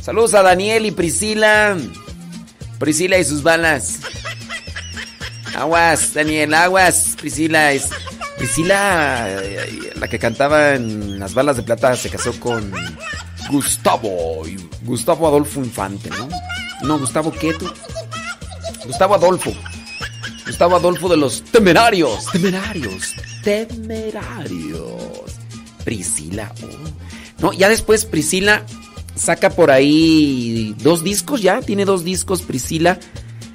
Saludos 0.00 0.34
a 0.34 0.42
Daniel 0.42 0.86
y 0.86 0.90
Priscila. 0.90 1.76
Priscila 2.78 3.18
y 3.18 3.24
sus 3.24 3.42
balas. 3.42 4.00
Aguas, 5.54 6.14
Daniel, 6.14 6.54
aguas. 6.54 7.16
Priscila 7.18 7.72
es. 7.72 7.88
Priscila, 8.38 9.26
eh, 9.28 9.92
la 9.96 10.08
que 10.08 10.18
cantaba 10.18 10.74
en 10.74 11.20
Las 11.20 11.34
Balas 11.34 11.56
de 11.56 11.62
Plata, 11.62 11.94
se 11.96 12.10
casó 12.10 12.32
con 12.40 12.72
Gustavo. 13.50 14.42
Gustavo 14.82 15.28
Adolfo 15.28 15.60
Infante, 15.60 16.10
¿no? 16.10 16.28
No, 16.82 16.98
Gustavo 16.98 17.30
qué 17.32 17.54
tú? 17.54 17.70
Gustavo 18.84 19.14
Adolfo. 19.14 19.52
Gustavo 20.46 20.76
Adolfo 20.76 21.08
de 21.08 21.16
los 21.16 21.42
Temerarios. 21.44 22.26
Temerarios. 22.32 23.14
Temerarios. 23.44 25.38
Priscila. 25.84 26.52
oh. 26.62 27.42
No, 27.42 27.52
ya 27.52 27.68
después 27.68 28.04
Priscila 28.04 28.64
saca 29.14 29.50
por 29.50 29.70
ahí 29.70 30.74
dos 30.78 31.04
discos 31.04 31.42
ya. 31.42 31.60
Tiene 31.60 31.84
dos 31.84 32.04
discos 32.04 32.42
Priscila 32.42 32.98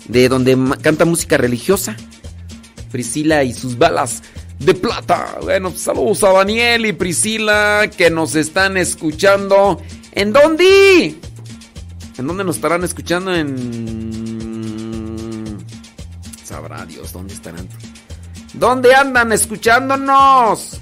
de 0.08 0.30
donde 0.30 0.58
canta 0.82 1.06
música 1.06 1.38
religiosa. 1.38 1.96
Priscila 2.92 3.44
y 3.44 3.54
sus 3.54 3.78
balas 3.78 4.24
de 4.60 4.74
plata. 4.74 5.38
Bueno, 5.42 5.70
pues, 5.70 5.82
saludos 5.82 6.24
a 6.24 6.32
Daniel 6.32 6.86
y 6.86 6.94
Priscila 6.94 7.90
que 7.96 8.10
nos 8.10 8.36
están 8.36 8.78
escuchando. 8.78 9.82
¿En 10.14 10.34
dónde? 10.34 11.16
¿En 12.18 12.28
dónde 12.28 12.44
nos 12.44 12.56
estarán 12.56 12.84
escuchando? 12.84 13.36
En... 13.36 14.68
Sabrá 16.44 16.86
Dios 16.86 17.14
dónde 17.14 17.34
estarán. 17.34 17.68
¿Dónde 18.54 18.96
andan 18.96 19.32
escuchándonos? 19.32 20.80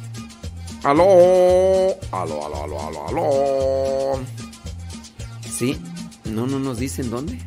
Aló, 0.84 1.98
aló, 2.12 2.46
aló, 2.46 2.64
aló, 2.64 2.88
aló, 2.88 3.08
aló. 3.10 4.22
¿Sí? 5.52 5.78
No, 6.26 6.46
no 6.46 6.60
nos 6.60 6.78
dicen 6.78 7.10
dónde. 7.10 7.40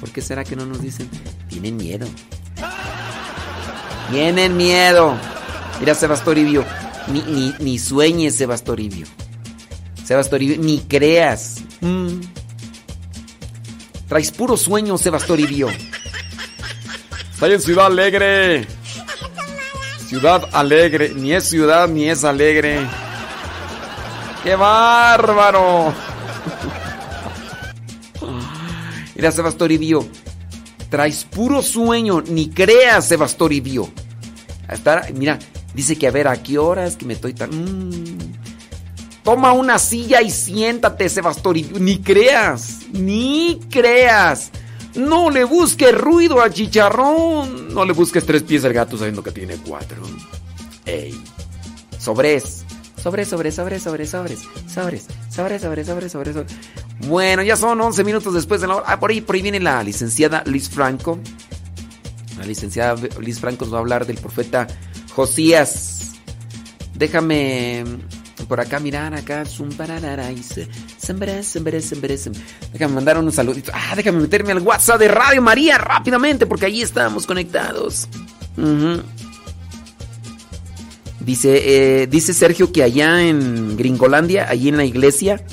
¿Por 0.00 0.10
qué 0.10 0.20
será 0.20 0.44
que 0.44 0.56
no 0.56 0.66
nos 0.66 0.80
dicen? 0.80 1.08
Tienen 1.48 1.76
miedo. 1.76 2.06
Tienen 4.10 4.56
miedo. 4.56 5.16
Mira, 5.80 5.94
Sebastoribio. 5.94 6.64
Ni, 7.08 7.22
ni, 7.22 7.54
ni 7.58 7.78
sueñes, 7.78 8.36
Sebastoribio. 8.36 9.06
Sebastoribio, 10.04 10.56
ni 10.58 10.80
creas. 10.80 11.56
Mm. 11.80 12.20
Traes 14.08 14.30
puro 14.30 14.56
sueño, 14.56 14.96
Sebastoribio. 14.96 15.68
Ahí 17.40 17.52
en 17.52 17.60
Ciudad 17.60 17.86
Alegre. 17.86 18.66
Ciudad 20.06 20.48
Alegre. 20.52 21.12
Ni 21.14 21.32
es 21.32 21.48
ciudad 21.48 21.88
ni 21.88 22.08
es 22.08 22.24
alegre. 22.24 22.80
¡Qué 24.42 24.56
bárbaro! 24.56 25.92
Mira, 29.18 29.32
Sebastoribio. 29.32 30.06
Traes 30.88 31.24
puro 31.24 31.60
sueño, 31.60 32.22
ni 32.22 32.50
creas, 32.50 33.08
Sebastoribio. 33.08 33.90
Hasta, 34.68 35.08
mira, 35.12 35.40
dice 35.74 35.96
que 35.96 36.06
a 36.06 36.12
ver, 36.12 36.28
¿a 36.28 36.40
qué 36.40 36.56
horas 36.56 36.96
que 36.96 37.04
me 37.04 37.14
estoy 37.14 37.34
tan... 37.34 37.50
Mm. 37.50 38.18
Toma 39.24 39.52
una 39.52 39.80
silla 39.80 40.22
y 40.22 40.30
siéntate, 40.30 41.08
Sebastoribio. 41.08 41.80
Ni 41.80 41.98
creas, 41.98 42.86
ni 42.92 43.58
creas. 43.68 44.52
No 44.94 45.30
le 45.30 45.42
busques 45.42 45.92
ruido 45.92 46.40
al 46.40 46.54
chicharrón. 46.54 47.74
No 47.74 47.84
le 47.84 47.92
busques 47.92 48.24
tres 48.24 48.44
pies 48.44 48.64
al 48.64 48.72
gato 48.72 48.96
sabiendo 48.96 49.22
que 49.22 49.32
tiene 49.32 49.56
cuatro. 49.56 49.96
Ey. 50.86 51.20
Sobres. 51.98 52.64
Sobres, 53.02 53.28
sobres, 53.28 53.54
sobres, 53.54 53.82
sobres, 53.82 54.10
sobres. 54.10 54.40
Sobres, 54.66 55.06
sobres, 55.30 55.62
sobres, 55.62 55.86
sobres, 55.86 56.12
sobres. 56.12 56.34
sobres. 56.34 56.52
Bueno, 57.06 57.42
ya 57.42 57.56
son 57.56 57.80
11 57.80 58.04
minutos 58.04 58.34
después 58.34 58.60
de 58.60 58.66
la 58.66 58.76
hora. 58.76 58.86
Ah, 58.88 58.98
por 58.98 59.10
ahí, 59.10 59.20
por 59.20 59.36
ahí 59.36 59.42
viene 59.42 59.60
la 59.60 59.82
licenciada 59.82 60.42
Liz 60.46 60.68
Franco. 60.68 61.18
La 62.38 62.44
licenciada 62.44 62.96
Liz 63.20 63.40
Franco 63.40 63.64
nos 63.64 63.74
va 63.74 63.78
a 63.78 63.80
hablar 63.80 64.06
del 64.06 64.18
profeta 64.18 64.66
Josías. 65.14 66.12
Déjame 66.94 67.84
por 68.48 68.60
acá 68.60 68.80
mirar 68.80 69.14
acá. 69.14 69.44
Déjame 72.72 72.94
mandar 72.94 73.18
unos 73.18 73.34
saluditos. 73.34 73.72
Ah, 73.74 73.94
déjame 73.94 74.20
meterme 74.20 74.52
al 74.52 74.60
WhatsApp 74.60 74.98
de 74.98 75.08
Radio 75.08 75.42
María 75.42 75.78
rápidamente 75.78 76.46
porque 76.46 76.66
allí 76.66 76.82
estamos 76.82 77.26
conectados. 77.26 78.08
Ujú. 78.56 79.02
Dice, 81.28 82.02
eh, 82.02 82.06
dice 82.06 82.32
Sergio 82.32 82.72
que 82.72 82.82
allá 82.82 83.22
en 83.22 83.76
Gringolandia, 83.76 84.48
allí 84.48 84.70
en 84.70 84.78
la 84.78 84.86
iglesia, 84.86 85.44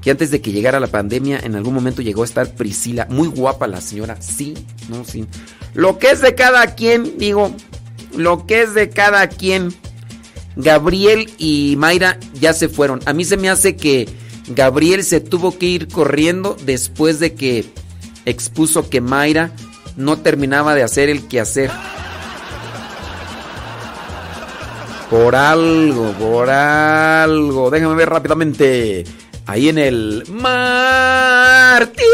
que 0.00 0.12
antes 0.12 0.30
de 0.30 0.40
que 0.40 0.52
llegara 0.52 0.78
la 0.78 0.86
pandemia, 0.86 1.40
en 1.42 1.56
algún 1.56 1.74
momento 1.74 2.00
llegó 2.00 2.22
a 2.22 2.26
estar 2.26 2.54
Priscila. 2.54 3.08
Muy 3.10 3.26
guapa 3.26 3.66
la 3.66 3.80
señora. 3.80 4.22
Sí, 4.22 4.54
no, 4.88 5.04
sí. 5.04 5.26
Lo 5.74 5.98
que 5.98 6.12
es 6.12 6.20
de 6.20 6.36
cada 6.36 6.76
quien, 6.76 7.18
digo, 7.18 7.52
lo 8.16 8.46
que 8.46 8.62
es 8.62 8.74
de 8.74 8.88
cada 8.88 9.28
quien. 9.28 9.74
Gabriel 10.54 11.28
y 11.38 11.74
Mayra 11.76 12.16
ya 12.40 12.52
se 12.52 12.68
fueron. 12.68 13.00
A 13.04 13.12
mí 13.12 13.24
se 13.24 13.36
me 13.36 13.50
hace 13.50 13.74
que 13.74 14.08
Gabriel 14.46 15.02
se 15.02 15.18
tuvo 15.18 15.58
que 15.58 15.66
ir 15.66 15.88
corriendo 15.88 16.56
después 16.64 17.18
de 17.18 17.34
que 17.34 17.64
expuso 18.26 18.88
que 18.88 19.00
Mayra 19.00 19.50
no 19.96 20.18
terminaba 20.18 20.76
de 20.76 20.84
hacer 20.84 21.08
el 21.08 21.26
quehacer. 21.26 21.72
Por 25.10 25.34
algo, 25.34 26.12
por 26.12 26.50
algo. 26.50 27.70
Déjame 27.70 27.94
ver 27.94 28.10
rápidamente. 28.10 29.04
Ahí 29.46 29.68
en 29.70 29.78
el 29.78 30.24
Martín. 30.28 32.04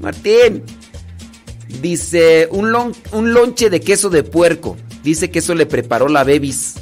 Martín. 0.00 0.62
Dice 1.82 2.48
un, 2.50 2.72
lon- 2.72 2.94
un 3.12 3.34
lonche 3.34 3.68
de 3.68 3.80
queso 3.80 4.08
de 4.08 4.22
puerco. 4.22 4.76
Dice 5.02 5.30
que 5.30 5.40
eso 5.40 5.54
le 5.54 5.66
preparó 5.66 6.08
la 6.08 6.24
Bebis. 6.24 6.76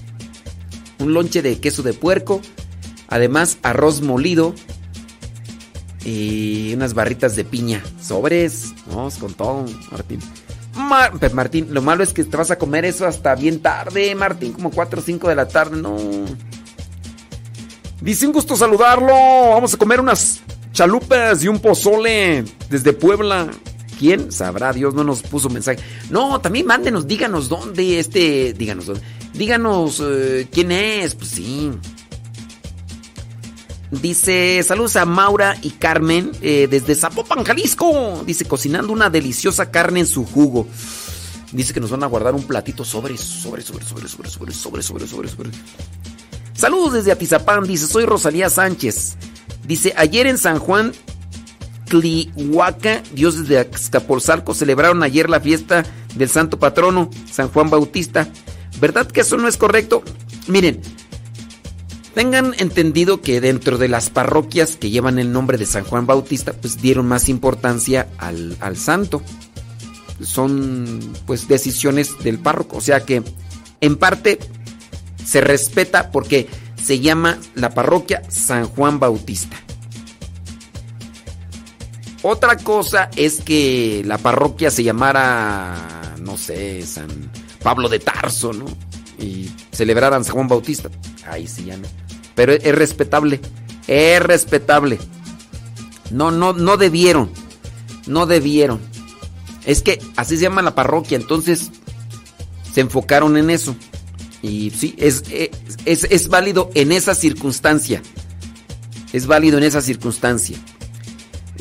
Un 1.00 1.12
lonche 1.12 1.42
de 1.42 1.58
queso 1.58 1.82
de 1.82 1.92
puerco. 1.92 2.40
Además, 3.08 3.58
arroz 3.62 4.00
molido. 4.02 4.54
Y 6.04 6.72
unas 6.74 6.94
barritas 6.94 7.34
de 7.34 7.44
piña. 7.44 7.82
Sobres. 8.00 8.72
Vamos 8.86 9.16
con 9.16 9.34
todo, 9.34 9.66
Martín. 9.90 10.20
Pe- 11.20 11.30
Martín, 11.30 11.68
lo 11.70 11.80
malo 11.82 12.02
es 12.02 12.12
que 12.12 12.24
te 12.24 12.36
vas 12.36 12.50
a 12.50 12.58
comer 12.58 12.84
eso 12.84 13.06
hasta 13.06 13.34
bien 13.34 13.60
tarde, 13.60 14.14
Martín. 14.14 14.52
Como 14.52 14.70
4 14.70 15.00
o 15.00 15.02
5 15.02 15.28
de 15.28 15.34
la 15.34 15.48
tarde. 15.48 15.76
No. 15.80 15.96
Dice 18.00 18.26
un 18.26 18.32
gusto 18.32 18.56
saludarlo. 18.56 19.06
Vamos 19.50 19.72
a 19.74 19.76
comer 19.78 20.00
unas 20.00 20.40
chalupas 20.72 21.42
y 21.42 21.48
un 21.48 21.58
pozole 21.60 22.44
desde 22.68 22.92
Puebla. 22.92 23.48
¿Quién 23.98 24.30
sabrá? 24.30 24.72
Dios 24.74 24.92
no 24.92 25.02
nos 25.04 25.22
puso 25.22 25.48
mensaje. 25.48 25.78
No, 26.10 26.38
también 26.40 26.66
mándenos, 26.66 27.06
díganos 27.06 27.48
dónde 27.48 27.98
este. 27.98 28.52
Díganos 28.52 28.86
dónde. 28.86 29.00
Díganos 29.32 30.02
eh, 30.04 30.46
quién 30.52 30.70
es. 30.72 31.14
Pues 31.14 31.30
sí. 31.30 31.70
Dice, 33.90 34.62
saludos 34.64 34.96
a 34.96 35.04
Maura 35.04 35.56
y 35.62 35.70
Carmen 35.70 36.32
eh, 36.42 36.66
desde 36.68 36.94
Zapopan, 36.94 37.44
Jalisco. 37.44 38.22
Dice, 38.26 38.44
cocinando 38.44 38.92
una 38.92 39.10
deliciosa 39.10 39.70
carne 39.70 40.00
en 40.00 40.06
su 40.06 40.24
jugo. 40.24 40.66
Dice 41.52 41.72
que 41.72 41.80
nos 41.80 41.90
van 41.90 42.02
a 42.02 42.06
guardar 42.06 42.34
un 42.34 42.42
platito 42.42 42.84
sobre, 42.84 43.16
sobre, 43.16 43.62
sobre, 43.62 43.84
sobre, 43.84 44.08
sobre, 44.08 44.28
sobre, 44.28 44.52
sobre, 44.52 44.82
sobre, 44.82 45.06
sobre, 45.06 45.28
sobre. 45.28 45.50
Saludos 46.54 46.94
desde 46.94 47.12
Atizapán, 47.12 47.64
dice, 47.64 47.86
soy 47.86 48.06
Rosalía 48.06 48.50
Sánchez. 48.50 49.16
Dice, 49.66 49.94
ayer 49.96 50.26
en 50.26 50.38
San 50.38 50.58
Juan, 50.58 50.92
Tlihuaca, 51.84 53.02
dioses 53.12 53.46
de 53.46 53.58
Azcapotzalco, 53.58 54.54
celebraron 54.54 55.02
ayer 55.02 55.30
la 55.30 55.40
fiesta 55.40 55.84
del 56.16 56.28
santo 56.28 56.58
patrono, 56.58 57.10
San 57.30 57.48
Juan 57.48 57.70
Bautista. 57.70 58.26
¿Verdad 58.80 59.06
que 59.06 59.20
eso 59.20 59.36
no 59.36 59.48
es 59.48 59.56
correcto? 59.56 60.02
Miren, 60.48 60.80
tengan 62.16 62.54
entendido 62.56 63.20
que 63.20 63.42
dentro 63.42 63.76
de 63.76 63.88
las 63.88 64.08
parroquias 64.08 64.76
que 64.76 64.88
llevan 64.88 65.18
el 65.18 65.32
nombre 65.32 65.58
de 65.58 65.66
San 65.66 65.84
Juan 65.84 66.06
Bautista, 66.06 66.54
pues 66.54 66.80
dieron 66.80 67.06
más 67.06 67.28
importancia 67.28 68.08
al, 68.16 68.56
al 68.60 68.78
santo. 68.78 69.20
Son 70.22 70.98
pues 71.26 71.46
decisiones 71.46 72.18
del 72.20 72.38
párroco, 72.38 72.78
o 72.78 72.80
sea 72.80 73.04
que 73.04 73.22
en 73.82 73.96
parte 73.96 74.38
se 75.22 75.42
respeta 75.42 76.10
porque 76.10 76.48
se 76.82 77.00
llama 77.00 77.36
la 77.54 77.74
parroquia 77.74 78.22
San 78.30 78.64
Juan 78.64 78.98
Bautista. 78.98 79.58
Otra 82.22 82.56
cosa 82.56 83.10
es 83.14 83.42
que 83.42 84.02
la 84.06 84.16
parroquia 84.16 84.70
se 84.70 84.82
llamara, 84.82 86.14
no 86.20 86.38
sé, 86.38 86.80
San 86.86 87.08
Pablo 87.62 87.90
de 87.90 87.98
Tarso, 87.98 88.54
¿no? 88.54 88.64
Y 89.18 89.50
celebraran 89.70 90.24
San 90.24 90.34
Juan 90.34 90.48
Bautista. 90.48 90.88
Ahí 91.26 91.46
sí 91.46 91.66
ya 91.66 91.76
no. 91.76 92.05
Pero 92.36 92.52
es, 92.52 92.64
es 92.64 92.74
respetable. 92.74 93.40
Es 93.88 94.22
respetable. 94.22 95.00
No, 96.12 96.30
no, 96.30 96.52
no 96.52 96.76
debieron. 96.76 97.30
No 98.06 98.26
debieron. 98.26 98.80
Es 99.64 99.82
que 99.82 100.00
así 100.14 100.36
se 100.36 100.42
llama 100.42 100.62
la 100.62 100.76
parroquia, 100.76 101.16
entonces 101.16 101.72
se 102.72 102.80
enfocaron 102.80 103.36
en 103.36 103.50
eso. 103.50 103.74
Y 104.40 104.70
sí, 104.70 104.94
es, 104.96 105.24
es, 105.84 106.04
es 106.04 106.28
válido 106.28 106.70
en 106.74 106.92
esa 106.92 107.16
circunstancia. 107.16 108.00
Es 109.12 109.26
válido 109.26 109.58
en 109.58 109.64
esa 109.64 109.82
circunstancia. 109.82 110.56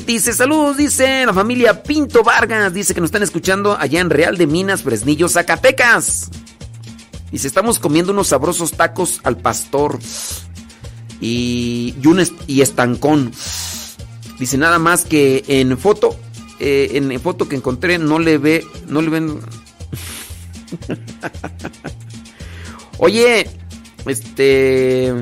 Dice, 0.06 0.32
saludos, 0.34 0.76
dice 0.76 1.26
la 1.26 1.34
familia 1.34 1.82
Pinto 1.82 2.22
Vargas. 2.22 2.72
Dice 2.72 2.94
que 2.94 3.00
nos 3.00 3.08
están 3.08 3.24
escuchando 3.24 3.76
allá 3.76 4.00
en 4.00 4.10
Real 4.10 4.36
de 4.36 4.46
Minas, 4.46 4.82
Fresnillo, 4.82 5.28
Zacatecas. 5.28 6.30
Dice, 7.32 7.48
estamos 7.48 7.80
comiendo 7.80 8.12
unos 8.12 8.28
sabrosos 8.28 8.70
tacos 8.72 9.20
al 9.24 9.36
pastor. 9.36 9.98
Y, 11.20 11.94
y 12.02 12.32
y 12.46 12.60
estancón. 12.60 13.32
Dice, 14.38 14.58
nada 14.58 14.78
más 14.78 15.04
que 15.04 15.44
en 15.48 15.78
foto, 15.78 16.16
eh, 16.58 16.90
en 16.92 17.20
foto 17.20 17.48
que 17.48 17.56
encontré, 17.56 17.98
no 17.98 18.18
le 18.18 18.38
ve, 18.38 18.64
no 18.86 19.00
le 19.02 19.10
ven. 19.10 19.40
Oye, 22.98 23.48
este. 24.06 25.12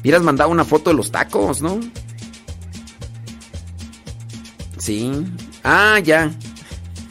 Hubieras 0.00 0.22
mandado 0.22 0.50
una 0.50 0.64
foto 0.64 0.90
de 0.90 0.96
los 0.96 1.10
tacos, 1.10 1.60
¿no? 1.60 1.78
Sí. 4.78 5.12
Ah, 5.62 5.98
ya. 5.98 6.32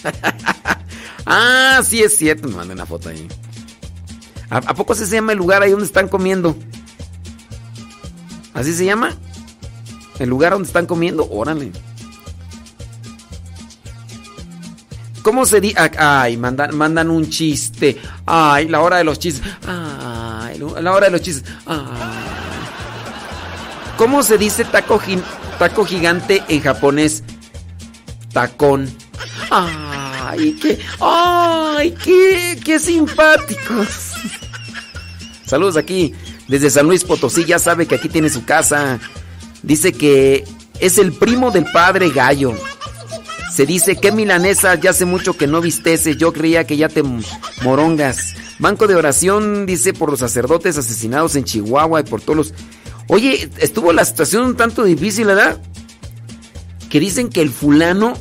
ah, 1.26 1.82
sí 1.86 2.02
es 2.02 2.18
cierto. 2.18 2.48
Me 2.48 2.56
mandé 2.56 2.74
una 2.74 2.86
foto 2.86 3.10
ahí. 3.10 3.28
¿A, 4.50 4.58
a 4.58 4.74
poco 4.74 4.96
se 4.96 5.06
llama 5.06 5.34
el 5.34 5.38
lugar 5.38 5.62
ahí 5.62 5.72
donde 5.72 5.86
están 5.86 6.08
comiendo? 6.08 6.56
¿Así 8.60 8.73
se 8.73 8.84
llama? 8.84 9.15
¿El 10.19 10.27
lugar 10.27 10.52
donde 10.52 10.68
están 10.68 10.86
comiendo? 10.86 11.26
Órale. 11.31 11.72
¿Cómo 15.22 15.45
se 15.45 15.61
dice? 15.61 15.77
Ay, 15.98 16.36
mandan, 16.36 16.76
mandan 16.76 17.10
un 17.10 17.30
chiste. 17.30 17.98
Ay, 18.26 18.68
la 18.68 18.81
hora 18.81 18.98
de 18.98 19.06
los 19.06 19.18
chistes. 19.18 19.49
Ay, 19.65 20.60
la 20.60 20.91
hora 20.91 21.06
de 21.06 21.11
los 21.11 21.22
chistes. 21.22 21.49
Ay. 21.65 21.77
¿Cómo 23.95 24.23
se 24.23 24.38
dice 24.38 24.65
taco, 24.65 25.02
taco 25.57 25.86
gigante 25.86 26.44
en 26.49 26.61
japonés? 26.61 27.23
Tacón. 28.34 28.94
Ay, 29.49 30.60
qué, 30.61 30.80
ay, 30.99 31.91
qué, 32.03 32.60
qué 32.61 32.77
simpáticos. 32.77 34.15
Saludos 35.45 35.77
aquí 35.77 36.14
desde 36.50 36.70
San 36.70 36.88
Luis 36.88 37.06
Potosí. 37.06 37.46
Ya 37.46 37.60
sabe 37.60 37.86
que 37.86 37.96
aquí 37.96 38.10
tiene 38.10 38.30
su 38.30 38.44
casa. 38.44 39.00
Dice 39.64 39.94
que 39.94 40.44
es 40.80 40.98
el 40.98 41.14
primo 41.14 41.52
del 41.52 41.66
padre 41.72 42.10
Gallo. 42.10 42.54
Se 43.54 43.66
dice 43.66 43.96
que 43.96 44.12
milanesa 44.12 44.76
ya 44.76 44.92
hace 44.92 45.06
mucho 45.06 45.38
que 45.38 45.48
no 45.48 45.62
vistece. 45.62 46.18
Yo 46.18 46.34
creía 46.34 46.66
que 46.66 46.78
ya 46.78 46.90
te 46.90 47.04
morongas. 47.64 48.36
Banco 48.60 48.88
de 48.88 48.96
oración 48.96 49.66
dice 49.66 49.94
por 49.94 50.12
los 50.12 50.20
sacerdotes 50.20 50.78
asesinados 50.78 51.36
en 51.36 51.46
Chihuahua 51.46 52.02
y 52.02 52.04
por 52.04 52.22
todos 52.22 52.36
los. 52.36 52.54
Oye, 53.08 53.50
estuvo 53.58 53.94
la 53.94 54.06
situación 54.06 54.44
un 54.44 54.58
tanto 54.58 54.84
difícil, 54.84 55.26
¿verdad? 55.26 55.62
Que 56.90 57.00
dicen 57.00 57.30
que 57.30 57.42
el 57.42 57.50
fulano 57.50 58.14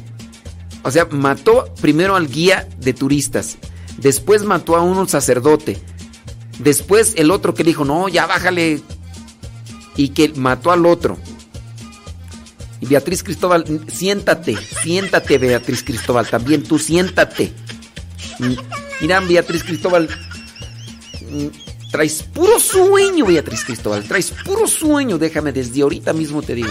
O 0.82 0.90
sea, 0.90 1.06
mató 1.10 1.72
primero 1.80 2.16
al 2.16 2.28
guía 2.28 2.68
de 2.78 2.92
turistas. 2.92 3.58
Después 3.98 4.44
mató 4.44 4.76
a 4.76 4.82
un 4.82 5.08
sacerdote. 5.08 5.78
Después 6.58 7.14
el 7.16 7.30
otro 7.30 7.54
que 7.54 7.64
dijo, 7.64 7.84
no, 7.84 8.08
ya 8.08 8.26
bájale. 8.26 8.80
Y 9.96 10.10
que 10.10 10.28
mató 10.34 10.70
al 10.70 10.86
otro. 10.86 11.18
Y 12.80 12.86
Beatriz 12.86 13.22
Cristóbal, 13.24 13.64
siéntate, 13.92 14.56
siéntate 14.56 15.38
Beatriz 15.38 15.82
Cristóbal, 15.82 16.28
también 16.28 16.62
tú 16.62 16.78
siéntate. 16.78 17.52
Mira, 19.00 19.18
Beatriz 19.20 19.64
Cristóbal, 19.64 20.08
traes 21.90 22.22
puro 22.22 22.60
sueño, 22.60 23.26
Beatriz 23.26 23.64
Cristóbal, 23.64 24.04
traes 24.04 24.32
puro 24.44 24.68
sueño, 24.68 25.18
déjame, 25.18 25.52
desde 25.52 25.82
ahorita 25.82 26.12
mismo 26.12 26.40
te 26.42 26.54
digo. 26.54 26.70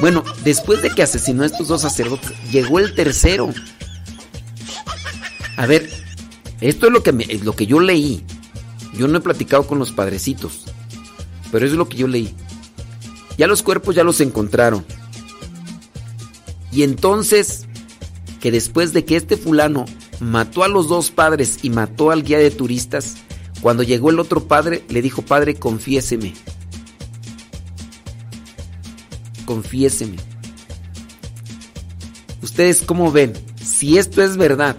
Bueno, 0.00 0.24
después 0.42 0.80
de 0.80 0.90
que 0.90 1.02
asesinó 1.02 1.42
a 1.42 1.46
estos 1.46 1.68
dos 1.68 1.82
sacerdotes, 1.82 2.32
llegó 2.50 2.78
el 2.78 2.94
tercero. 2.94 3.52
A 5.56 5.66
ver, 5.66 5.90
esto 6.60 6.86
es 6.86 6.92
lo 6.92 7.02
que, 7.02 7.12
lo 7.42 7.54
que 7.54 7.66
yo 7.66 7.80
leí. 7.80 8.24
Yo 8.98 9.06
no 9.06 9.18
he 9.18 9.20
platicado 9.20 9.64
con 9.64 9.78
los 9.78 9.92
padrecitos, 9.92 10.64
pero 11.52 11.64
es 11.64 11.72
lo 11.72 11.88
que 11.88 11.96
yo 11.96 12.08
leí. 12.08 12.34
Ya 13.36 13.46
los 13.46 13.62
cuerpos 13.62 13.94
ya 13.94 14.02
los 14.02 14.20
encontraron. 14.20 14.84
Y 16.72 16.82
entonces, 16.82 17.68
que 18.40 18.50
después 18.50 18.92
de 18.92 19.04
que 19.04 19.14
este 19.14 19.36
fulano 19.36 19.84
mató 20.18 20.64
a 20.64 20.68
los 20.68 20.88
dos 20.88 21.12
padres 21.12 21.60
y 21.62 21.70
mató 21.70 22.10
al 22.10 22.24
guía 22.24 22.38
de 22.38 22.50
turistas, 22.50 23.18
cuando 23.60 23.84
llegó 23.84 24.10
el 24.10 24.18
otro 24.18 24.48
padre, 24.48 24.84
le 24.88 25.00
dijo, 25.00 25.22
padre, 25.22 25.54
confiéseme. 25.54 26.34
Confiéseme. 29.46 30.16
¿Ustedes 32.42 32.82
cómo 32.82 33.12
ven? 33.12 33.32
Si 33.62 33.96
esto 33.96 34.24
es 34.24 34.36
verdad. 34.36 34.76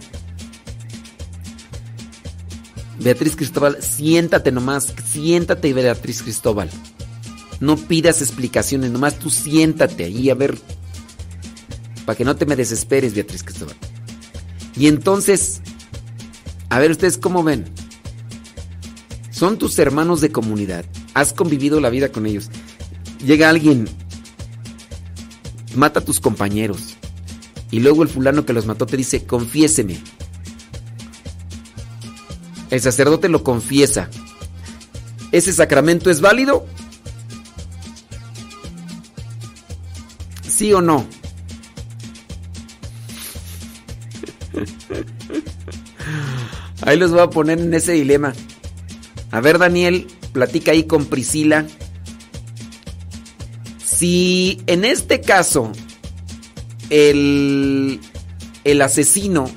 Beatriz 3.00 3.36
Cristóbal, 3.36 3.82
siéntate 3.82 4.52
nomás, 4.52 4.94
siéntate 5.12 5.74
Beatriz 5.74 6.22
Cristóbal. 6.22 6.70
No 7.60 7.78
pidas 7.78 8.22
explicaciones, 8.22 8.92
nomás 8.92 9.20
tú 9.20 9.30
siéntate 9.30 10.06
ahí 10.06 10.30
a 10.30 10.36
ver. 10.36 10.58
Para 12.06 12.18
que 12.18 12.26
no 12.26 12.36
te 12.36 12.46
me 12.46 12.56
desesperes, 12.56 13.14
Beatriz 13.14 13.44
Cristóbal. 13.44 13.76
Y 14.76 14.88
entonces, 14.88 15.62
a 16.70 16.80
ver 16.80 16.92
ustedes 16.92 17.18
cómo 17.18 17.44
ven. 17.44 17.66
Son 19.32 19.58
tus 19.58 19.80
hermanos 19.80 20.20
de 20.20 20.32
comunidad. 20.32 20.86
Has 21.14 21.34
convivido 21.34 21.80
la 21.80 21.90
vida 21.90 22.10
con 22.10 22.26
ellos. 22.26 22.50
Llega 23.26 23.50
alguien, 23.50 23.88
mata 25.76 26.00
a 26.00 26.06
tus 26.06 26.20
compañeros. 26.20 26.96
Y 27.72 27.80
luego 27.80 28.04
el 28.04 28.10
fulano 28.10 28.46
que 28.46 28.54
los 28.54 28.66
mató 28.66 28.86
te 28.86 28.98
dice, 28.98 29.26
confiéseme. 29.26 30.02
El 32.70 32.82
sacerdote 32.82 33.30
lo 33.30 33.44
confiesa. 33.44 34.10
¿Ese 35.32 35.54
sacramento 35.54 36.10
es 36.10 36.20
válido? 36.22 36.66
¿Sí 40.48 40.74
o 40.74 40.82
no? 40.82 41.06
Ahí 46.82 46.98
los 46.98 47.12
voy 47.12 47.22
a 47.22 47.30
poner 47.30 47.60
en 47.60 47.72
ese 47.74 47.94
dilema. 47.94 48.34
A 49.32 49.40
ver, 49.42 49.60
Daniel, 49.60 50.08
platica 50.34 50.72
ahí 50.72 50.86
con 50.86 51.06
Priscila. 51.06 51.68
Si 53.84 54.60
en 54.66 54.86
este 54.86 55.22
caso 55.22 55.72
el, 56.90 58.00
el 58.64 58.82
asesino 58.82 59.52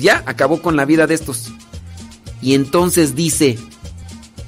ya 0.00 0.24
acabó 0.26 0.60
con 0.62 0.74
la 0.74 0.84
vida 0.84 1.06
de 1.06 1.14
estos 1.14 1.52
y 2.40 2.54
entonces 2.54 3.14
dice, 3.14 3.58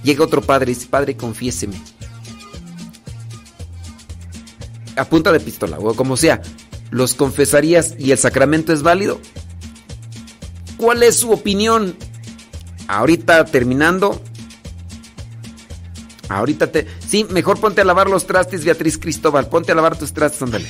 llega 0.02 0.24
otro 0.24 0.42
padre 0.42 0.72
dice, 0.72 0.86
padre, 0.86 1.16
confiéseme. 1.16 1.80
A 4.96 5.04
punta 5.04 5.30
de 5.32 5.40
pistola 5.40 5.78
o 5.78 5.94
como 5.94 6.16
sea, 6.16 6.42
¿los 6.90 7.14
confesarías 7.14 7.94
y 7.98 8.10
el 8.10 8.18
sacramento 8.18 8.72
es 8.72 8.82
válido? 8.82 9.20
¿Cuál 10.76 11.02
es 11.02 11.16
su 11.16 11.30
opinión? 11.30 11.96
Ahorita 12.86 13.44
terminando. 13.44 14.22
Ahorita 16.28 16.70
te. 16.70 16.86
Sí, 17.06 17.26
mejor 17.30 17.58
ponte 17.58 17.80
a 17.80 17.84
lavar 17.84 18.08
los 18.08 18.26
trastes, 18.26 18.64
Beatriz 18.64 18.98
Cristóbal. 18.98 19.48
Ponte 19.48 19.72
a 19.72 19.74
lavar 19.74 19.98
tus 19.98 20.12
trastes, 20.12 20.42
ándale. 20.42 20.66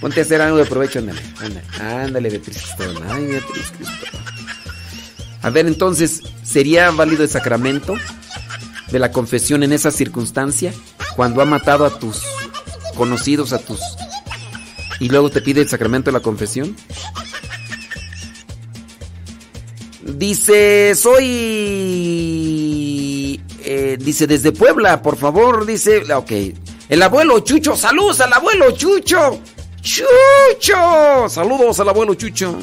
Ponte 0.00 0.20
a 0.20 0.22
hacer 0.22 0.40
algo 0.40 0.58
de 0.58 0.66
provecho, 0.66 1.00
ándale. 1.00 1.20
Ándale, 1.40 1.62
ándale 1.80 2.30
Beatriz 2.30 2.62
Cristóbal. 2.62 3.02
Ay, 3.10 3.26
Beatriz 3.26 3.72
Cristóbal. 3.76 4.17
A 5.42 5.50
ver, 5.50 5.66
entonces, 5.66 6.22
¿sería 6.42 6.90
válido 6.90 7.22
el 7.22 7.28
sacramento 7.28 7.94
de 8.90 8.98
la 8.98 9.12
confesión 9.12 9.62
en 9.62 9.72
esa 9.72 9.90
circunstancia? 9.90 10.72
Cuando 11.16 11.42
ha 11.42 11.44
matado 11.44 11.84
a 11.84 11.98
tus 11.98 12.22
conocidos, 12.96 13.52
a 13.52 13.58
tus. 13.58 13.80
y 15.00 15.08
luego 15.08 15.30
te 15.30 15.40
pide 15.40 15.60
el 15.60 15.68
sacramento 15.68 16.10
de 16.10 16.18
la 16.18 16.20
confesión? 16.20 16.74
Dice, 20.02 20.94
soy... 20.94 21.26
Eh, 23.60 23.98
dice, 24.00 24.26
desde 24.26 24.52
Puebla, 24.52 25.02
por 25.02 25.16
favor, 25.16 25.66
dice... 25.66 26.12
Ok. 26.12 26.32
El 26.88 27.02
abuelo 27.02 27.40
Chucho, 27.40 27.76
saludos 27.76 28.20
al 28.20 28.32
abuelo 28.32 28.70
Chucho. 28.72 29.40
Chucho. 29.82 31.28
Saludos 31.28 31.78
al 31.78 31.90
abuelo 31.90 32.14
Chucho. 32.14 32.56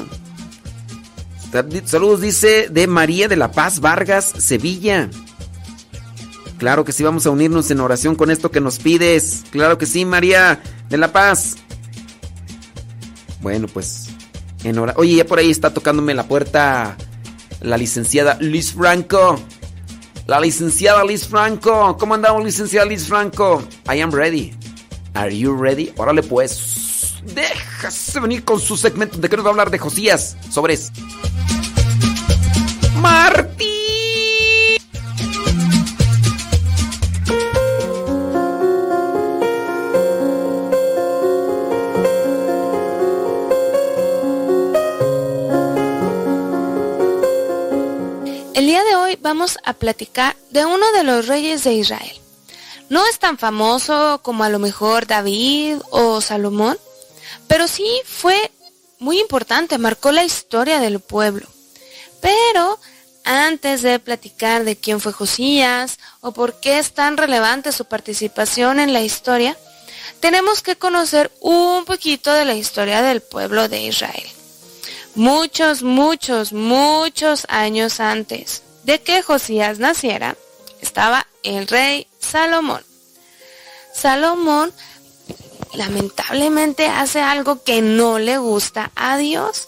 Saludos, 1.84 2.20
dice, 2.20 2.68
de 2.70 2.86
María 2.86 3.28
de 3.28 3.36
la 3.36 3.50
Paz 3.50 3.80
Vargas, 3.80 4.32
Sevilla. 4.38 5.08
Claro 6.58 6.84
que 6.84 6.92
sí, 6.92 7.02
vamos 7.02 7.26
a 7.26 7.30
unirnos 7.30 7.70
en 7.70 7.80
oración 7.80 8.14
con 8.14 8.30
esto 8.30 8.50
que 8.50 8.60
nos 8.60 8.78
pides. 8.78 9.44
Claro 9.50 9.78
que 9.78 9.86
sí, 9.86 10.04
María 10.04 10.60
de 10.88 10.96
la 10.96 11.12
Paz. 11.12 11.56
Bueno, 13.40 13.68
pues... 13.68 14.08
En 14.64 14.78
hora... 14.78 14.94
Oye, 14.96 15.16
ya 15.16 15.26
por 15.26 15.38
ahí 15.38 15.50
está 15.50 15.72
tocándome 15.72 16.14
la 16.14 16.26
puerta 16.26 16.96
la 17.60 17.76
licenciada 17.76 18.36
Liz 18.40 18.72
Franco. 18.72 19.38
La 20.26 20.40
licenciada 20.40 21.04
Liz 21.04 21.26
Franco. 21.28 21.96
¿Cómo 21.98 22.14
andamos, 22.14 22.44
licenciada 22.44 22.86
Liz 22.86 23.06
Franco? 23.06 23.62
I 23.92 24.00
am 24.00 24.10
ready. 24.10 24.54
Are 25.14 25.36
you 25.36 25.56
ready? 25.56 25.92
Órale, 25.96 26.22
pues. 26.22 27.14
Déjase 27.34 28.20
venir 28.20 28.44
con 28.44 28.60
su 28.60 28.76
segmento 28.76 29.18
de 29.18 29.28
que 29.28 29.36
nos 29.36 29.44
va 29.44 29.50
a 29.50 29.52
hablar 29.52 29.70
de 29.70 29.78
Josías. 29.78 30.36
Sobres. 30.50 30.92
Martín. 33.06 33.66
vamos 49.22 49.58
a 49.64 49.72
platicar 49.72 50.36
de 50.50 50.64
uno 50.64 50.90
de 50.92 51.04
los 51.04 51.26
reyes 51.26 51.64
de 51.64 51.74
Israel. 51.74 52.12
No 52.88 53.06
es 53.06 53.18
tan 53.18 53.38
famoso 53.38 54.20
como 54.22 54.44
a 54.44 54.48
lo 54.48 54.58
mejor 54.58 55.06
David 55.06 55.78
o 55.90 56.20
Salomón, 56.20 56.76
pero 57.48 57.66
sí 57.68 57.88
fue 58.04 58.50
muy 58.98 59.20
importante, 59.20 59.78
marcó 59.78 60.12
la 60.12 60.24
historia 60.24 60.78
del 60.80 61.00
pueblo. 61.00 61.46
Pero 62.20 62.78
antes 63.26 63.82
de 63.82 63.98
platicar 63.98 64.64
de 64.64 64.76
quién 64.76 65.00
fue 65.00 65.12
Josías 65.12 65.98
o 66.20 66.32
por 66.32 66.60
qué 66.60 66.78
es 66.78 66.94
tan 66.94 67.16
relevante 67.16 67.72
su 67.72 67.84
participación 67.84 68.78
en 68.78 68.92
la 68.92 69.02
historia, 69.02 69.56
tenemos 70.20 70.62
que 70.62 70.76
conocer 70.76 71.32
un 71.40 71.84
poquito 71.84 72.32
de 72.32 72.44
la 72.44 72.54
historia 72.54 73.02
del 73.02 73.20
pueblo 73.20 73.68
de 73.68 73.82
Israel. 73.82 74.26
Muchos, 75.16 75.82
muchos, 75.82 76.52
muchos 76.52 77.46
años 77.48 77.98
antes 78.00 78.62
de 78.84 79.02
que 79.02 79.22
Josías 79.22 79.80
naciera, 79.80 80.36
estaba 80.80 81.26
el 81.42 81.66
rey 81.66 82.06
Salomón. 82.20 82.84
Salomón 83.92 84.72
lamentablemente 85.74 86.86
hace 86.86 87.20
algo 87.20 87.64
que 87.64 87.82
no 87.82 88.20
le 88.20 88.38
gusta 88.38 88.92
a 88.94 89.16
Dios 89.16 89.66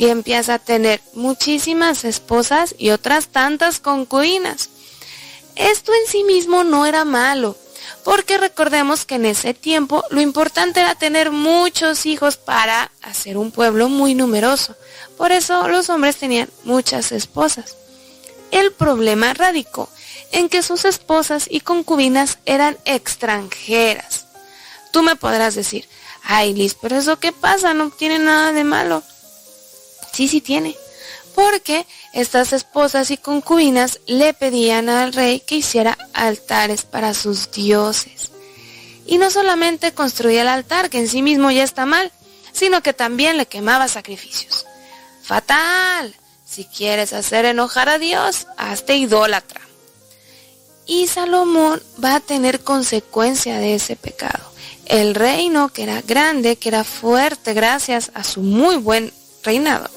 y 0.00 0.08
empieza 0.08 0.54
a 0.54 0.58
tener 0.58 1.02
muchísimas 1.12 2.06
esposas 2.06 2.74
y 2.78 2.88
otras 2.88 3.28
tantas 3.28 3.80
concubinas. 3.80 4.70
Esto 5.56 5.92
en 5.92 6.10
sí 6.10 6.24
mismo 6.24 6.64
no 6.64 6.86
era 6.86 7.04
malo, 7.04 7.54
porque 8.02 8.38
recordemos 8.38 9.04
que 9.04 9.16
en 9.16 9.26
ese 9.26 9.52
tiempo 9.52 10.02
lo 10.08 10.22
importante 10.22 10.80
era 10.80 10.94
tener 10.94 11.30
muchos 11.30 12.06
hijos 12.06 12.38
para 12.38 12.90
hacer 13.02 13.36
un 13.36 13.50
pueblo 13.50 13.90
muy 13.90 14.14
numeroso. 14.14 14.74
Por 15.18 15.32
eso 15.32 15.68
los 15.68 15.90
hombres 15.90 16.16
tenían 16.16 16.48
muchas 16.64 17.12
esposas. 17.12 17.76
El 18.50 18.72
problema 18.72 19.34
radicó 19.34 19.90
en 20.32 20.48
que 20.48 20.62
sus 20.62 20.86
esposas 20.86 21.44
y 21.50 21.60
concubinas 21.60 22.38
eran 22.46 22.78
extranjeras. 22.86 24.24
Tú 24.94 25.02
me 25.02 25.14
podrás 25.14 25.54
decir, 25.56 25.86
Ay, 26.22 26.54
Liz, 26.54 26.74
pero 26.80 26.96
eso 26.96 27.18
qué 27.18 27.32
pasa, 27.32 27.74
no 27.74 27.90
tiene 27.90 28.18
nada 28.18 28.52
de 28.52 28.64
malo. 28.64 29.02
Sí, 30.12 30.28
sí 30.28 30.40
tiene. 30.40 30.76
Porque 31.34 31.86
estas 32.12 32.52
esposas 32.52 33.10
y 33.10 33.16
concubinas 33.16 34.00
le 34.06 34.34
pedían 34.34 34.88
al 34.88 35.12
rey 35.12 35.40
que 35.40 35.56
hiciera 35.56 35.96
altares 36.12 36.82
para 36.82 37.14
sus 37.14 37.50
dioses. 37.50 38.30
Y 39.06 39.18
no 39.18 39.30
solamente 39.30 39.92
construía 39.92 40.42
el 40.42 40.48
altar, 40.48 40.90
que 40.90 40.98
en 40.98 41.08
sí 41.08 41.22
mismo 41.22 41.50
ya 41.50 41.64
está 41.64 41.86
mal, 41.86 42.12
sino 42.52 42.82
que 42.82 42.92
también 42.92 43.36
le 43.36 43.46
quemaba 43.46 43.88
sacrificios. 43.88 44.66
Fatal. 45.22 46.14
Si 46.44 46.64
quieres 46.64 47.12
hacer 47.12 47.44
enojar 47.44 47.88
a 47.88 47.98
Dios, 47.98 48.48
hazte 48.56 48.96
idólatra. 48.96 49.60
Y 50.86 51.06
Salomón 51.06 51.80
va 52.02 52.16
a 52.16 52.20
tener 52.20 52.60
consecuencia 52.60 53.58
de 53.58 53.76
ese 53.76 53.94
pecado. 53.94 54.50
El 54.86 55.14
reino, 55.14 55.68
que 55.68 55.84
era 55.84 56.02
grande, 56.02 56.56
que 56.56 56.68
era 56.68 56.82
fuerte 56.82 57.54
gracias 57.54 58.10
a 58.14 58.24
su 58.24 58.42
muy 58.42 58.76
buen 58.76 59.12
reinado, 59.44 59.88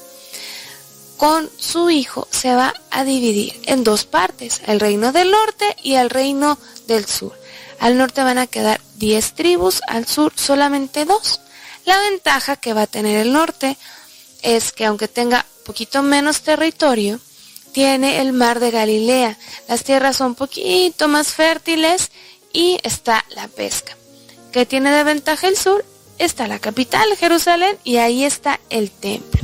con 1.16 1.50
su 1.58 1.90
hijo 1.90 2.28
se 2.30 2.54
va 2.54 2.74
a 2.90 3.04
dividir 3.04 3.60
en 3.64 3.84
dos 3.84 4.04
partes, 4.04 4.60
el 4.66 4.80
reino 4.80 5.12
del 5.12 5.30
norte 5.30 5.76
y 5.82 5.94
el 5.94 6.10
reino 6.10 6.58
del 6.86 7.06
sur. 7.06 7.32
Al 7.80 7.96
norte 7.96 8.22
van 8.22 8.38
a 8.38 8.46
quedar 8.46 8.80
10 8.96 9.34
tribus, 9.34 9.80
al 9.88 10.06
sur 10.06 10.32
solamente 10.36 11.04
dos. 11.04 11.40
La 11.84 11.98
ventaja 12.00 12.56
que 12.56 12.72
va 12.72 12.82
a 12.82 12.86
tener 12.86 13.18
el 13.18 13.32
norte 13.32 13.76
es 14.42 14.72
que 14.72 14.86
aunque 14.86 15.08
tenga 15.08 15.44
poquito 15.64 16.02
menos 16.02 16.42
territorio, 16.42 17.20
tiene 17.72 18.20
el 18.20 18.32
mar 18.32 18.60
de 18.60 18.70
Galilea. 18.70 19.36
Las 19.68 19.82
tierras 19.84 20.16
son 20.16 20.34
poquito 20.34 21.08
más 21.08 21.28
fértiles 21.28 22.10
y 22.52 22.78
está 22.82 23.24
la 23.34 23.48
pesca. 23.48 23.96
¿Qué 24.52 24.64
tiene 24.64 24.92
de 24.92 25.02
ventaja 25.02 25.48
el 25.48 25.56
sur? 25.56 25.84
Está 26.18 26.46
la 26.46 26.60
capital, 26.60 27.08
Jerusalén, 27.18 27.76
y 27.82 27.96
ahí 27.96 28.24
está 28.24 28.60
el 28.70 28.90
templo. 28.92 29.42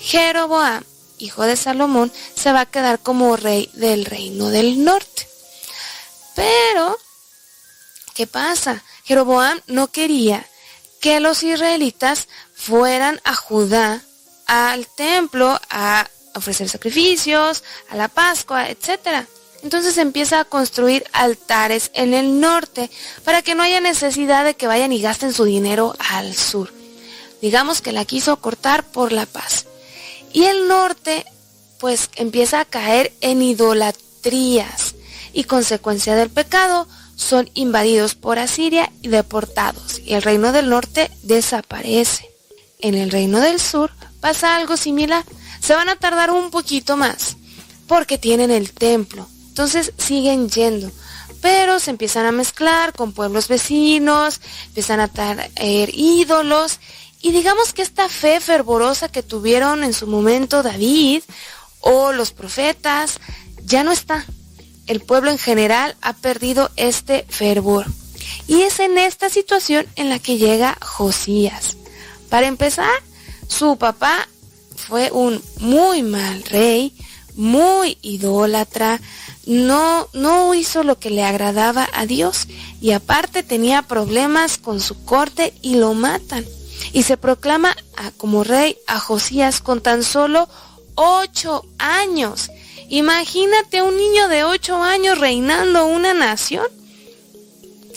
Jeroboam, 0.00 0.82
hijo 1.22 1.44
de 1.44 1.56
Salomón, 1.56 2.12
se 2.34 2.52
va 2.52 2.60
a 2.62 2.66
quedar 2.66 2.98
como 2.98 3.36
rey 3.36 3.70
del 3.74 4.04
reino 4.04 4.48
del 4.48 4.84
norte. 4.84 5.28
Pero, 6.34 6.98
¿qué 8.14 8.26
pasa? 8.26 8.82
Jeroboam 9.04 9.60
no 9.66 9.88
quería 9.88 10.46
que 11.00 11.20
los 11.20 11.42
israelitas 11.42 12.28
fueran 12.54 13.20
a 13.24 13.34
Judá 13.34 14.02
al 14.46 14.86
templo 14.86 15.60
a 15.68 16.08
ofrecer 16.34 16.68
sacrificios, 16.68 17.64
a 17.90 17.96
la 17.96 18.08
Pascua, 18.08 18.68
etc. 18.68 19.26
Entonces 19.62 19.98
empieza 19.98 20.40
a 20.40 20.44
construir 20.44 21.04
altares 21.12 21.90
en 21.94 22.14
el 22.14 22.40
norte 22.40 22.90
para 23.24 23.42
que 23.42 23.54
no 23.54 23.62
haya 23.62 23.80
necesidad 23.80 24.44
de 24.44 24.54
que 24.54 24.66
vayan 24.66 24.92
y 24.92 25.00
gasten 25.00 25.32
su 25.32 25.44
dinero 25.44 25.94
al 25.98 26.34
sur. 26.34 26.72
Digamos 27.40 27.80
que 27.80 27.92
la 27.92 28.04
quiso 28.04 28.36
cortar 28.36 28.84
por 28.84 29.12
la 29.12 29.26
paz. 29.26 29.66
Y 30.32 30.44
el 30.44 30.68
norte 30.68 31.24
pues 31.78 32.10
empieza 32.16 32.60
a 32.60 32.64
caer 32.64 33.12
en 33.20 33.42
idolatrías 33.42 34.94
y 35.32 35.44
consecuencia 35.44 36.14
del 36.14 36.30
pecado 36.30 36.86
son 37.16 37.50
invadidos 37.54 38.14
por 38.14 38.38
Asiria 38.38 38.90
y 39.02 39.08
deportados 39.08 40.00
y 40.04 40.14
el 40.14 40.22
reino 40.22 40.52
del 40.52 40.68
norte 40.68 41.10
desaparece. 41.22 42.28
En 42.80 42.94
el 42.94 43.10
reino 43.10 43.40
del 43.40 43.60
sur 43.60 43.90
pasa 44.20 44.56
algo 44.56 44.76
similar. 44.76 45.24
Se 45.60 45.74
van 45.74 45.88
a 45.88 45.96
tardar 45.96 46.30
un 46.30 46.50
poquito 46.50 46.96
más 46.96 47.36
porque 47.86 48.18
tienen 48.18 48.50
el 48.50 48.72
templo. 48.72 49.28
Entonces 49.48 49.92
siguen 49.98 50.48
yendo. 50.48 50.90
Pero 51.40 51.80
se 51.80 51.90
empiezan 51.90 52.26
a 52.26 52.32
mezclar 52.32 52.92
con 52.92 53.12
pueblos 53.12 53.48
vecinos, 53.48 54.40
empiezan 54.66 55.00
a 55.00 55.08
traer 55.08 55.90
ídolos. 55.92 56.78
Y 57.22 57.30
digamos 57.30 57.72
que 57.72 57.82
esta 57.82 58.08
fe 58.08 58.40
fervorosa 58.40 59.08
que 59.08 59.22
tuvieron 59.22 59.84
en 59.84 59.94
su 59.94 60.06
momento 60.06 60.62
David 60.62 61.22
o 61.80 62.12
los 62.12 62.32
profetas 62.32 63.20
ya 63.64 63.84
no 63.84 63.92
está. 63.92 64.26
El 64.88 65.00
pueblo 65.00 65.30
en 65.30 65.38
general 65.38 65.96
ha 66.02 66.14
perdido 66.14 66.70
este 66.76 67.24
fervor. 67.28 67.86
Y 68.48 68.62
es 68.62 68.80
en 68.80 68.98
esta 68.98 69.30
situación 69.30 69.86
en 69.94 70.08
la 70.08 70.18
que 70.18 70.36
llega 70.36 70.76
Josías. 70.82 71.76
Para 72.28 72.48
empezar, 72.48 72.90
su 73.46 73.76
papá 73.76 74.28
fue 74.74 75.10
un 75.12 75.40
muy 75.60 76.02
mal 76.02 76.42
rey, 76.44 76.92
muy 77.34 77.98
idólatra, 78.02 79.00
no, 79.46 80.08
no 80.12 80.54
hizo 80.54 80.82
lo 80.82 80.98
que 80.98 81.10
le 81.10 81.24
agradaba 81.24 81.88
a 81.92 82.06
Dios 82.06 82.46
y 82.80 82.92
aparte 82.92 83.42
tenía 83.42 83.82
problemas 83.82 84.58
con 84.58 84.80
su 84.80 85.04
corte 85.04 85.54
y 85.62 85.76
lo 85.76 85.94
matan. 85.94 86.44
Y 86.92 87.02
se 87.04 87.16
proclama 87.16 87.76
como 88.16 88.44
rey 88.44 88.76
a 88.86 88.98
Josías 88.98 89.60
con 89.60 89.80
tan 89.80 90.02
solo 90.02 90.48
ocho 90.94 91.64
años. 91.78 92.50
Imagínate 92.88 93.82
un 93.82 93.96
niño 93.96 94.28
de 94.28 94.44
ocho 94.44 94.82
años 94.82 95.18
reinando 95.18 95.86
una 95.86 96.14
nación. 96.14 96.66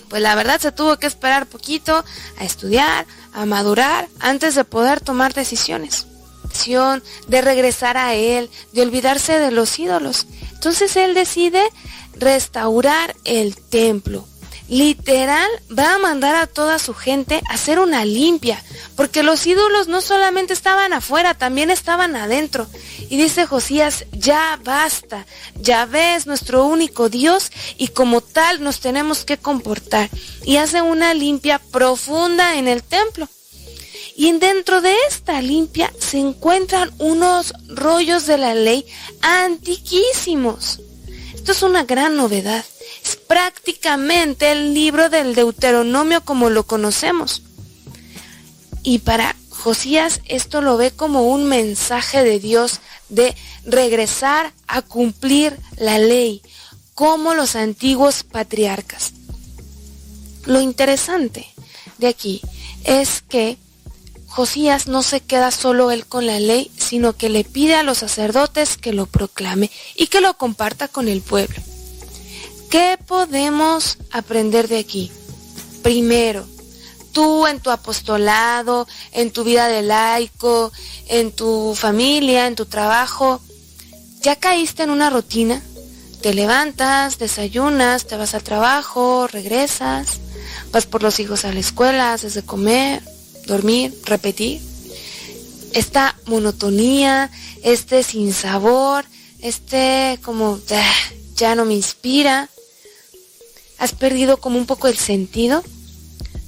Pues 0.10 0.22
la 0.22 0.36
verdad 0.36 0.62
se 0.62 0.72
tuvo 0.72 0.98
que 0.98 1.07
esperar 1.07 1.48
poquito 1.48 2.06
a 2.38 2.45
estudiar, 2.45 3.06
a 3.34 3.45
madurar 3.45 4.07
antes 4.20 4.56
de 4.56 4.64
poder 4.64 5.02
tomar 5.02 5.34
decisiones. 5.34 6.07
De 7.28 7.41
regresar 7.41 7.98
a 7.98 8.14
Él, 8.14 8.49
de 8.72 8.82
olvidarse 8.82 9.40
de 9.40 9.52
los 9.52 9.78
ídolos. 9.78 10.26
Entonces 10.53 10.95
Él 10.95 11.14
decide 11.14 11.62
restaurar 12.18 13.14
el 13.26 13.57
templo. 13.57 14.26
Literal, 14.67 15.49
va 15.77 15.93
a 15.93 15.99
mandar 15.99 16.35
a 16.35 16.47
toda 16.47 16.79
su 16.79 16.95
gente 16.95 17.41
a 17.49 17.53
hacer 17.53 17.77
una 17.77 18.03
limpia, 18.03 18.63
porque 18.95 19.21
los 19.21 19.45
ídolos 19.45 19.87
no 19.87 20.01
solamente 20.01 20.53
estaban 20.53 20.91
afuera, 20.91 21.35
también 21.35 21.69
estaban 21.69 22.15
adentro. 22.15 22.65
Y 23.09 23.17
dice 23.17 23.45
Josías, 23.45 24.05
ya 24.11 24.59
basta, 24.63 25.27
ya 25.55 25.85
ves 25.85 26.25
nuestro 26.25 26.65
único 26.65 27.09
Dios 27.09 27.51
y 27.77 27.89
como 27.89 28.21
tal 28.21 28.63
nos 28.63 28.79
tenemos 28.79 29.23
que 29.23 29.37
comportar. 29.37 30.09
Y 30.43 30.57
hace 30.57 30.81
una 30.81 31.13
limpia 31.13 31.59
profunda 31.59 32.57
en 32.57 32.67
el 32.67 32.81
templo. 32.81 33.29
Y 34.17 34.31
dentro 34.31 34.81
de 34.81 34.95
esta 35.09 35.41
limpia 35.41 35.93
se 35.99 36.17
encuentran 36.17 36.91
unos 36.97 37.53
rollos 37.67 38.25
de 38.25 38.37
la 38.37 38.55
ley 38.55 38.85
antiquísimos. 39.21 40.79
Esto 41.35 41.51
es 41.51 41.61
una 41.61 41.83
gran 41.83 42.15
novedad. 42.15 42.65
Prácticamente 43.27 44.52
el 44.52 44.73
libro 44.73 45.10
del 45.10 45.35
Deuteronomio 45.35 46.23
como 46.23 46.49
lo 46.49 46.65
conocemos. 46.65 47.41
Y 48.84 48.99
para 48.99 49.35
Josías 49.49 50.22
esto 50.26 50.61
lo 50.61 50.77
ve 50.77 50.91
como 50.91 51.23
un 51.23 51.45
mensaje 51.45 52.23
de 52.23 52.39
Dios 52.39 52.81
de 53.10 53.35
regresar 53.65 54.53
a 54.68 54.81
cumplir 54.81 55.57
la 55.77 55.97
ley, 55.97 56.41
como 56.93 57.34
los 57.34 57.56
antiguos 57.56 58.23
patriarcas. 58.23 59.14
Lo 60.45 60.61
interesante 60.61 61.47
de 61.97 62.07
aquí 62.07 62.41
es 62.84 63.23
que 63.27 63.57
Josías 64.27 64.88
no 64.88 65.02
se 65.02 65.22
queda 65.22 65.49
solo 65.49 65.91
él 65.91 66.06
con 66.06 66.26
la 66.26 66.39
ley, 66.39 66.69
sino 66.77 67.14
que 67.14 67.30
le 67.30 67.43
pide 67.43 67.76
a 67.76 67.84
los 67.84 67.99
sacerdotes 67.99 68.77
que 68.77 68.93
lo 68.93 69.06
proclame 69.06 69.72
y 69.95 70.07
que 70.07 70.22
lo 70.22 70.38
comparta 70.38 70.88
con 70.88 71.07
el 71.07 71.22
pueblo. 71.22 71.56
¿Qué 72.69 72.97
podemos 73.05 73.97
aprender 74.11 74.67
de 74.67 74.79
aquí? 74.79 75.11
Primero, 75.81 76.45
tú 77.11 77.47
en 77.47 77.59
tu 77.59 77.71
apostolado, 77.71 78.87
en 79.13 79.31
tu 79.31 79.43
vida 79.43 79.67
de 79.67 79.81
laico, 79.81 80.71
en 81.07 81.31
tu 81.31 81.73
familia, 81.75 82.47
en 82.47 82.55
tu 82.55 82.65
trabajo, 82.65 83.39
¿ya 84.21 84.35
caíste 84.35 84.83
en 84.83 84.89
una 84.89 85.09
rutina? 85.09 85.61
Te 86.21 86.33
levantas, 86.33 87.19
desayunas, 87.19 88.07
te 88.07 88.17
vas 88.17 88.33
al 88.33 88.43
trabajo, 88.43 89.27
regresas, 89.27 90.19
vas 90.71 90.85
por 90.85 91.03
los 91.03 91.19
hijos 91.19 91.45
a 91.45 91.53
la 91.53 91.59
escuela, 91.59 92.13
haces 92.13 92.33
de 92.33 92.43
comer, 92.43 93.01
dormir, 93.45 93.93
repetir. 94.05 94.59
Esta 95.73 96.17
monotonía, 96.25 97.29
este 97.63 98.03
sinsabor, 98.03 99.05
este 99.39 100.19
como 100.23 100.59
ah, 100.71 100.93
ya 101.35 101.55
no 101.55 101.65
me 101.65 101.75
inspira. 101.75 102.49
¿Has 103.77 103.93
perdido 103.93 104.38
como 104.38 104.57
un 104.57 104.65
poco 104.65 104.88
el 104.88 104.97
sentido? 104.97 105.64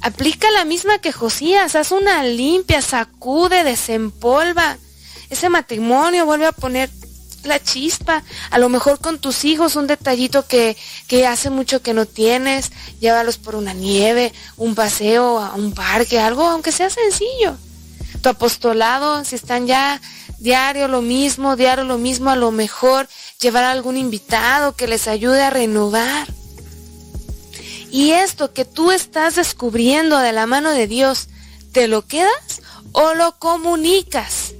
Aplica 0.02 0.50
la 0.52 0.66
misma 0.66 1.00
que 1.00 1.12
Josías, 1.12 1.76
haz 1.76 1.92
una 1.92 2.24
limpia, 2.24 2.82
sacude, 2.82 3.64
desempolva. 3.64 4.78
Ese 5.30 5.50
matrimonio 5.50 6.26
vuelve 6.26 6.46
a 6.46 6.52
poner 6.52 6.90
la 7.44 7.62
chispa. 7.62 8.24
A 8.52 8.60
lo 8.60 8.70
mejor 8.70 9.00
con 9.00 9.20
tus 9.20 9.44
hijos 9.46 9.76
un 9.76 9.88
detallito 9.88 10.46
que, 10.46 10.78
que 11.08 11.26
hace 11.26 11.50
mucho 11.50 11.82
que 11.82 11.94
no 11.94 12.06
tienes. 12.06 12.72
Llévalos 13.00 13.38
por 13.38 13.56
una 13.56 13.74
nieve, 13.74 14.34
un 14.56 14.76
paseo, 14.76 15.40
a 15.40 15.56
un 15.56 15.74
parque, 15.74 16.20
algo, 16.20 16.44
aunque 16.48 16.72
sea 16.72 16.90
sencillo. 16.90 17.58
Tu 18.22 18.30
apostolado, 18.30 19.26
si 19.26 19.36
están 19.36 19.68
ya 19.68 20.00
diario 20.40 20.88
lo 20.88 21.02
mismo, 21.02 21.56
diario 21.56 21.84
lo 21.84 21.98
mismo, 21.98 22.30
a 22.30 22.36
lo 22.36 22.52
mejor 22.52 23.08
llevar 23.40 23.64
a 23.64 23.72
algún 23.72 23.98
invitado 23.98 24.76
que 24.76 24.88
les 24.88 25.08
ayude 25.08 25.42
a 25.42 25.50
renovar. 25.50 26.28
Y 27.92 28.12
esto 28.12 28.54
que 28.54 28.66
tú 28.66 28.92
estás 28.92 29.36
descubriendo 29.36 30.18
de 30.20 30.34
la 30.34 30.46
mano 30.46 30.72
de 30.72 30.88
Dios, 30.88 31.30
¿Te 31.78 31.88
lo 31.88 32.08
quedas 32.08 32.64
o 32.92 33.14
lo 33.14 33.38
comunicas? 33.38 34.56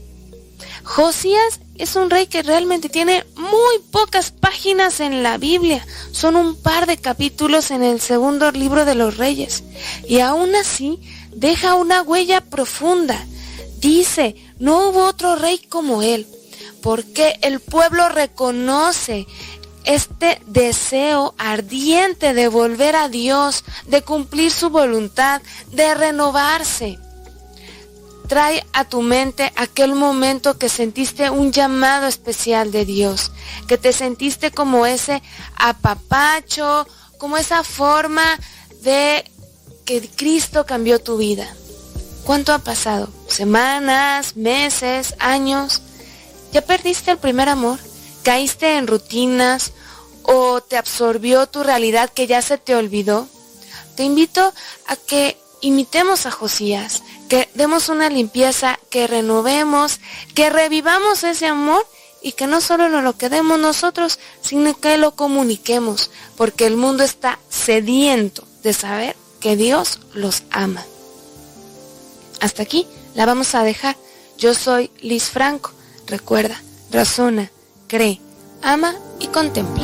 Josías 0.84 1.60
es 1.76 1.96
un 1.96 2.12
rey 2.12 2.28
que 2.28 2.44
realmente 2.44 2.90
tiene 2.90 3.26
muy 3.36 3.80
pocas 3.92 4.30
páginas 4.30 5.00
en 5.00 5.24
la 5.24 5.40
Biblia. 5.40 5.84
Son 6.12 6.36
un 6.36 6.56
par 6.56 6.86
de 6.86 6.98
capítulos 6.98 7.72
en 7.72 7.82
el 7.82 8.02
segundo 8.02 8.52
libro 8.52 8.86
de 8.86 8.94
los 8.94 9.18
reyes. 9.18 9.64
Y 10.08 10.20
aún 10.20 10.56
así 10.56 11.00
deja 11.32 11.74
una 11.74 12.04
huella 12.04 12.42
profunda. 12.42 13.26
Dice, 13.80 14.36
no 14.60 14.90
hubo 14.90 15.06
otro 15.06 15.38
rey 15.38 15.58
como 15.58 16.04
él, 16.04 16.28
porque 16.84 17.40
el 17.42 17.60
pueblo 17.60 18.10
reconoce 18.10 19.26
este 19.88 20.42
deseo 20.46 21.34
ardiente 21.38 22.34
de 22.34 22.50
volver 22.50 22.98
a 22.98 23.08
Dios, 23.08 23.64
de 23.88 24.02
cumplir 24.02 24.52
su 24.52 24.70
voluntad, 24.70 25.42
de 25.72 25.96
renovarse. 25.96 27.00
Trae 28.28 28.66
a 28.74 28.84
tu 28.84 29.02
mente 29.02 29.54
aquel 29.56 29.96
momento 29.96 30.58
que 30.58 30.68
sentiste 30.68 31.30
un 31.30 31.54
llamado 31.54 32.08
especial 32.08 32.74
de 32.74 32.84
Dios, 32.84 33.32
que 33.70 33.78
te 33.78 33.94
sentiste 33.94 34.52
como 34.52 34.86
ese 34.86 35.24
apapacho, 35.56 36.86
como 37.18 37.38
esa 37.38 37.64
forma 37.64 38.38
de 38.82 39.24
que 39.86 40.02
Cristo 40.10 40.66
cambió 40.66 41.00
tu 41.00 41.16
vida. 41.16 41.48
¿Cuánto 42.26 42.52
ha 42.52 42.60
pasado? 42.60 43.08
¿Semanas, 43.30 44.36
meses, 44.36 45.16
años? 45.20 45.82
¿Ya 46.52 46.62
perdiste 46.62 47.12
el 47.12 47.20
primer 47.20 47.48
amor? 47.48 47.80
¿Caíste 48.28 48.76
en 48.76 48.88
rutinas 48.88 49.72
o 50.24 50.60
te 50.60 50.76
absorbió 50.76 51.48
tu 51.48 51.64
realidad 51.64 52.10
que 52.10 52.28
ya 52.28 52.42
se 52.42 52.58
te 52.58 52.76
olvidó? 52.76 53.26
Te 53.96 54.04
invito 54.04 54.54
a 54.86 54.98
que 54.98 55.38
imitemos 55.62 56.26
a 56.26 56.32
Josías, 56.32 57.04
que 57.30 57.50
demos 57.54 57.88
una 57.88 58.10
limpieza, 58.10 58.82
que 58.90 59.08
renovemos, 59.08 60.02
que 60.36 60.50
revivamos 60.50 61.24
ese 61.24 61.46
amor 61.46 61.88
y 62.22 62.34
que 62.34 62.48
no 62.48 62.60
solo 62.60 62.90
nos 62.90 63.02
lo 63.02 63.18
quedemos 63.18 63.60
nosotros, 63.60 64.20
sino 64.42 64.78
que 64.78 64.98
lo 64.98 65.16
comuniquemos, 65.16 66.12
porque 66.36 66.66
el 66.66 66.76
mundo 66.76 67.06
está 67.06 67.40
sediento 67.48 68.46
de 68.62 68.74
saber 68.74 69.16
que 69.40 69.56
Dios 69.56 70.02
los 70.14 70.44
ama. 70.52 70.86
Hasta 72.42 72.64
aquí 72.64 72.88
la 73.16 73.26
vamos 73.26 73.56
a 73.56 73.64
dejar. 73.64 73.96
Yo 74.38 74.54
soy 74.54 74.92
Liz 75.00 75.30
Franco. 75.30 75.72
Recuerda, 76.08 76.62
razona, 76.92 77.52
cree, 77.88 78.20
ama 78.62 78.96
y 79.20 79.28
contempla. 79.28 79.84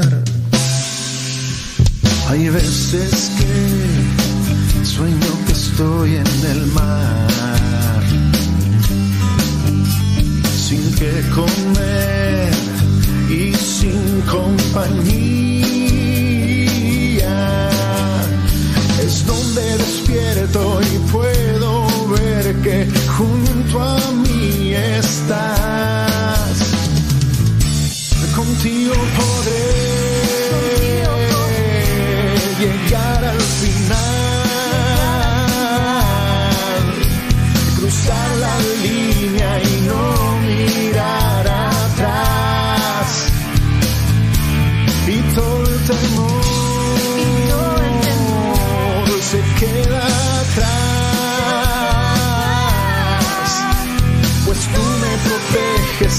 Hay 2.31 2.47
veces 2.47 3.29
que 3.37 4.85
sueño 4.85 5.31
que 5.45 5.51
estoy 5.51 6.15
en 6.15 6.45
el 6.49 6.65
mar, 6.67 8.03
sin 10.55 10.95
que 10.95 11.11
comer 11.35 12.53
y 13.29 13.53
sin 13.53 14.21
compañía. 14.21 14.89
Es 19.03 19.25
donde 19.25 19.77
despierto 19.77 20.79
y 20.81 20.99
puedo 21.11 21.85
ver 22.15 22.55
que 22.61 22.87
junto 23.09 23.81
a 23.81 24.11
mí 24.23 24.73
estás. 24.73 25.51
Contigo 28.33 28.93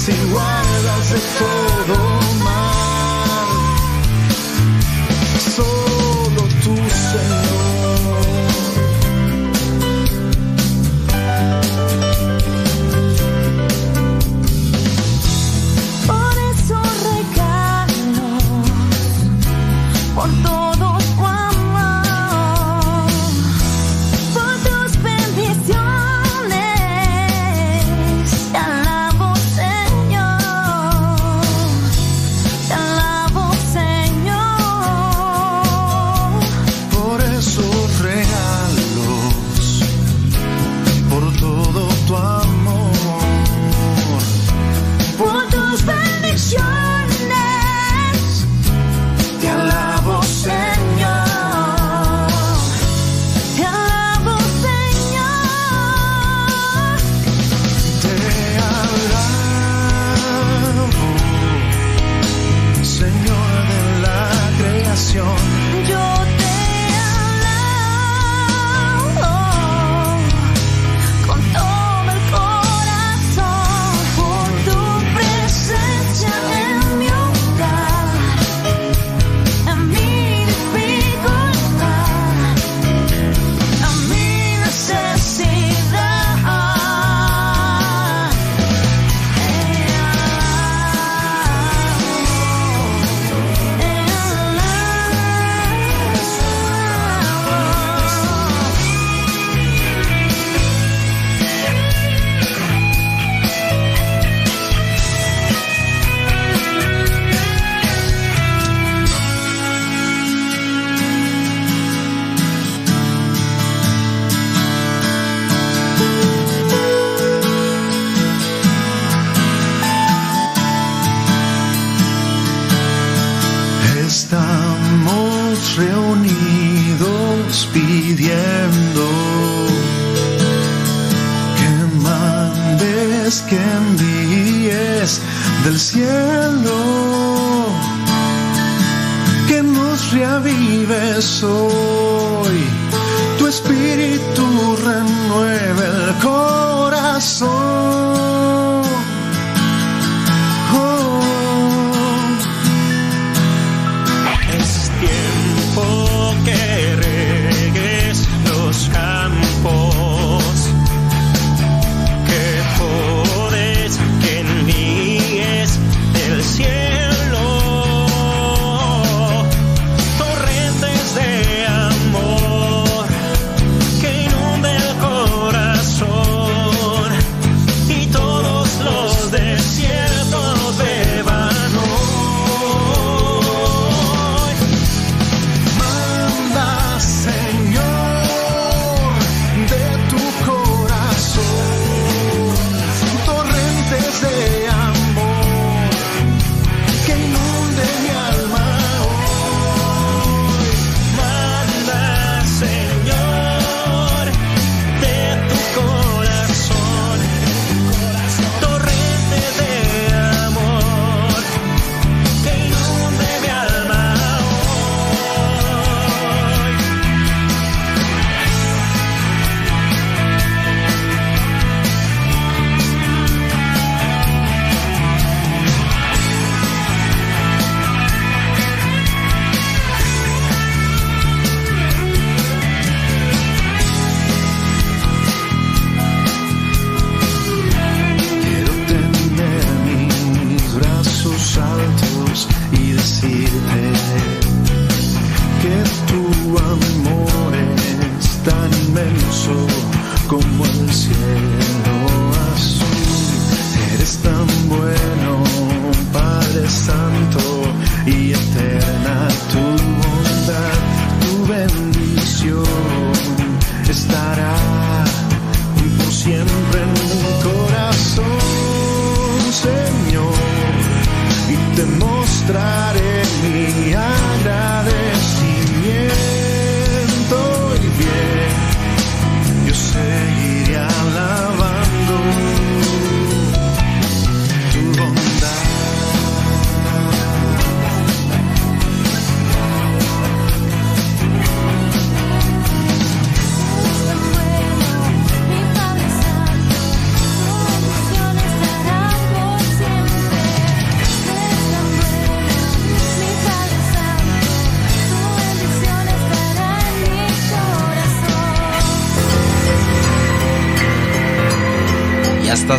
proteges 0.03 0.09
y 0.09 0.31
guardas 0.31 1.11
de 1.11 1.91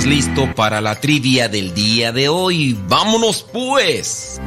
listo 0.06 0.54
para 0.56 0.82
la 0.82 1.00
trivia 1.00 1.48
del 1.50 1.74
día 1.74 2.12
de 2.12 2.30
hoy? 2.30 2.78
¡Vámonos 2.88 3.46
pues! 3.52 4.40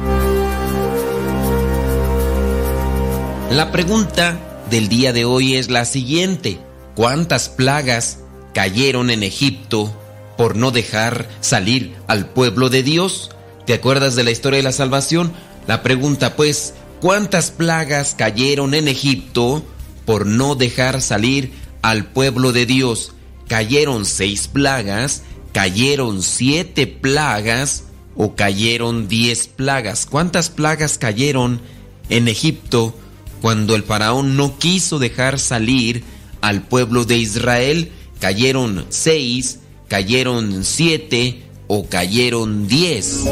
La 3.51 3.71
pregunta 3.71 4.39
del 4.69 4.89
día 4.89 5.13
de 5.13 5.25
hoy 5.25 5.55
es 5.55 5.69
la 5.69 5.85
siguiente. 5.85 6.59
¿Cuántas 6.95 7.49
plagas 7.49 8.19
cayeron 8.53 9.09
en 9.09 9.23
Egipto 9.23 9.93
por 10.37 10.55
no 10.55 10.71
dejar 10.71 11.27
salir 11.39 11.95
al 12.07 12.29
pueblo 12.29 12.69
de 12.69 12.83
Dios? 12.83 13.31
¿Te 13.65 13.73
acuerdas 13.73 14.15
de 14.15 14.23
la 14.23 14.31
historia 14.31 14.57
de 14.57 14.63
la 14.63 14.71
salvación? 14.71 15.33
La 15.65 15.81
pregunta 15.81 16.35
pues, 16.35 16.73
¿cuántas 17.01 17.51
plagas 17.51 18.15
cayeron 18.15 18.73
en 18.73 18.87
Egipto 18.87 19.63
por 20.05 20.25
no 20.25 20.55
dejar 20.55 21.01
salir 21.01 21.53
al 21.81 22.05
pueblo 22.05 22.51
de 22.51 22.65
Dios? 22.65 23.13
¿Cayeron 23.47 24.05
seis 24.05 24.47
plagas? 24.47 25.23
¿Cayeron 25.57 26.21
siete 26.21 26.85
plagas? 26.85 27.85
¿O 28.15 28.35
cayeron 28.35 29.07
diez 29.07 29.47
plagas? 29.47 30.05
¿Cuántas 30.05 30.51
plagas 30.51 30.99
cayeron 30.99 31.61
en 32.09 32.27
Egipto 32.27 32.95
cuando 33.41 33.73
el 33.73 33.81
faraón 33.81 34.37
no 34.37 34.59
quiso 34.59 34.99
dejar 34.99 35.39
salir 35.39 36.03
al 36.41 36.61
pueblo 36.61 37.05
de 37.05 37.17
Israel? 37.17 37.91
¿Cayeron 38.19 38.85
seis? 38.89 39.61
¿Cayeron 39.87 40.63
siete? 40.63 41.41
¿O 41.65 41.87
cayeron 41.87 42.67
diez? 42.67 43.23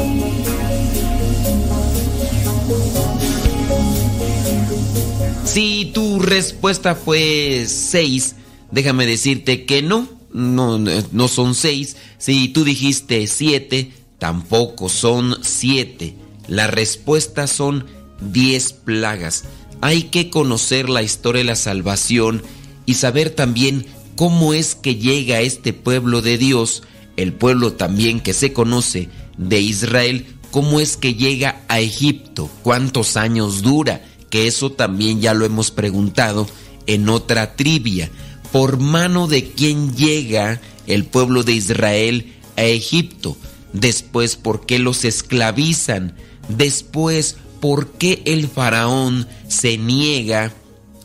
Si 5.44 5.92
tu 5.94 6.18
respuesta 6.18 6.96
fue 6.96 7.66
6, 7.68 8.34
déjame 8.72 9.06
decirte 9.06 9.64
que 9.64 9.80
no, 9.80 10.15
no, 10.36 11.28
son 11.28 11.54
6. 11.54 11.96
Si 12.18 12.48
tú 12.48 12.62
dijiste 12.62 13.26
7, 13.26 13.90
tampoco 14.18 14.90
son 14.90 15.38
7. 15.42 16.14
La 16.48 16.66
respuesta 16.66 17.46
son 17.46 17.86
10 18.20 18.72
plagas. 18.74 19.44
Hay 19.80 20.04
que 20.04 20.28
conocer 20.28 20.90
la 20.90 21.02
historia 21.02 21.40
de 21.40 21.46
la 21.46 21.56
salvación 21.56 22.42
y 22.84 22.94
saber 22.94 23.30
también 23.30 23.86
cómo 24.14 24.52
es 24.52 24.74
que 24.74 24.96
llega 24.96 25.40
este 25.40 25.72
pueblo 25.72 26.20
de 26.20 26.36
Dios, 26.36 26.82
el 27.16 27.32
pueblo 27.32 27.72
también 27.72 28.20
que 28.20 28.34
se 28.34 28.52
conoce 28.52 29.08
de 29.38 29.60
Israel, 29.60 30.26
cómo 30.50 30.80
es 30.80 30.98
que 30.98 31.14
llega 31.14 31.62
a 31.68 31.80
Egipto, 31.80 32.50
cuántos 32.62 33.16
años 33.16 33.62
dura, 33.62 34.04
que 34.28 34.46
eso 34.46 34.70
también 34.70 35.20
ya 35.20 35.32
lo 35.32 35.46
hemos 35.46 35.70
preguntado 35.70 36.46
en 36.86 37.08
otra 37.08 37.56
trivia. 37.56 38.10
¿Por 38.52 38.78
mano 38.78 39.26
de 39.26 39.50
quién 39.50 39.94
llega 39.94 40.60
el 40.86 41.04
pueblo 41.04 41.42
de 41.42 41.52
Israel 41.52 42.34
a 42.56 42.64
Egipto? 42.64 43.36
Después, 43.72 44.36
¿por 44.36 44.64
qué 44.66 44.78
los 44.78 45.04
esclavizan? 45.04 46.16
Después, 46.48 47.36
¿por 47.60 47.92
qué 47.92 48.22
el 48.24 48.48
faraón 48.48 49.28
se 49.48 49.78
niega 49.78 50.52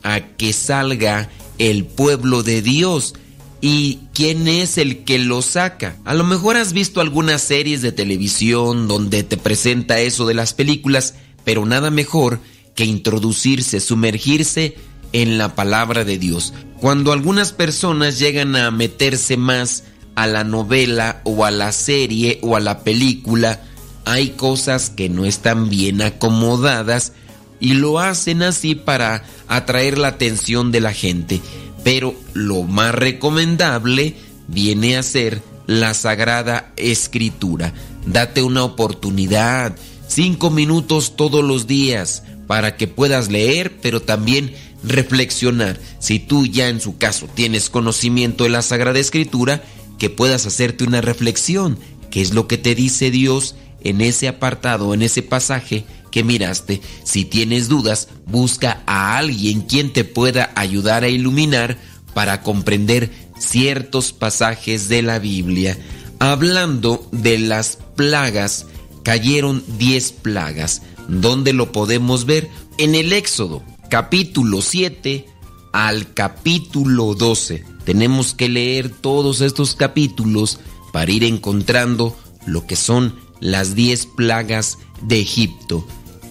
a 0.04 0.22
que 0.22 0.54
salga 0.54 1.30
el 1.58 1.86
pueblo 1.86 2.44
de 2.44 2.62
Dios? 2.62 3.14
¿Y 3.60 4.00
quién 4.14 4.48
es 4.48 4.78
el 4.78 5.04
que 5.04 5.20
lo 5.20 5.42
saca? 5.42 5.98
A 6.06 6.14
lo 6.14 6.24
mejor 6.24 6.58
has 6.58 6.74
visto 6.74 7.02
algunas 7.02 7.42
series 7.42 7.82
de 7.82 7.92
televisión 7.92 8.88
donde 8.88 9.24
te 9.24 9.38
presenta 9.38 10.00
eso 10.00 10.26
de 10.26 10.34
las 10.34 10.54
películas, 10.54 11.16
pero 11.44 11.66
nada 11.66 11.92
mejor 11.92 12.40
que 12.76 12.86
introducirse, 12.86 13.80
sumergirse 13.80 14.76
en 15.14 15.38
la 15.38 15.56
palabra 15.56 16.04
de 16.04 16.18
Dios. 16.18 16.54
Cuando 16.80 17.12
algunas 17.12 17.54
personas 17.54 18.20
llegan 18.20 18.56
a 18.56 18.72
meterse 18.72 19.38
más 19.38 19.84
a 20.16 20.28
la 20.28 20.44
novela 20.44 21.22
o 21.24 21.46
a 21.46 21.52
la 21.52 21.72
serie 21.72 22.40
o 22.42 22.56
a 22.56 22.60
la 22.60 22.80
película, 22.80 23.62
hay 24.06 24.30
cosas 24.30 24.90
que 24.90 25.10
no 25.10 25.26
están 25.26 25.70
bien 25.70 26.02
acomodadas 26.02 27.14
y 27.60 27.74
lo 27.74 28.00
hacen 28.00 28.42
así 28.42 28.76
para 28.76 29.24
atraer 29.48 29.98
la 29.98 30.10
atención 30.10 30.72
de 30.72 30.82
la 30.82 30.94
gente. 30.94 31.42
Pero 31.84 32.16
lo 32.34 32.64
más 32.64 32.94
recomendable 32.94 34.16
viene 34.48 34.98
a 34.98 35.04
ser 35.04 35.42
la 35.68 35.94
Sagrada 35.94 36.74
Escritura. 36.76 37.74
Date 38.06 38.42
una 38.42 38.64
oportunidad, 38.64 39.76
cinco 40.08 40.50
minutos 40.50 41.16
todos 41.16 41.44
los 41.44 41.68
días, 41.68 42.24
para 42.48 42.76
que 42.76 42.88
puedas 42.88 43.30
leer, 43.30 43.80
pero 43.82 44.02
también 44.02 44.54
reflexionar. 44.84 45.80
Si 46.00 46.20
tú 46.20 46.46
ya 46.46 46.70
en 46.70 46.82
su 46.82 46.98
caso 46.98 47.28
tienes 47.34 47.70
conocimiento 47.70 48.44
de 48.44 48.50
la 48.50 48.62
Sagrada 48.62 49.00
Escritura, 49.00 49.64
que 50.02 50.10
puedas 50.10 50.46
hacerte 50.48 50.84
una 50.84 51.00
reflexión. 51.00 51.78
¿Qué 52.10 52.22
es 52.22 52.34
lo 52.34 52.48
que 52.48 52.58
te 52.58 52.74
dice 52.74 53.12
Dios 53.12 53.56
en 53.84 54.02
ese 54.02 54.28
apartado, 54.28 54.94
en 54.94 55.04
ese 55.04 55.22
pasaje 55.22 55.86
que 56.10 56.24
miraste? 56.24 56.82
Si 57.04 57.24
tienes 57.24 57.70
dudas, 57.70 58.08
busca 58.26 58.82
a 58.88 59.18
alguien 59.18 59.62
quien 59.62 59.94
te 59.94 60.04
pueda 60.04 60.52
ayudar 60.56 61.04
a 61.04 61.08
iluminar 61.10 61.78
para 62.16 62.42
comprender 62.42 63.12
ciertos 63.38 64.12
pasajes 64.12 64.90
de 64.90 65.04
la 65.04 65.20
Biblia. 65.20 65.78
Hablando 66.18 67.08
de 67.12 67.38
las 67.38 67.78
plagas, 67.96 68.66
cayeron 69.04 69.64
diez 69.78 70.12
plagas. 70.12 70.82
¿Dónde 71.08 71.54
lo 71.54 71.72
podemos 71.72 72.26
ver? 72.26 72.50
En 72.78 72.96
el 72.96 73.14
Éxodo, 73.14 73.64
capítulo 73.92 74.62
7 74.62 75.26
al 75.74 76.14
capítulo 76.14 77.14
12. 77.14 77.66
Tenemos 77.84 78.34
que 78.34 78.48
leer 78.48 78.88
todos 78.88 79.42
estos 79.42 79.76
capítulos 79.76 80.60
para 80.94 81.12
ir 81.12 81.26
encontrando 81.26 82.16
lo 82.46 82.66
que 82.66 82.78
son 82.78 83.14
las 83.42 83.76
diez 83.76 84.06
plagas 84.06 84.78
de 85.02 85.20
Egipto. 85.20 85.86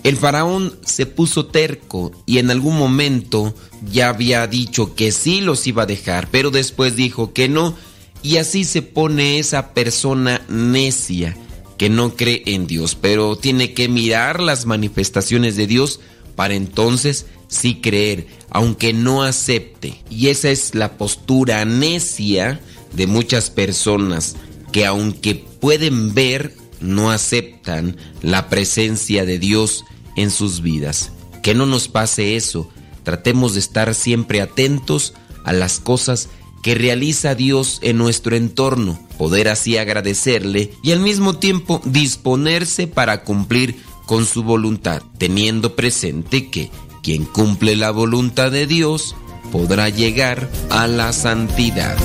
El 0.04 0.16
faraón 0.16 0.74
se 0.86 1.04
puso 1.04 1.46
terco 1.48 2.12
y 2.24 2.38
en 2.38 2.50
algún 2.50 2.78
momento 2.78 3.54
ya 3.92 4.08
había 4.08 4.46
dicho 4.46 4.94
que 4.94 5.12
sí 5.12 5.42
los 5.42 5.66
iba 5.66 5.82
a 5.82 5.86
dejar, 5.86 6.28
pero 6.30 6.50
después 6.50 6.96
dijo 6.96 7.34
que 7.34 7.50
no 7.50 7.76
y 8.22 8.38
así 8.38 8.64
se 8.64 8.80
pone 8.80 9.38
esa 9.38 9.74
persona 9.74 10.40
necia 10.48 11.36
que 11.76 11.90
no 11.90 12.16
cree 12.16 12.42
en 12.46 12.66
Dios, 12.66 12.94
pero 12.94 13.36
tiene 13.36 13.74
que 13.74 13.90
mirar 13.90 14.40
las 14.40 14.64
manifestaciones 14.64 15.56
de 15.56 15.66
Dios 15.66 16.00
para 16.36 16.54
entonces 16.54 17.26
sí 17.50 17.80
creer, 17.82 18.26
aunque 18.48 18.94
no 18.94 19.22
acepte. 19.22 20.02
Y 20.08 20.28
esa 20.28 20.48
es 20.48 20.74
la 20.74 20.96
postura 20.96 21.66
necia 21.66 22.60
de 22.94 23.06
muchas 23.06 23.50
personas 23.50 24.36
que 24.72 24.86
aunque 24.86 25.34
pueden 25.34 26.14
ver, 26.14 26.56
no 26.80 27.10
aceptan 27.10 27.96
la 28.22 28.48
presencia 28.48 29.26
de 29.26 29.38
Dios 29.38 29.84
en 30.16 30.30
sus 30.30 30.62
vidas. 30.62 31.12
Que 31.42 31.54
no 31.54 31.66
nos 31.66 31.88
pase 31.88 32.36
eso. 32.36 32.70
Tratemos 33.02 33.54
de 33.54 33.60
estar 33.60 33.94
siempre 33.94 34.40
atentos 34.40 35.14
a 35.44 35.52
las 35.52 35.80
cosas 35.80 36.28
que 36.62 36.74
realiza 36.74 37.34
Dios 37.34 37.78
en 37.82 37.96
nuestro 37.96 38.36
entorno, 38.36 39.00
poder 39.16 39.48
así 39.48 39.78
agradecerle 39.78 40.72
y 40.82 40.92
al 40.92 41.00
mismo 41.00 41.36
tiempo 41.38 41.80
disponerse 41.84 42.86
para 42.86 43.24
cumplir 43.24 43.76
con 44.06 44.26
su 44.26 44.42
voluntad, 44.42 45.02
teniendo 45.18 45.74
presente 45.74 46.50
que 46.50 46.70
quien 47.02 47.24
cumple 47.24 47.76
la 47.76 47.90
voluntad 47.90 48.50
de 48.50 48.66
Dios 48.66 49.16
podrá 49.52 49.88
llegar 49.88 50.48
a 50.70 50.86
la 50.86 51.12
santidad. 51.12 51.96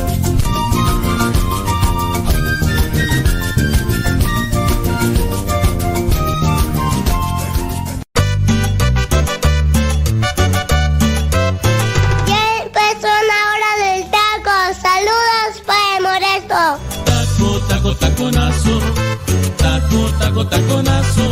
Ya 12.28 12.64
empezó 12.64 13.12
la 13.32 13.40
hora 13.52 13.72
del 13.84 14.12
taco. 14.12 14.56
Saludos 14.82 15.62
para 15.66 15.98
el 15.98 16.04
moresto. 16.04 16.60
Taco, 17.06 17.60
taco, 17.68 17.96
taconazo. 17.96 18.80
Taco, 19.58 20.10
taco, 20.20 20.48
taconazo. 20.48 21.32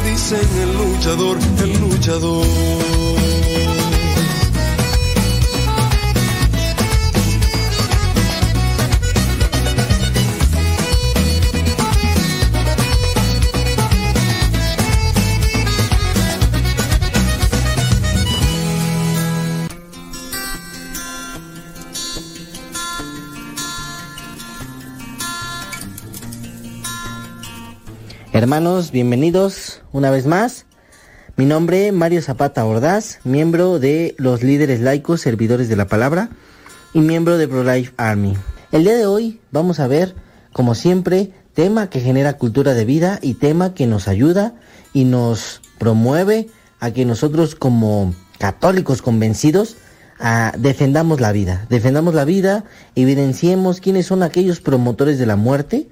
dicen 0.00 0.58
el 0.58 0.76
luchador, 0.76 1.38
el 1.62 1.80
luchador. 1.80 3.25
Hermanos, 28.36 28.90
bienvenidos 28.90 29.80
una 29.92 30.10
vez 30.10 30.26
más. 30.26 30.66
Mi 31.36 31.46
nombre 31.46 31.90
Mario 31.90 32.20
Zapata 32.20 32.66
Ordaz, 32.66 33.18
miembro 33.24 33.78
de 33.78 34.14
los 34.18 34.42
líderes 34.42 34.82
laicos 34.82 35.22
servidores 35.22 35.70
de 35.70 35.76
la 35.76 35.86
palabra 35.86 36.28
y 36.92 37.00
miembro 37.00 37.38
de 37.38 37.48
ProLife 37.48 37.94
Army. 37.96 38.36
El 38.72 38.84
día 38.84 38.94
de 38.94 39.06
hoy 39.06 39.40
vamos 39.52 39.80
a 39.80 39.86
ver, 39.86 40.14
como 40.52 40.74
siempre, 40.74 41.32
tema 41.54 41.88
que 41.88 42.00
genera 42.00 42.34
cultura 42.34 42.74
de 42.74 42.84
vida 42.84 43.18
y 43.22 43.34
tema 43.34 43.72
que 43.72 43.86
nos 43.86 44.06
ayuda 44.06 44.52
y 44.92 45.04
nos 45.04 45.62
promueve 45.78 46.48
a 46.78 46.90
que 46.90 47.06
nosotros 47.06 47.54
como 47.54 48.14
católicos 48.38 49.00
convencidos 49.00 49.78
ah, 50.20 50.52
defendamos 50.58 51.22
la 51.22 51.32
vida, 51.32 51.64
defendamos 51.70 52.14
la 52.14 52.26
vida, 52.26 52.64
evidenciemos 52.96 53.80
quiénes 53.80 54.04
son 54.04 54.22
aquellos 54.22 54.60
promotores 54.60 55.18
de 55.18 55.24
la 55.24 55.36
muerte 55.36 55.88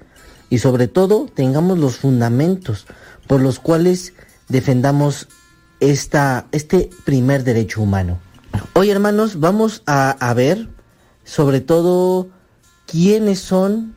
y 0.49 0.59
sobre 0.59 0.87
todo 0.87 1.27
tengamos 1.33 1.77
los 1.77 1.97
fundamentos 1.97 2.85
por 3.27 3.41
los 3.41 3.59
cuales 3.59 4.13
defendamos 4.47 5.27
esta, 5.79 6.47
este 6.51 6.89
primer 7.03 7.43
derecho 7.43 7.81
humano. 7.81 8.19
Hoy 8.73 8.89
hermanos 8.89 9.39
vamos 9.39 9.83
a, 9.85 10.11
a 10.11 10.33
ver 10.33 10.69
sobre 11.23 11.61
todo 11.61 12.29
quiénes 12.85 13.39
son 13.39 13.95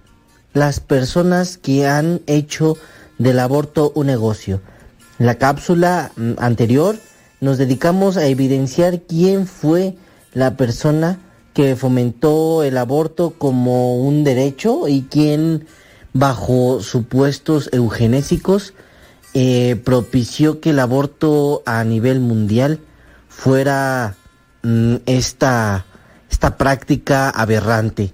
las 0.54 0.80
personas 0.80 1.58
que 1.58 1.86
han 1.86 2.22
hecho 2.26 2.76
del 3.18 3.38
aborto 3.38 3.92
un 3.94 4.06
negocio. 4.06 4.60
En 5.18 5.26
la 5.26 5.36
cápsula 5.36 6.12
mm, 6.16 6.32
anterior 6.38 6.96
nos 7.40 7.58
dedicamos 7.58 8.16
a 8.16 8.26
evidenciar 8.26 9.02
quién 9.02 9.46
fue 9.46 9.96
la 10.32 10.56
persona 10.56 11.18
que 11.54 11.76
fomentó 11.76 12.62
el 12.62 12.78
aborto 12.78 13.34
como 13.36 14.00
un 14.00 14.24
derecho 14.24 14.88
y 14.88 15.06
quién 15.10 15.66
bajo 16.12 16.80
supuestos 16.80 17.70
eugenésicos 17.72 18.74
eh, 19.35 19.76
propició 19.85 20.60
que 20.60 20.70
el 20.70 20.78
aborto 20.78 21.62
a 21.66 21.85
nivel 21.85 22.20
mundial 22.20 22.80
fuera 23.28 24.16
mm, 24.62 24.97
esta, 25.06 25.85
esta 26.30 26.56
práctica 26.56 27.30
aberrante 27.30 28.12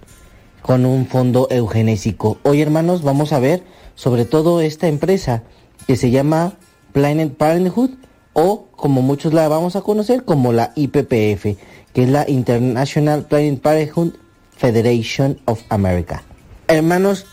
con 0.60 0.86
un 0.86 1.06
fondo 1.06 1.46
eugenésico. 1.50 2.38
Hoy 2.42 2.62
hermanos 2.62 3.02
vamos 3.02 3.32
a 3.32 3.38
ver 3.38 3.62
sobre 3.94 4.24
todo 4.24 4.60
esta 4.60 4.88
empresa 4.88 5.42
que 5.86 5.96
se 5.96 6.10
llama 6.10 6.54
Planet 6.92 7.36
Parenthood 7.36 7.90
o 8.32 8.66
como 8.72 9.02
muchos 9.02 9.32
la 9.32 9.48
vamos 9.48 9.76
a 9.76 9.82
conocer 9.82 10.24
como 10.24 10.52
la 10.52 10.72
IPPF, 10.74 11.56
que 11.92 12.02
es 12.02 12.08
la 12.08 12.28
International 12.28 13.24
Planet 13.26 13.60
Parenthood 13.60 14.14
Federation 14.56 15.40
of 15.46 15.62
America. 15.68 16.22
Hermanos, 16.66 17.26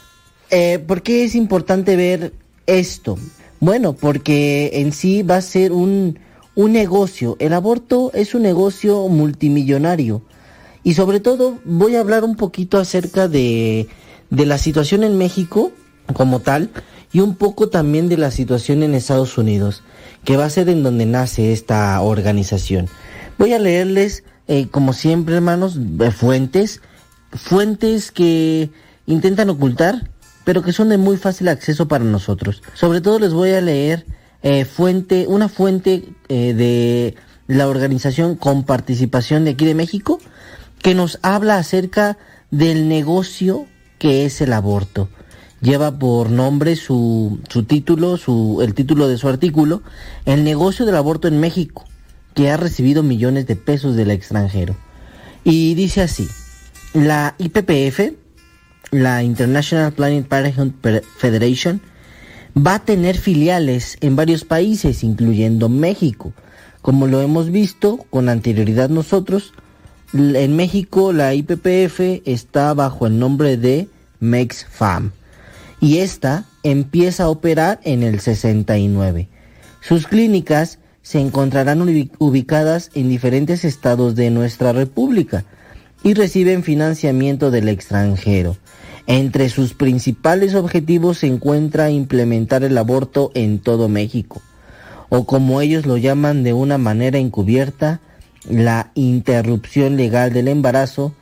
eh, 0.51 0.79
¿por 0.79 1.01
qué 1.01 1.23
es 1.23 1.35
importante 1.35 1.95
ver 1.95 2.33
esto? 2.67 3.17
Bueno, 3.59 3.93
porque 3.93 4.71
en 4.73 4.91
sí 4.91 5.23
va 5.23 5.37
a 5.37 5.41
ser 5.41 5.71
un, 5.71 6.19
un 6.55 6.71
negocio. 6.71 7.37
El 7.39 7.53
aborto 7.53 8.11
es 8.13 8.35
un 8.35 8.43
negocio 8.43 9.07
multimillonario. 9.07 10.21
Y 10.83 10.93
sobre 10.93 11.19
todo 11.19 11.59
voy 11.63 11.95
a 11.95 11.99
hablar 11.99 12.23
un 12.23 12.35
poquito 12.35 12.77
acerca 12.79 13.27
de, 13.27 13.87
de 14.29 14.45
la 14.45 14.57
situación 14.57 15.03
en 15.03 15.17
México 15.17 15.71
como 16.13 16.39
tal 16.39 16.69
y 17.13 17.19
un 17.19 17.35
poco 17.35 17.69
también 17.69 18.09
de 18.09 18.17
la 18.17 18.31
situación 18.31 18.83
en 18.83 18.93
Estados 18.93 19.37
Unidos, 19.37 19.83
que 20.23 20.37
va 20.37 20.45
a 20.45 20.49
ser 20.49 20.69
en 20.69 20.83
donde 20.83 21.05
nace 21.05 21.51
esta 21.51 21.99
organización. 22.01 22.87
Voy 23.37 23.53
a 23.53 23.59
leerles, 23.59 24.23
eh, 24.47 24.67
como 24.69 24.93
siempre 24.93 25.35
hermanos, 25.35 25.77
eh, 25.99 26.11
fuentes, 26.11 26.81
fuentes 27.31 28.11
que 28.11 28.69
intentan 29.07 29.49
ocultar, 29.49 30.10
pero 30.43 30.61
que 30.61 30.73
son 30.73 30.89
de 30.89 30.97
muy 30.97 31.17
fácil 31.17 31.47
acceso 31.47 31.87
para 31.87 32.03
nosotros. 32.03 32.61
Sobre 32.73 33.01
todo 33.01 33.19
les 33.19 33.33
voy 33.33 33.51
a 33.51 33.61
leer 33.61 34.05
eh, 34.43 34.65
fuente, 34.65 35.27
una 35.27 35.49
fuente 35.49 36.09
eh, 36.29 36.53
de 36.53 37.15
la 37.47 37.67
organización 37.67 38.35
con 38.35 38.63
participación 38.63 39.45
de 39.45 39.51
aquí 39.51 39.65
de 39.65 39.75
México, 39.75 40.19
que 40.81 40.95
nos 40.95 41.19
habla 41.21 41.57
acerca 41.57 42.17
del 42.49 42.87
negocio 42.87 43.67
que 43.99 44.25
es 44.25 44.41
el 44.41 44.53
aborto. 44.53 45.09
Lleva 45.61 45.99
por 45.99 46.31
nombre 46.31 46.75
su, 46.75 47.39
su 47.49 47.63
título, 47.63 48.17
su, 48.17 48.61
el 48.63 48.73
título 48.73 49.07
de 49.07 49.19
su 49.19 49.27
artículo, 49.27 49.83
El 50.25 50.43
negocio 50.43 50.87
del 50.87 50.95
aborto 50.95 51.27
en 51.27 51.39
México, 51.39 51.85
que 52.33 52.49
ha 52.49 52.57
recibido 52.57 53.03
millones 53.03 53.45
de 53.45 53.55
pesos 53.55 53.95
del 53.95 54.09
extranjero. 54.09 54.75
Y 55.43 55.75
dice 55.75 56.01
así, 56.01 56.27
la 56.93 57.35
IPPF, 57.37 58.13
la 58.91 59.23
International 59.23 59.91
Planned 59.93 60.25
Parenthood 60.25 60.71
Federation, 61.17 61.81
va 62.55 62.75
a 62.75 62.85
tener 62.85 63.17
filiales 63.17 63.97
en 64.01 64.15
varios 64.15 64.45
países, 64.45 65.03
incluyendo 65.03 65.69
México. 65.69 66.33
Como 66.81 67.07
lo 67.07 67.21
hemos 67.21 67.51
visto 67.51 67.97
con 68.09 68.27
anterioridad 68.29 68.89
nosotros, 68.89 69.53
en 70.13 70.55
México 70.55 71.13
la 71.13 71.33
IPPF 71.33 72.21
está 72.25 72.73
bajo 72.73 73.07
el 73.07 73.17
nombre 73.17 73.55
de 73.55 73.87
MexFam 74.19 75.11
y 75.79 75.99
esta 75.99 76.45
empieza 76.63 77.23
a 77.23 77.29
operar 77.29 77.79
en 77.83 78.03
el 78.03 78.19
69. 78.19 79.29
Sus 79.79 80.07
clínicas 80.07 80.79
se 81.01 81.19
encontrarán 81.19 81.81
ubicadas 82.19 82.91
en 82.93 83.09
diferentes 83.09 83.63
estados 83.65 84.15
de 84.15 84.29
nuestra 84.29 84.73
república 84.73 85.45
y 86.03 86.13
reciben 86.13 86.63
financiamiento 86.63 87.51
del 87.51 87.69
extranjero. 87.69 88.57
Entre 89.07 89.49
sus 89.49 89.73
principales 89.73 90.55
objetivos 90.55 91.19
se 91.19 91.27
encuentra 91.27 91.89
implementar 91.89 92.63
el 92.63 92.77
aborto 92.77 93.31
en 93.33 93.59
todo 93.59 93.89
México, 93.89 94.41
o 95.09 95.25
como 95.25 95.61
ellos 95.61 95.85
lo 95.85 95.97
llaman 95.97 96.43
de 96.43 96.53
una 96.53 96.77
manera 96.77 97.17
encubierta, 97.17 97.99
la 98.49 98.91
interrupción 98.95 99.97
legal 99.97 100.33
del 100.33 100.47
embarazo 100.47 101.13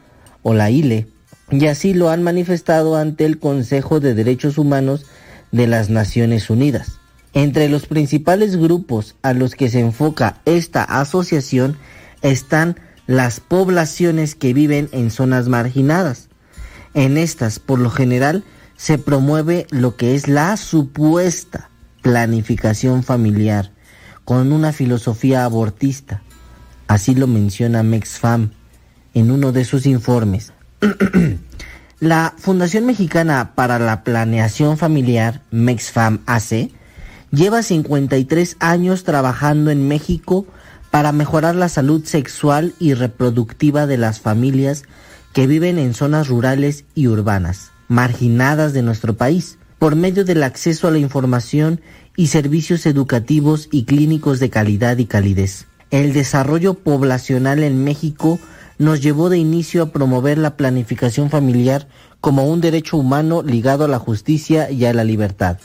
o 0.44 0.54
la 0.54 0.72
ILE, 0.72 1.08
y 1.52 1.66
así 1.66 1.94
lo 1.94 2.10
han 2.10 2.24
manifestado 2.24 2.96
ante 2.96 3.26
el 3.26 3.40
Consejo 3.40 4.00
de 4.00 4.14
Derechos 4.14 4.58
Humanos 4.58 5.06
de 5.52 5.68
las 5.68 5.90
Naciones 5.90 6.50
Unidas. 6.50 7.00
Entre 7.34 7.70
los 7.70 7.86
principales 7.86 8.56
grupos 8.56 9.16
a 9.22 9.34
los 9.34 9.56
que 9.56 9.70
se 9.70 9.80
enfoca 9.80 10.42
esta 10.46 10.84
asociación 10.84 11.78
están 12.22 12.78
las 13.08 13.40
poblaciones 13.40 14.36
que 14.36 14.54
viven 14.54 14.90
en 14.92 15.12
zonas 15.12 15.48
marginadas. 15.48 16.29
En 16.94 17.18
estas, 17.18 17.60
por 17.60 17.80
lo 17.80 17.90
general, 17.90 18.44
se 18.78 18.98
promueve 18.98 19.68
lo 19.72 19.96
que 19.96 20.16
es 20.16 20.28
la 20.28 20.56
supuesta 20.58 21.70
planificación 22.02 23.04
familiar, 23.04 23.72
con 24.26 24.52
una 24.52 24.72
filosofía 24.72 25.44
abortista. 25.44 26.22
Así 26.88 27.14
lo 27.14 27.28
menciona 27.28 27.84
MexFam 27.84 28.52
en 29.14 29.32
uno 29.32 29.52
de 29.52 29.66
sus 29.66 29.86
informes. 29.86 30.54
la 32.00 32.34
Fundación 32.38 32.86
Mexicana 32.86 33.54
para 33.56 33.80
la 33.80 34.04
Planeación 34.04 34.78
Familiar, 34.78 35.42
MexFam 35.52 36.20
AC, 36.26 36.72
lleva 37.32 37.62
53 37.62 38.58
años 38.60 39.04
trabajando 39.04 39.72
en 39.72 39.88
México 39.88 40.48
para 40.90 41.12
mejorar 41.12 41.56
la 41.56 41.70
salud 41.70 42.04
sexual 42.06 42.74
y 42.80 42.94
reproductiva 42.94 43.86
de 43.86 43.98
las 43.98 44.20
familias 44.20 44.84
que 45.34 45.48
viven 45.48 45.78
en 45.78 45.94
zonas 45.94 46.28
rurales 46.28 46.86
y 46.96 47.08
urbanas, 47.08 47.72
marginadas 47.88 48.74
de 48.74 48.82
nuestro 48.82 49.16
país, 49.16 49.58
por 49.78 49.96
medio 49.96 50.26
del 50.26 50.44
acceso 50.44 50.88
a 50.88 50.92
la 50.92 51.00
información 51.00 51.82
y 52.16 52.28
servicios 52.28 52.86
educativos 52.86 53.70
y 53.72 53.86
clínicos 53.86 54.40
de 54.40 54.50
calidad 54.50 54.98
y 54.98 55.06
calidez. 55.06 55.68
El 55.90 56.14
desarrollo 56.14 56.74
poblacional 56.74 57.64
en 57.64 57.84
México 57.84 58.40
nos 58.78 59.02
llevó 59.02 59.30
de 59.30 59.38
inicio 59.38 59.84
a 59.84 59.92
promover 59.92 60.38
la 60.38 60.56
planificación 60.58 61.30
familiar 61.30 61.88
como 62.22 62.46
un 62.46 62.62
derecho 62.62 62.98
humano 62.98 63.42
ligado 63.42 63.86
a 63.86 63.88
la 63.88 64.00
justicia 64.00 64.70
y 64.70 64.86
a 64.86 64.94
la 64.94 65.04
libertad. 65.04 65.58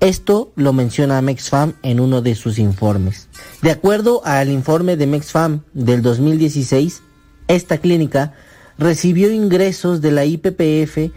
Esto 0.00 0.52
lo 0.56 0.72
menciona 0.72 1.22
MexFam 1.22 1.74
en 1.82 2.00
uno 2.00 2.22
de 2.22 2.34
sus 2.34 2.58
informes. 2.58 3.28
De 3.62 3.70
acuerdo 3.70 4.20
al 4.24 4.50
informe 4.50 4.96
de 4.96 5.06
MexFam 5.06 5.62
del 5.74 6.02
2016, 6.02 7.02
esta 7.46 7.78
clínica 7.78 8.34
recibió 8.82 9.30
ingresos 9.30 10.00
de 10.00 10.10
la 10.10 10.24
IPPF 10.24 11.12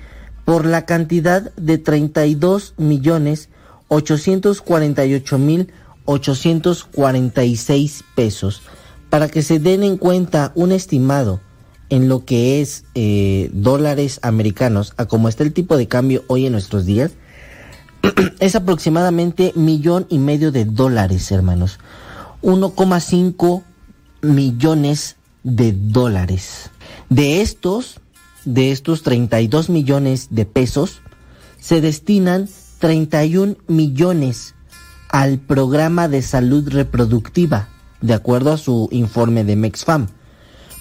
por 0.45 0.65
la 0.65 0.85
cantidad 0.85 1.53
de 1.55 1.77
32 1.77 2.75
millones 2.77 3.49
848 3.87 5.37
mil 5.37 5.71
846 6.05 8.03
pesos. 8.15 8.61
Para 9.09 9.27
que 9.27 9.41
se 9.41 9.59
den 9.59 9.83
en 9.83 9.97
cuenta 9.97 10.51
un 10.55 10.71
estimado 10.71 11.41
en 11.89 12.09
lo 12.09 12.25
que 12.25 12.61
es 12.61 12.85
eh, 12.95 13.49
dólares 13.53 14.19
americanos, 14.21 14.93
a 14.97 15.05
como 15.05 15.29
está 15.29 15.43
el 15.43 15.53
tipo 15.53 15.77
de 15.77 15.87
cambio 15.87 16.23
hoy 16.27 16.45
en 16.45 16.51
nuestros 16.51 16.85
días, 16.85 17.11
es 18.39 18.55
aproximadamente 18.55 19.51
millón 19.55 20.05
y 20.09 20.19
medio 20.19 20.51
de 20.51 20.65
dólares, 20.65 21.31
hermanos. 21.31 21.79
1,5 22.41 23.63
millones 24.21 25.15
de 25.45 25.71
dólares. 25.71 26.69
De 27.09 27.41
estos, 27.41 28.01
de 28.43 28.71
estos 28.71 29.03
32 29.03 29.69
millones 29.69 30.27
de 30.31 30.45
pesos, 30.45 30.99
se 31.59 31.79
destinan 31.79 32.49
31 32.79 33.55
millones 33.67 34.55
al 35.09 35.39
programa 35.39 36.09
de 36.09 36.23
salud 36.23 36.67
reproductiva, 36.69 37.69
de 38.01 38.15
acuerdo 38.15 38.51
a 38.51 38.57
su 38.57 38.89
informe 38.91 39.45
de 39.45 39.55
MexFam. 39.55 40.07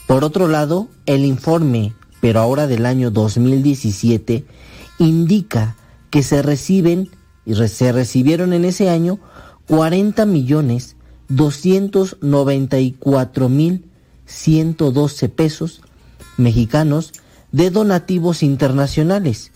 Por 0.08 0.24
otro 0.24 0.48
lado, 0.48 0.88
el 1.06 1.24
informe, 1.24 1.94
pero 2.20 2.40
ahora 2.40 2.66
del 2.66 2.84
año 2.86 3.10
2017, 3.10 4.46
indica 4.98 5.76
que 6.10 6.22
se 6.22 6.42
reciben 6.42 7.10
y 7.44 7.54
se 7.54 7.92
recibieron 7.92 8.54
en 8.54 8.64
ese 8.64 8.88
año 8.88 9.18
40 9.68 10.24
millones 10.24 10.96
294 11.28 13.48
mil 13.48 13.84
112 14.26 15.28
pesos 15.28 15.80
mexicanos 16.36 17.12
de 17.52 17.70
donativos 17.70 18.42
internacionales 18.42 19.52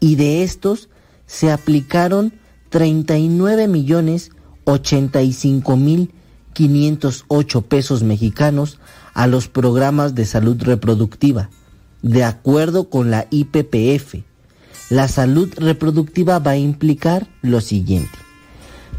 y 0.00 0.16
de 0.16 0.42
estos 0.42 0.88
se 1.26 1.50
aplicaron 1.50 2.32
39 2.70 3.68
millones 3.68 4.30
85 4.64 5.76
mil 5.76 6.12
508 6.52 7.62
pesos 7.62 8.02
mexicanos 8.02 8.80
a 9.14 9.26
los 9.26 9.48
programas 9.48 10.14
de 10.14 10.24
salud 10.24 10.60
reproductiva, 10.60 11.50
de 12.02 12.24
acuerdo 12.24 12.90
con 12.90 13.10
la 13.10 13.26
IPPF. 13.30 14.24
La 14.90 15.06
salud 15.06 15.52
reproductiva 15.56 16.38
va 16.38 16.52
a 16.52 16.56
implicar 16.56 17.28
lo 17.42 17.60
siguiente. 17.60 18.18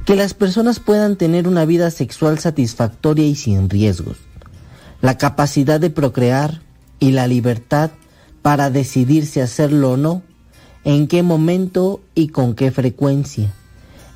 Que 0.05 0.15
las 0.15 0.33
personas 0.33 0.79
puedan 0.79 1.17
tener 1.17 1.47
una 1.47 1.65
vida 1.65 1.91
sexual 1.91 2.39
satisfactoria 2.39 3.27
y 3.27 3.35
sin 3.35 3.69
riesgos. 3.69 4.17
La 5.01 5.17
capacidad 5.17 5.79
de 5.79 5.89
procrear 5.89 6.61
y 6.99 7.11
la 7.11 7.27
libertad 7.27 7.91
para 8.41 8.69
decidir 8.69 9.25
si 9.25 9.39
hacerlo 9.39 9.91
o 9.91 9.97
no, 9.97 10.23
en 10.83 11.07
qué 11.07 11.23
momento 11.23 12.01
y 12.15 12.29
con 12.29 12.55
qué 12.55 12.71
frecuencia. 12.71 13.53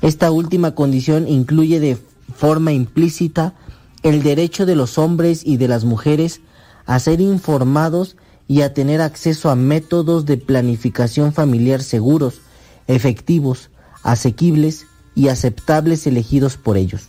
Esta 0.02 0.30
última 0.30 0.74
condición 0.74 1.28
incluye 1.28 1.80
de 1.80 1.98
forma 2.34 2.72
implícita 2.72 3.54
el 4.02 4.22
derecho 4.22 4.66
de 4.66 4.76
los 4.76 4.98
hombres 4.98 5.42
y 5.44 5.56
de 5.56 5.68
las 5.68 5.84
mujeres 5.84 6.40
a 6.84 6.98
ser 6.98 7.20
informados 7.20 8.16
y 8.46 8.60
a 8.60 8.74
tener 8.74 9.00
acceso 9.00 9.48
a 9.48 9.56
métodos 9.56 10.26
de 10.26 10.36
planificación 10.36 11.32
familiar 11.32 11.82
seguros, 11.82 12.42
efectivos, 12.86 13.70
asequibles 14.02 14.86
y 15.14 15.28
aceptables 15.28 16.06
elegidos 16.06 16.58
por 16.58 16.76
ellos, 16.76 17.08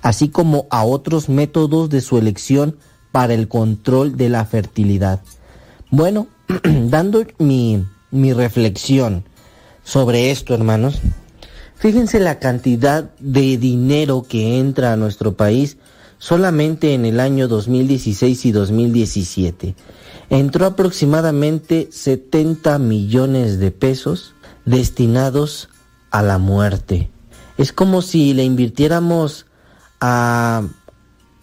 así 0.00 0.30
como 0.30 0.66
a 0.70 0.84
otros 0.84 1.28
métodos 1.28 1.90
de 1.90 2.00
su 2.00 2.16
elección 2.16 2.76
para 3.12 3.34
el 3.34 3.48
control 3.48 4.16
de 4.16 4.28
la 4.28 4.44
fertilidad. 4.44 5.20
Bueno, 5.90 6.28
dando 6.64 7.24
mi, 7.38 7.84
mi 8.10 8.32
reflexión 8.32 9.24
sobre 9.84 10.30
esto, 10.30 10.54
hermanos, 10.54 11.00
Fíjense 11.80 12.20
la 12.20 12.38
cantidad 12.38 13.10
de 13.20 13.56
dinero 13.56 14.26
que 14.28 14.58
entra 14.58 14.92
a 14.92 14.96
nuestro 14.96 15.32
país 15.32 15.78
solamente 16.18 16.92
en 16.92 17.06
el 17.06 17.20
año 17.20 17.48
2016 17.48 18.44
y 18.44 18.52
2017. 18.52 19.74
Entró 20.28 20.66
aproximadamente 20.66 21.88
70 21.90 22.78
millones 22.78 23.58
de 23.58 23.70
pesos 23.70 24.34
destinados 24.66 25.70
a 26.10 26.20
la 26.20 26.36
muerte. 26.36 27.08
Es 27.56 27.72
como 27.72 28.02
si 28.02 28.34
le 28.34 28.44
invirtiéramos 28.44 29.46
a, 30.02 30.62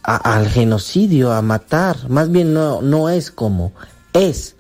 al 0.08 0.48
genocidio, 0.48 1.34
a 1.34 1.42
matar. 1.42 2.10
Más 2.10 2.32
bien 2.32 2.54
no, 2.54 2.82
no 2.82 3.10
es 3.10 3.30
como, 3.30 3.74
es 4.14 4.56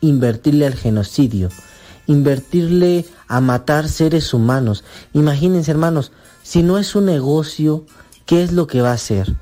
invertirle 0.00 0.64
al 0.64 0.74
genocidio, 0.74 1.48
invertirle 2.06 3.04
a 3.26 3.40
matar 3.40 3.88
seres 3.88 4.32
humanos. 4.32 4.84
Imagínense 5.12 5.72
hermanos, 5.72 6.12
si 6.44 6.62
no 6.62 6.78
es 6.78 6.94
un 6.94 7.06
negocio, 7.06 7.84
¿qué 8.26 8.44
es 8.44 8.52
lo 8.52 8.68
que 8.68 8.80
va 8.80 8.90
a 8.90 8.94
hacer? 8.94 9.34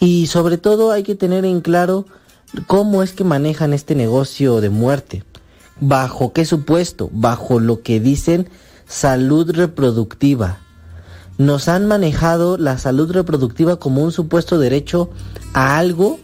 Y 0.00 0.28
sobre 0.28 0.56
todo 0.56 0.92
hay 0.92 1.02
que 1.02 1.14
tener 1.14 1.44
en 1.44 1.60
claro 1.60 2.06
cómo 2.66 3.02
es 3.02 3.12
que 3.12 3.22
manejan 3.22 3.74
este 3.74 3.94
negocio 3.94 4.62
de 4.62 4.70
muerte. 4.70 5.24
¿Bajo 5.78 6.32
qué 6.32 6.46
supuesto? 6.46 7.10
Bajo 7.12 7.60
lo 7.60 7.82
que 7.82 8.00
dicen 8.00 8.48
salud 8.86 9.50
reproductiva. 9.50 10.61
Nos 11.42 11.66
han 11.66 11.86
manejado 11.86 12.56
la 12.56 12.78
salud 12.78 13.10
reproductiva 13.10 13.74
como 13.74 14.04
un 14.04 14.12
supuesto 14.12 14.60
derecho 14.60 15.10
a 15.54 15.76
algo 15.76 16.20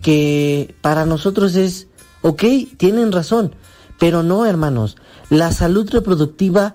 que 0.00 0.74
para 0.80 1.04
nosotros 1.04 1.56
es, 1.56 1.88
ok, 2.22 2.42
tienen 2.78 3.12
razón, 3.12 3.54
pero 3.98 4.22
no, 4.22 4.46
hermanos, 4.46 4.96
la 5.28 5.52
salud 5.52 5.90
reproductiva 5.90 6.74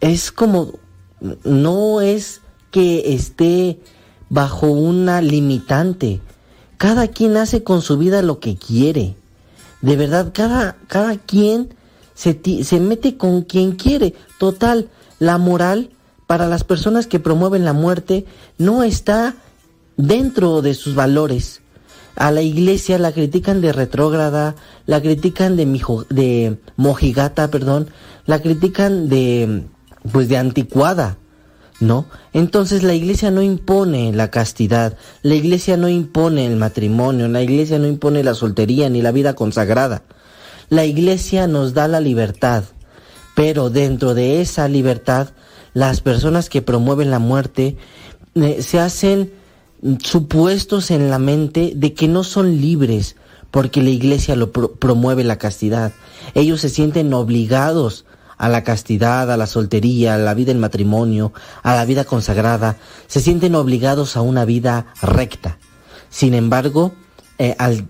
es 0.00 0.32
como, 0.32 0.72
no 1.44 2.00
es 2.00 2.40
que 2.70 3.12
esté 3.12 3.78
bajo 4.30 4.68
una 4.68 5.20
limitante. 5.20 6.22
Cada 6.78 7.08
quien 7.08 7.36
hace 7.36 7.62
con 7.62 7.82
su 7.82 7.98
vida 7.98 8.22
lo 8.22 8.40
que 8.40 8.56
quiere. 8.56 9.16
De 9.82 9.96
verdad, 9.96 10.32
cada, 10.32 10.78
cada 10.86 11.18
quien 11.18 11.74
se, 12.14 12.40
se 12.64 12.80
mete 12.80 13.18
con 13.18 13.42
quien 13.42 13.72
quiere. 13.72 14.14
Total, 14.38 14.88
la 15.18 15.36
moral 15.36 15.90
para 16.30 16.46
las 16.46 16.62
personas 16.62 17.08
que 17.08 17.18
promueven 17.18 17.64
la 17.64 17.72
muerte 17.72 18.24
no 18.56 18.84
está 18.84 19.34
dentro 19.96 20.62
de 20.62 20.74
sus 20.74 20.94
valores. 20.94 21.60
A 22.14 22.30
la 22.30 22.40
iglesia 22.40 23.00
la 23.00 23.10
critican 23.10 23.60
de 23.60 23.72
retrógrada, 23.72 24.54
la 24.86 25.02
critican 25.02 25.56
de, 25.56 25.66
de 26.08 26.56
mojigata, 26.76 27.50
perdón, 27.50 27.88
la 28.26 28.40
critican 28.40 29.08
de, 29.08 29.64
pues 30.12 30.28
de 30.28 30.36
anticuada. 30.36 31.18
¿no? 31.80 32.06
Entonces 32.32 32.84
la 32.84 32.94
iglesia 32.94 33.32
no 33.32 33.42
impone 33.42 34.12
la 34.12 34.30
castidad, 34.30 34.96
la 35.22 35.34
iglesia 35.34 35.76
no 35.76 35.88
impone 35.88 36.46
el 36.46 36.54
matrimonio, 36.54 37.26
la 37.26 37.42
iglesia 37.42 37.80
no 37.80 37.88
impone 37.88 38.22
la 38.22 38.34
soltería 38.34 38.88
ni 38.88 39.02
la 39.02 39.10
vida 39.10 39.34
consagrada. 39.34 40.04
La 40.68 40.84
iglesia 40.84 41.48
nos 41.48 41.74
da 41.74 41.88
la 41.88 41.98
libertad, 41.98 42.62
pero 43.34 43.68
dentro 43.68 44.14
de 44.14 44.40
esa 44.40 44.68
libertad, 44.68 45.30
las 45.74 46.00
personas 46.00 46.48
que 46.48 46.62
promueven 46.62 47.10
la 47.10 47.18
muerte 47.18 47.76
eh, 48.34 48.62
se 48.62 48.78
hacen 48.80 49.32
supuestos 50.02 50.90
en 50.90 51.10
la 51.10 51.18
mente 51.18 51.72
de 51.74 51.94
que 51.94 52.08
no 52.08 52.24
son 52.24 52.60
libres 52.60 53.16
porque 53.50 53.82
la 53.82 53.90
iglesia 53.90 54.36
lo 54.36 54.52
pro- 54.52 54.72
promueve 54.72 55.24
la 55.24 55.36
castidad. 55.38 55.92
Ellos 56.34 56.60
se 56.60 56.68
sienten 56.68 57.12
obligados 57.14 58.04
a 58.36 58.48
la 58.48 58.62
castidad, 58.64 59.30
a 59.30 59.36
la 59.36 59.46
soltería, 59.46 60.14
a 60.14 60.18
la 60.18 60.34
vida 60.34 60.52
en 60.52 60.60
matrimonio, 60.60 61.32
a 61.62 61.74
la 61.74 61.84
vida 61.84 62.04
consagrada, 62.04 62.76
se 63.06 63.20
sienten 63.20 63.54
obligados 63.54 64.16
a 64.16 64.22
una 64.22 64.44
vida 64.44 64.86
recta. 65.02 65.58
Sin 66.08 66.34
embargo, 66.34 66.92
eh, 67.38 67.54
al 67.58 67.86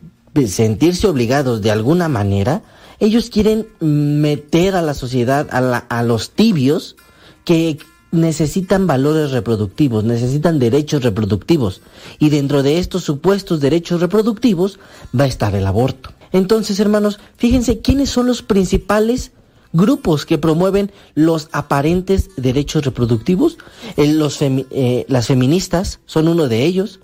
sentirse 0.48 1.06
obligados 1.06 1.60
de 1.62 1.70
alguna 1.70 2.08
manera, 2.08 2.62
ellos 2.98 3.30
quieren 3.30 3.66
meter 3.80 4.74
a 4.76 4.82
la 4.82 4.94
sociedad, 4.94 5.46
a, 5.50 5.60
la- 5.60 5.86
a 5.88 6.02
los 6.02 6.30
tibios, 6.30 6.96
que 7.44 7.78
necesitan 8.12 8.86
valores 8.86 9.30
reproductivos, 9.30 10.04
necesitan 10.04 10.58
derechos 10.58 11.02
reproductivos. 11.02 11.80
Y 12.18 12.30
dentro 12.30 12.62
de 12.62 12.78
estos 12.78 13.04
supuestos 13.04 13.60
derechos 13.60 14.00
reproductivos 14.00 14.78
va 15.18 15.24
a 15.24 15.28
estar 15.28 15.54
el 15.54 15.66
aborto. 15.66 16.10
Entonces, 16.32 16.78
hermanos, 16.80 17.18
fíjense 17.36 17.80
quiénes 17.80 18.10
son 18.10 18.26
los 18.26 18.42
principales 18.42 19.32
grupos 19.72 20.26
que 20.26 20.38
promueven 20.38 20.90
los 21.14 21.48
aparentes 21.52 22.30
derechos 22.36 22.84
reproductivos. 22.84 23.58
Eh, 23.96 24.12
los 24.12 24.40
eh, 24.42 25.04
las 25.08 25.26
feministas 25.26 26.00
son 26.06 26.28
uno 26.28 26.48
de 26.48 26.64
ellos. 26.64 27.00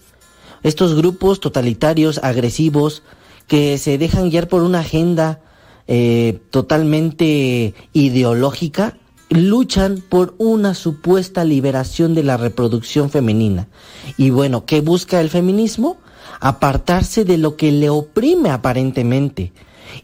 Estos 0.63 0.95
grupos 0.95 1.41
totalitarios, 1.41 2.19
agresivos, 2.23 3.03
que 3.47 3.79
se 3.79 3.99
dejan 3.99 4.31
guiar 4.31 4.49
por 4.49 4.63
una 4.63 4.81
agenda 4.81 5.41
eh, 5.87 6.41
totalmente 6.51 7.75
ideológica, 7.93 8.99
luchan 9.29 10.03
por 10.09 10.35
una 10.39 10.75
supuesta 10.75 11.45
liberación 11.45 12.15
de 12.15 12.23
la 12.23 12.37
reproducción 12.37 13.11
femenina. 13.11 13.69
Y 14.17 14.31
bueno, 14.31 14.65
¿qué 14.67 14.81
busca 14.81 15.21
el 15.21 15.31
feminismo? 15.31 15.99
Apartarse 16.41 17.25
de 17.25 17.39
lo 17.39 17.57
que 17.57 17.73
le 17.73 17.91
oprime 17.91 18.51
aparentemente. 18.51 19.53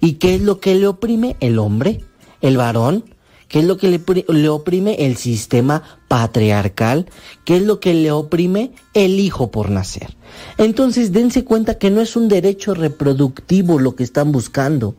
¿Y 0.00 0.14
qué 0.14 0.34
es 0.36 0.42
lo 0.42 0.60
que 0.60 0.74
le 0.74 0.86
oprime? 0.86 1.36
El 1.40 1.58
hombre, 1.58 2.04
el 2.40 2.56
varón. 2.56 3.04
¿Qué 3.48 3.58
es 3.58 3.66
lo 3.66 3.76
que 3.76 3.88
le, 3.88 3.98
pri- 3.98 4.24
le 4.28 4.48
oprime? 4.48 4.96
El 5.00 5.16
sistema 5.18 5.82
patriarcal. 6.08 7.06
¿Qué 7.44 7.58
es 7.58 7.62
lo 7.62 7.80
que 7.80 7.92
le 7.92 8.10
oprime? 8.10 8.72
El 8.94 9.20
hijo 9.20 9.50
por 9.50 9.70
nacer. 9.70 10.16
Entonces 10.56 11.12
dense 11.12 11.44
cuenta 11.44 11.76
que 11.76 11.90
no 11.90 12.00
es 12.00 12.16
un 12.16 12.28
derecho 12.28 12.72
reproductivo 12.72 13.78
lo 13.78 13.94
que 13.94 14.04
están 14.04 14.32
buscando. 14.32 14.96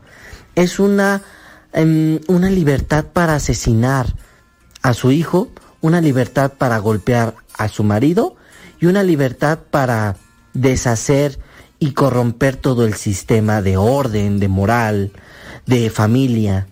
Es 0.54 0.80
una, 0.80 1.24
em, 1.74 2.20
una 2.28 2.50
libertad 2.50 3.06
para 3.06 3.36
asesinar 3.36 4.16
a 4.82 4.94
su 4.94 5.12
hijo, 5.12 5.50
una 5.82 6.02
libertad 6.02 6.54
para 6.58 6.78
golpear 6.78 7.36
a 7.58 7.68
su 7.68 7.84
marido 7.84 8.36
y 8.80 8.86
una 8.86 9.04
libertad 9.04 9.60
para 9.70 10.18
deshacer 10.54 11.40
y 11.80 11.92
corromper 11.92 12.56
todo 12.56 12.86
el 12.86 12.94
sistema 12.94 13.62
de 13.62 13.78
orden, 13.78 14.40
de 14.40 14.48
moral, 14.48 15.12
de 15.66 15.90
familia. 15.90 16.68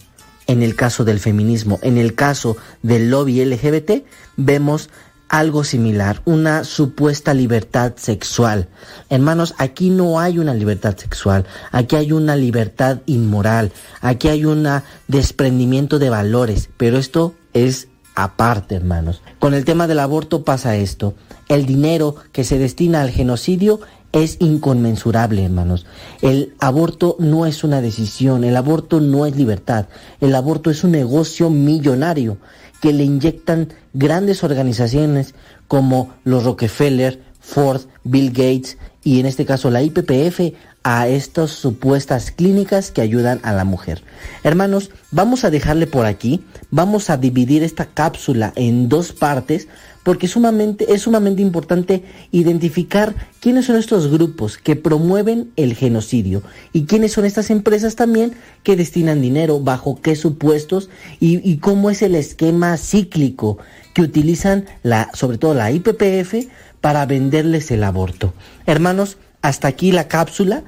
En 0.47 0.63
el 0.63 0.75
caso 0.75 1.03
del 1.03 1.19
feminismo, 1.19 1.79
en 1.81 1.97
el 1.97 2.15
caso 2.15 2.57
del 2.81 3.09
lobby 3.09 3.43
LGBT, 3.43 4.05
vemos 4.37 4.89
algo 5.31 5.63
similar, 5.63 6.21
una 6.25 6.65
supuesta 6.65 7.33
libertad 7.33 7.93
sexual. 7.95 8.67
Hermanos, 9.09 9.55
aquí 9.57 9.89
no 9.89 10.19
hay 10.19 10.37
una 10.37 10.53
libertad 10.53 10.97
sexual, 10.97 11.45
aquí 11.71 11.95
hay 11.95 12.11
una 12.11 12.35
libertad 12.35 12.99
inmoral, 13.05 13.71
aquí 14.01 14.27
hay 14.27 14.43
un 14.43 14.67
desprendimiento 15.07 15.99
de 15.99 16.09
valores, 16.09 16.69
pero 16.75 16.97
esto 16.97 17.33
es 17.53 17.87
aparte, 18.13 18.75
hermanos. 18.75 19.21
Con 19.39 19.53
el 19.53 19.63
tema 19.63 19.87
del 19.87 19.99
aborto 19.99 20.43
pasa 20.43 20.75
esto. 20.75 21.15
El 21.47 21.65
dinero 21.65 22.15
que 22.33 22.43
se 22.43 22.59
destina 22.59 23.01
al 23.01 23.09
genocidio 23.09 23.79
es 24.11 24.35
inconmensurable, 24.41 25.45
hermanos. 25.45 25.85
El 26.21 26.55
aborto 26.59 27.15
no 27.19 27.45
es 27.45 27.63
una 27.63 27.79
decisión, 27.79 28.43
el 28.43 28.57
aborto 28.57 28.99
no 28.99 29.25
es 29.25 29.37
libertad, 29.37 29.85
el 30.19 30.35
aborto 30.35 30.69
es 30.69 30.83
un 30.83 30.91
negocio 30.91 31.49
millonario 31.49 32.37
que 32.81 32.91
le 32.91 33.03
inyectan 33.03 33.73
grandes 33.93 34.43
organizaciones 34.43 35.35
como 35.67 36.13
los 36.23 36.43
Rockefeller, 36.43 37.21
Ford, 37.39 37.81
Bill 38.03 38.29
Gates 38.31 38.77
y 39.03 39.19
en 39.19 39.25
este 39.25 39.45
caso 39.45 39.69
la 39.69 39.81
IPPF 39.81 40.53
a 40.83 41.07
estas 41.07 41.51
supuestas 41.51 42.31
clínicas 42.31 42.89
que 42.91 43.01
ayudan 43.01 43.39
a 43.43 43.53
la 43.53 43.65
mujer. 43.65 44.03
Hermanos, 44.43 44.89
vamos 45.11 45.43
a 45.43 45.51
dejarle 45.51 45.85
por 45.85 46.05
aquí, 46.05 46.43
vamos 46.71 47.09
a 47.09 47.17
dividir 47.17 47.63
esta 47.63 47.85
cápsula 47.85 48.51
en 48.55 48.89
dos 48.89 49.11
partes 49.11 49.67
porque 50.03 50.27
sumamente, 50.27 50.93
es 50.93 51.01
sumamente 51.01 51.41
importante 51.41 52.03
identificar 52.31 53.13
quiénes 53.39 53.65
son 53.65 53.77
estos 53.77 54.09
grupos 54.09 54.57
que 54.57 54.75
promueven 54.75 55.51
el 55.55 55.75
genocidio 55.75 56.41
y 56.73 56.85
quiénes 56.85 57.11
son 57.11 57.25
estas 57.25 57.49
empresas 57.49 57.95
también 57.95 58.33
que 58.63 58.75
destinan 58.75 59.21
dinero, 59.21 59.59
bajo 59.59 60.01
qué 60.01 60.15
supuestos 60.15 60.89
y, 61.19 61.57
cómo 61.57 61.89
es 61.89 62.01
el 62.01 62.15
esquema 62.15 62.77
cíclico 62.77 63.57
que 63.93 64.01
utilizan 64.01 64.65
la, 64.83 65.09
sobre 65.13 65.37
todo 65.37 65.53
la 65.53 65.71
IPPF 65.71 66.47
para 66.79 67.05
venderles 67.05 67.69
el 67.71 67.83
aborto. 67.83 68.33
Hermanos, 68.65 69.17
hasta 69.41 69.67
aquí 69.67 69.91
la 69.91 70.07
cápsula. 70.07 70.63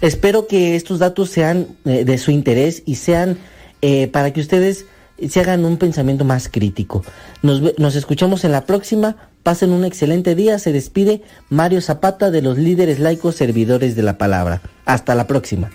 Espero 0.00 0.46
que 0.46 0.76
estos 0.76 0.98
datos 0.98 1.30
sean 1.30 1.68
eh, 1.84 2.04
de 2.04 2.18
su 2.18 2.30
interés 2.30 2.82
y 2.84 2.96
sean 2.96 3.38
eh, 3.80 4.08
para 4.08 4.32
que 4.32 4.40
ustedes 4.40 4.86
se 5.28 5.40
hagan 5.40 5.64
un 5.64 5.76
pensamiento 5.76 6.24
más 6.24 6.48
crítico. 6.48 7.04
Nos, 7.42 7.78
nos 7.78 7.96
escuchamos 7.96 8.44
en 8.44 8.52
la 8.52 8.66
próxima. 8.66 9.16
Pasen 9.42 9.70
un 9.70 9.84
excelente 9.84 10.34
día. 10.34 10.58
Se 10.58 10.72
despide 10.72 11.22
Mario 11.50 11.80
Zapata 11.80 12.30
de 12.30 12.42
los 12.42 12.58
líderes 12.58 12.98
laicos 12.98 13.36
servidores 13.36 13.96
de 13.96 14.02
la 14.02 14.18
palabra. 14.18 14.60
Hasta 14.84 15.14
la 15.14 15.26
próxima. 15.26 15.70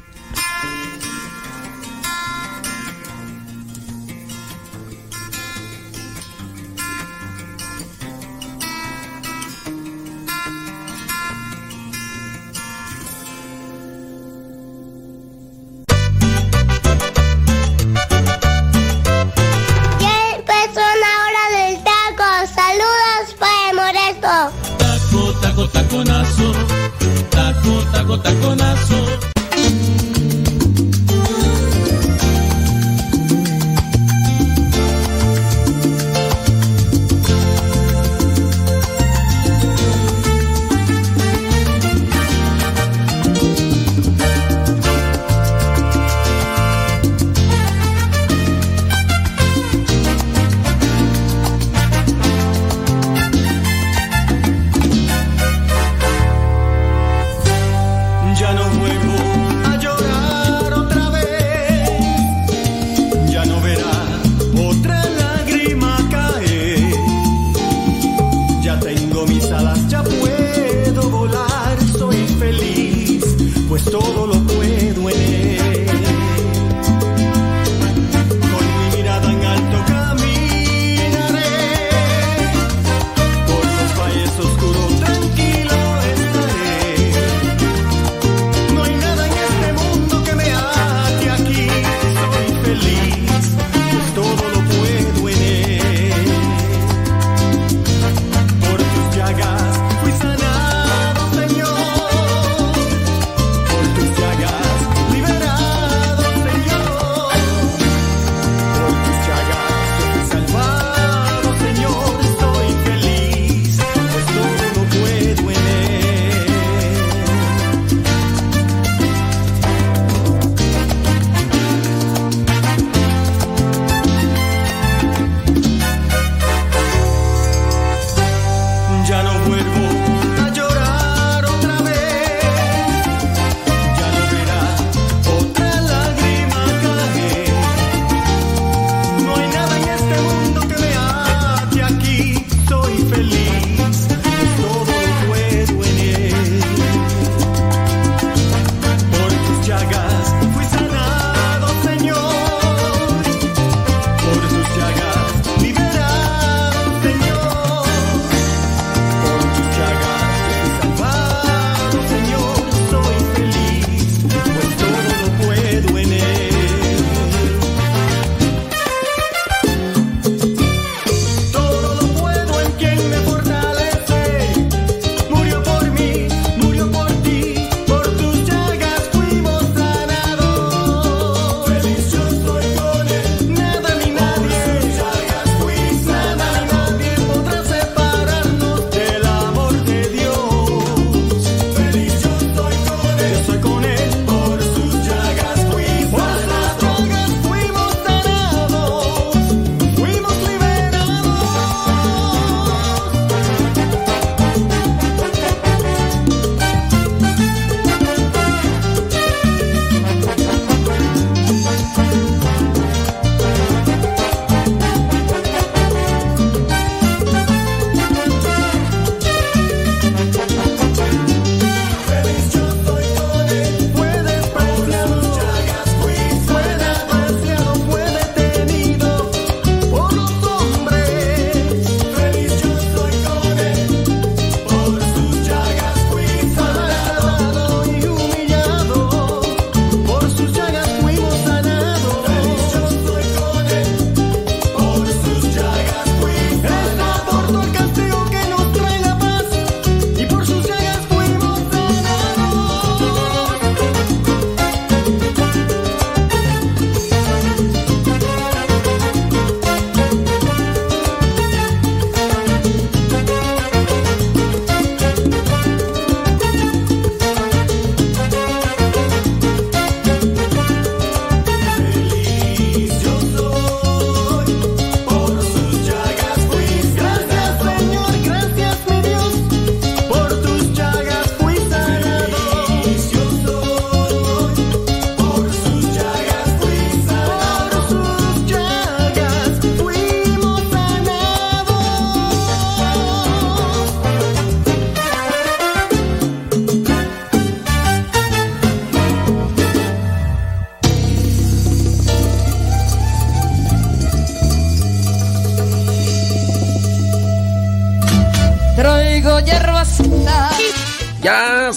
Taconazo. 28.99 29.28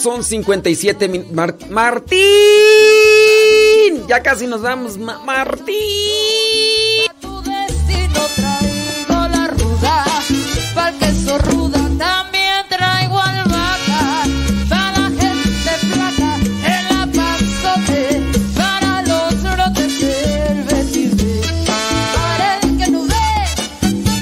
son 0.02 0.24
57 0.24 1.08
minutos. 1.08 1.32
Mar 1.32 1.56
Martín. 1.70 2.18
Ya 4.08 4.20
casi 4.20 4.48
nos 4.48 4.60
vamos, 4.60 4.98
Ma 4.98 5.20
Martín. 5.24 5.76
Tu 7.20 7.42
destino 7.42 8.20
traigo 8.34 9.28
la 9.28 9.46
ruda, 9.46 10.04
para 10.74 10.98
que 10.98 11.06
ruda 11.38 11.78
también 11.96 12.66
traigo 12.68 13.20
albahaca, 13.20 14.24
para 14.68 14.98
la 14.98 15.08
gente 15.08 15.70
plata, 15.94 16.38
el 16.66 16.86
apazote, 16.96 18.20
para 18.56 19.02
los 19.02 19.40
brotes 19.40 20.00
del 20.00 20.64
vestirte, 20.64 21.40
para 21.66 22.58
el 22.58 22.76
que 22.76 22.90
no 22.90 23.02
ve 23.04 23.46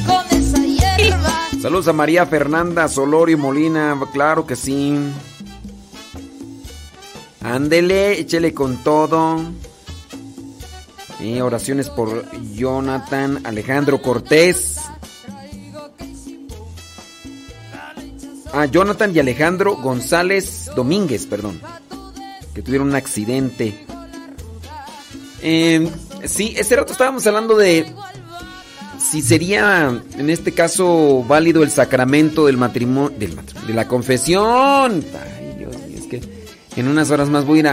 con 0.07 0.25
esa 0.39 0.61
hierba. 0.63 1.35
Saludos 1.63 1.89
a 1.89 1.95
María 1.95 2.27
Fernanda 2.27 2.87
Solorio 2.87 3.39
Molina, 3.39 3.99
claro 4.13 4.47
que 4.47 4.57
sí. 4.57 5.11
Ándele, 7.51 8.21
échele 8.21 8.55
con 8.55 8.83
todo. 8.85 9.41
Oraciones 11.43 11.91
por 11.91 12.25
Jonathan 12.55 13.43
Alejandro 13.45 14.01
Cortés. 14.01 14.79
Ah, 18.53 18.65
Jonathan 18.65 19.15
y 19.15 19.19
Alejandro 19.19 19.77
González 19.77 20.71
Domínguez, 20.75 21.27
perdón. 21.27 21.61
Que 22.55 22.63
tuvieron 22.63 22.89
un 22.89 22.95
accidente. 22.95 23.85
Eh, 25.43 25.91
sí, 26.25 26.55
ese 26.57 26.77
rato 26.77 26.93
estábamos 26.93 27.27
hablando 27.27 27.57
de 27.57 27.93
si 28.99 29.23
sería 29.23 30.03
en 30.17 30.31
este 30.31 30.53
caso 30.53 31.25
válido 31.27 31.63
el 31.63 31.71
sacramento 31.71 32.47
del 32.47 32.57
matrimonio, 32.57 33.17
de 33.19 33.75
la 33.75 33.89
confesión. 33.89 35.05
En 36.77 36.89
unas 36.89 37.11
horas 37.11 37.29
más 37.29 37.45
voy 37.45 37.59
a 37.59 37.61
ir 37.61 37.69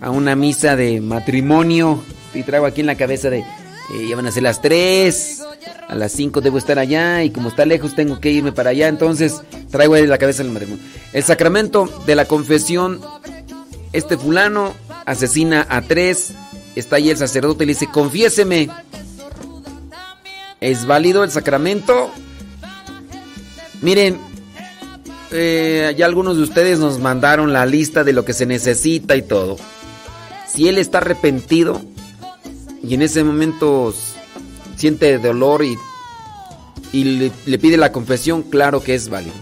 a, 0.00 0.10
una 0.10 0.36
misa 0.36 0.76
de 0.76 1.00
matrimonio 1.00 2.02
y 2.34 2.42
traigo 2.42 2.66
aquí 2.66 2.80
en 2.80 2.86
la 2.86 2.96
cabeza 2.96 3.30
de 3.30 3.38
eh, 3.38 4.06
ya 4.08 4.16
van 4.16 4.26
a 4.26 4.32
ser 4.32 4.42
las 4.42 4.60
3, 4.60 5.42
a 5.88 5.94
las 5.94 6.12
5 6.12 6.40
debo 6.40 6.58
estar 6.58 6.78
allá 6.78 7.22
y 7.24 7.30
como 7.30 7.48
está 7.48 7.64
lejos 7.64 7.94
tengo 7.94 8.20
que 8.20 8.30
irme 8.30 8.52
para 8.52 8.70
allá, 8.70 8.88
entonces 8.88 9.40
traigo 9.70 9.96
en 9.96 10.08
la 10.08 10.18
cabeza 10.18 10.42
el 10.42 10.50
matrimonio. 10.50 10.84
El 11.12 11.24
sacramento 11.24 11.88
de 12.06 12.14
la 12.14 12.26
confesión, 12.26 13.00
este 13.92 14.18
fulano 14.18 14.74
asesina 15.06 15.66
a 15.70 15.80
tres, 15.80 16.32
está 16.76 16.96
ahí 16.96 17.10
el 17.10 17.16
sacerdote 17.16 17.64
y 17.64 17.66
le 17.68 17.72
dice, 17.72 17.86
confiéseme. 17.86 18.68
¿Es 20.60 20.86
válido 20.86 21.24
el 21.24 21.30
sacramento? 21.30 22.10
Miren, 23.80 24.18
eh, 25.30 25.94
ya 25.96 26.06
algunos 26.06 26.36
de 26.36 26.42
ustedes 26.42 26.78
nos 26.78 26.98
mandaron 26.98 27.52
la 27.52 27.66
lista 27.66 28.04
de 28.04 28.12
lo 28.12 28.24
que 28.24 28.32
se 28.32 28.46
necesita 28.46 29.16
y 29.16 29.22
todo. 29.22 29.56
Si 30.48 30.68
él 30.68 30.78
está 30.78 30.98
arrepentido 30.98 31.82
y 32.82 32.94
en 32.94 33.02
ese 33.02 33.22
momento 33.24 33.94
siente 34.76 35.18
dolor 35.18 35.64
y, 35.64 35.76
y 36.92 37.04
le, 37.04 37.32
le 37.46 37.58
pide 37.58 37.76
la 37.76 37.92
confesión, 37.92 38.42
claro 38.42 38.82
que 38.82 38.94
es 38.94 39.08
válido 39.08 39.36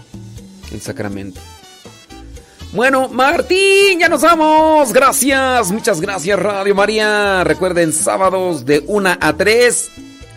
el 0.71 0.81
sacramento. 0.81 1.39
Bueno, 2.73 3.07
Martín, 3.07 3.99
ya 3.99 4.09
nos 4.09 4.21
vamos. 4.21 4.91
Gracias, 4.91 5.71
muchas 5.71 6.01
gracias 6.01 6.37
Radio 6.37 6.75
María. 6.75 7.43
Recuerden, 7.43 7.93
sábados 7.93 8.65
de 8.65 8.83
1 8.85 9.17
a 9.19 9.33
3. 9.37 9.91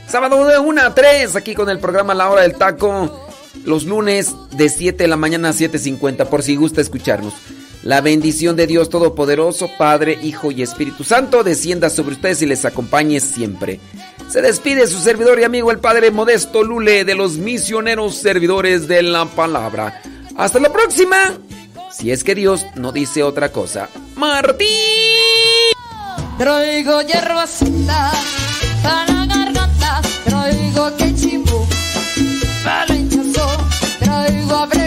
Sábado 0.07 0.45
de 0.45 0.59
1 0.59 0.83
a 0.83 0.95
3, 0.95 1.37
aquí 1.37 1.55
con 1.55 1.69
el 1.71 1.79
programa 1.79 2.15
La 2.15 2.31
Hora 2.31 2.43
del 2.43 2.55
Taco. 2.55 3.30
Los 3.65 3.85
lunes 3.85 4.35
de 4.53 4.69
7 4.69 5.05
de 5.05 5.09
la 5.09 5.17
mañana 5.17 5.51
a 5.51 5.53
7.50, 5.53 6.27
por 6.29 6.43
si 6.43 6.57
gusta 6.57 6.81
escucharnos. 6.81 7.35
La 7.83 8.03
bendición 8.03 8.57
de 8.57 8.67
Dios 8.67 8.91
Todopoderoso, 8.91 9.71
Padre, 9.79 10.19
Hijo 10.23 10.51
y 10.51 10.63
Espíritu 10.63 11.03
Santo, 11.03 11.43
descienda 11.43 11.89
sobre 11.89 12.15
ustedes 12.15 12.43
y 12.43 12.47
les 12.47 12.65
acompañe 12.65 13.21
siempre. 13.21 13.81
Se 14.29 14.43
despide 14.43 14.87
su 14.87 14.99
servidor 14.99 15.41
y 15.41 15.45
amigo 15.45 15.71
el 15.71 15.79
Padre 15.79 16.11
Modesto 16.11 16.63
Lule 16.63 17.05
de 17.05 17.15
los 17.15 17.39
misioneros 17.39 18.17
servidores 18.17 18.87
de 18.87 19.03
la 19.03 19.25
palabra. 19.25 20.03
Hasta 20.37 20.61
la 20.61 20.71
próxima. 20.71 21.39
Si 21.91 22.11
es 22.11 22.23
que 22.23 22.35
Dios 22.35 22.67
no 22.77 22.93
dice 22.93 23.23
otra 23.23 23.51
cosa. 23.51 23.89
Martín. 24.15 24.69
Traigo 26.39 27.03
hierbas 27.03 27.61
para 28.83 29.21
pobre 34.51 34.80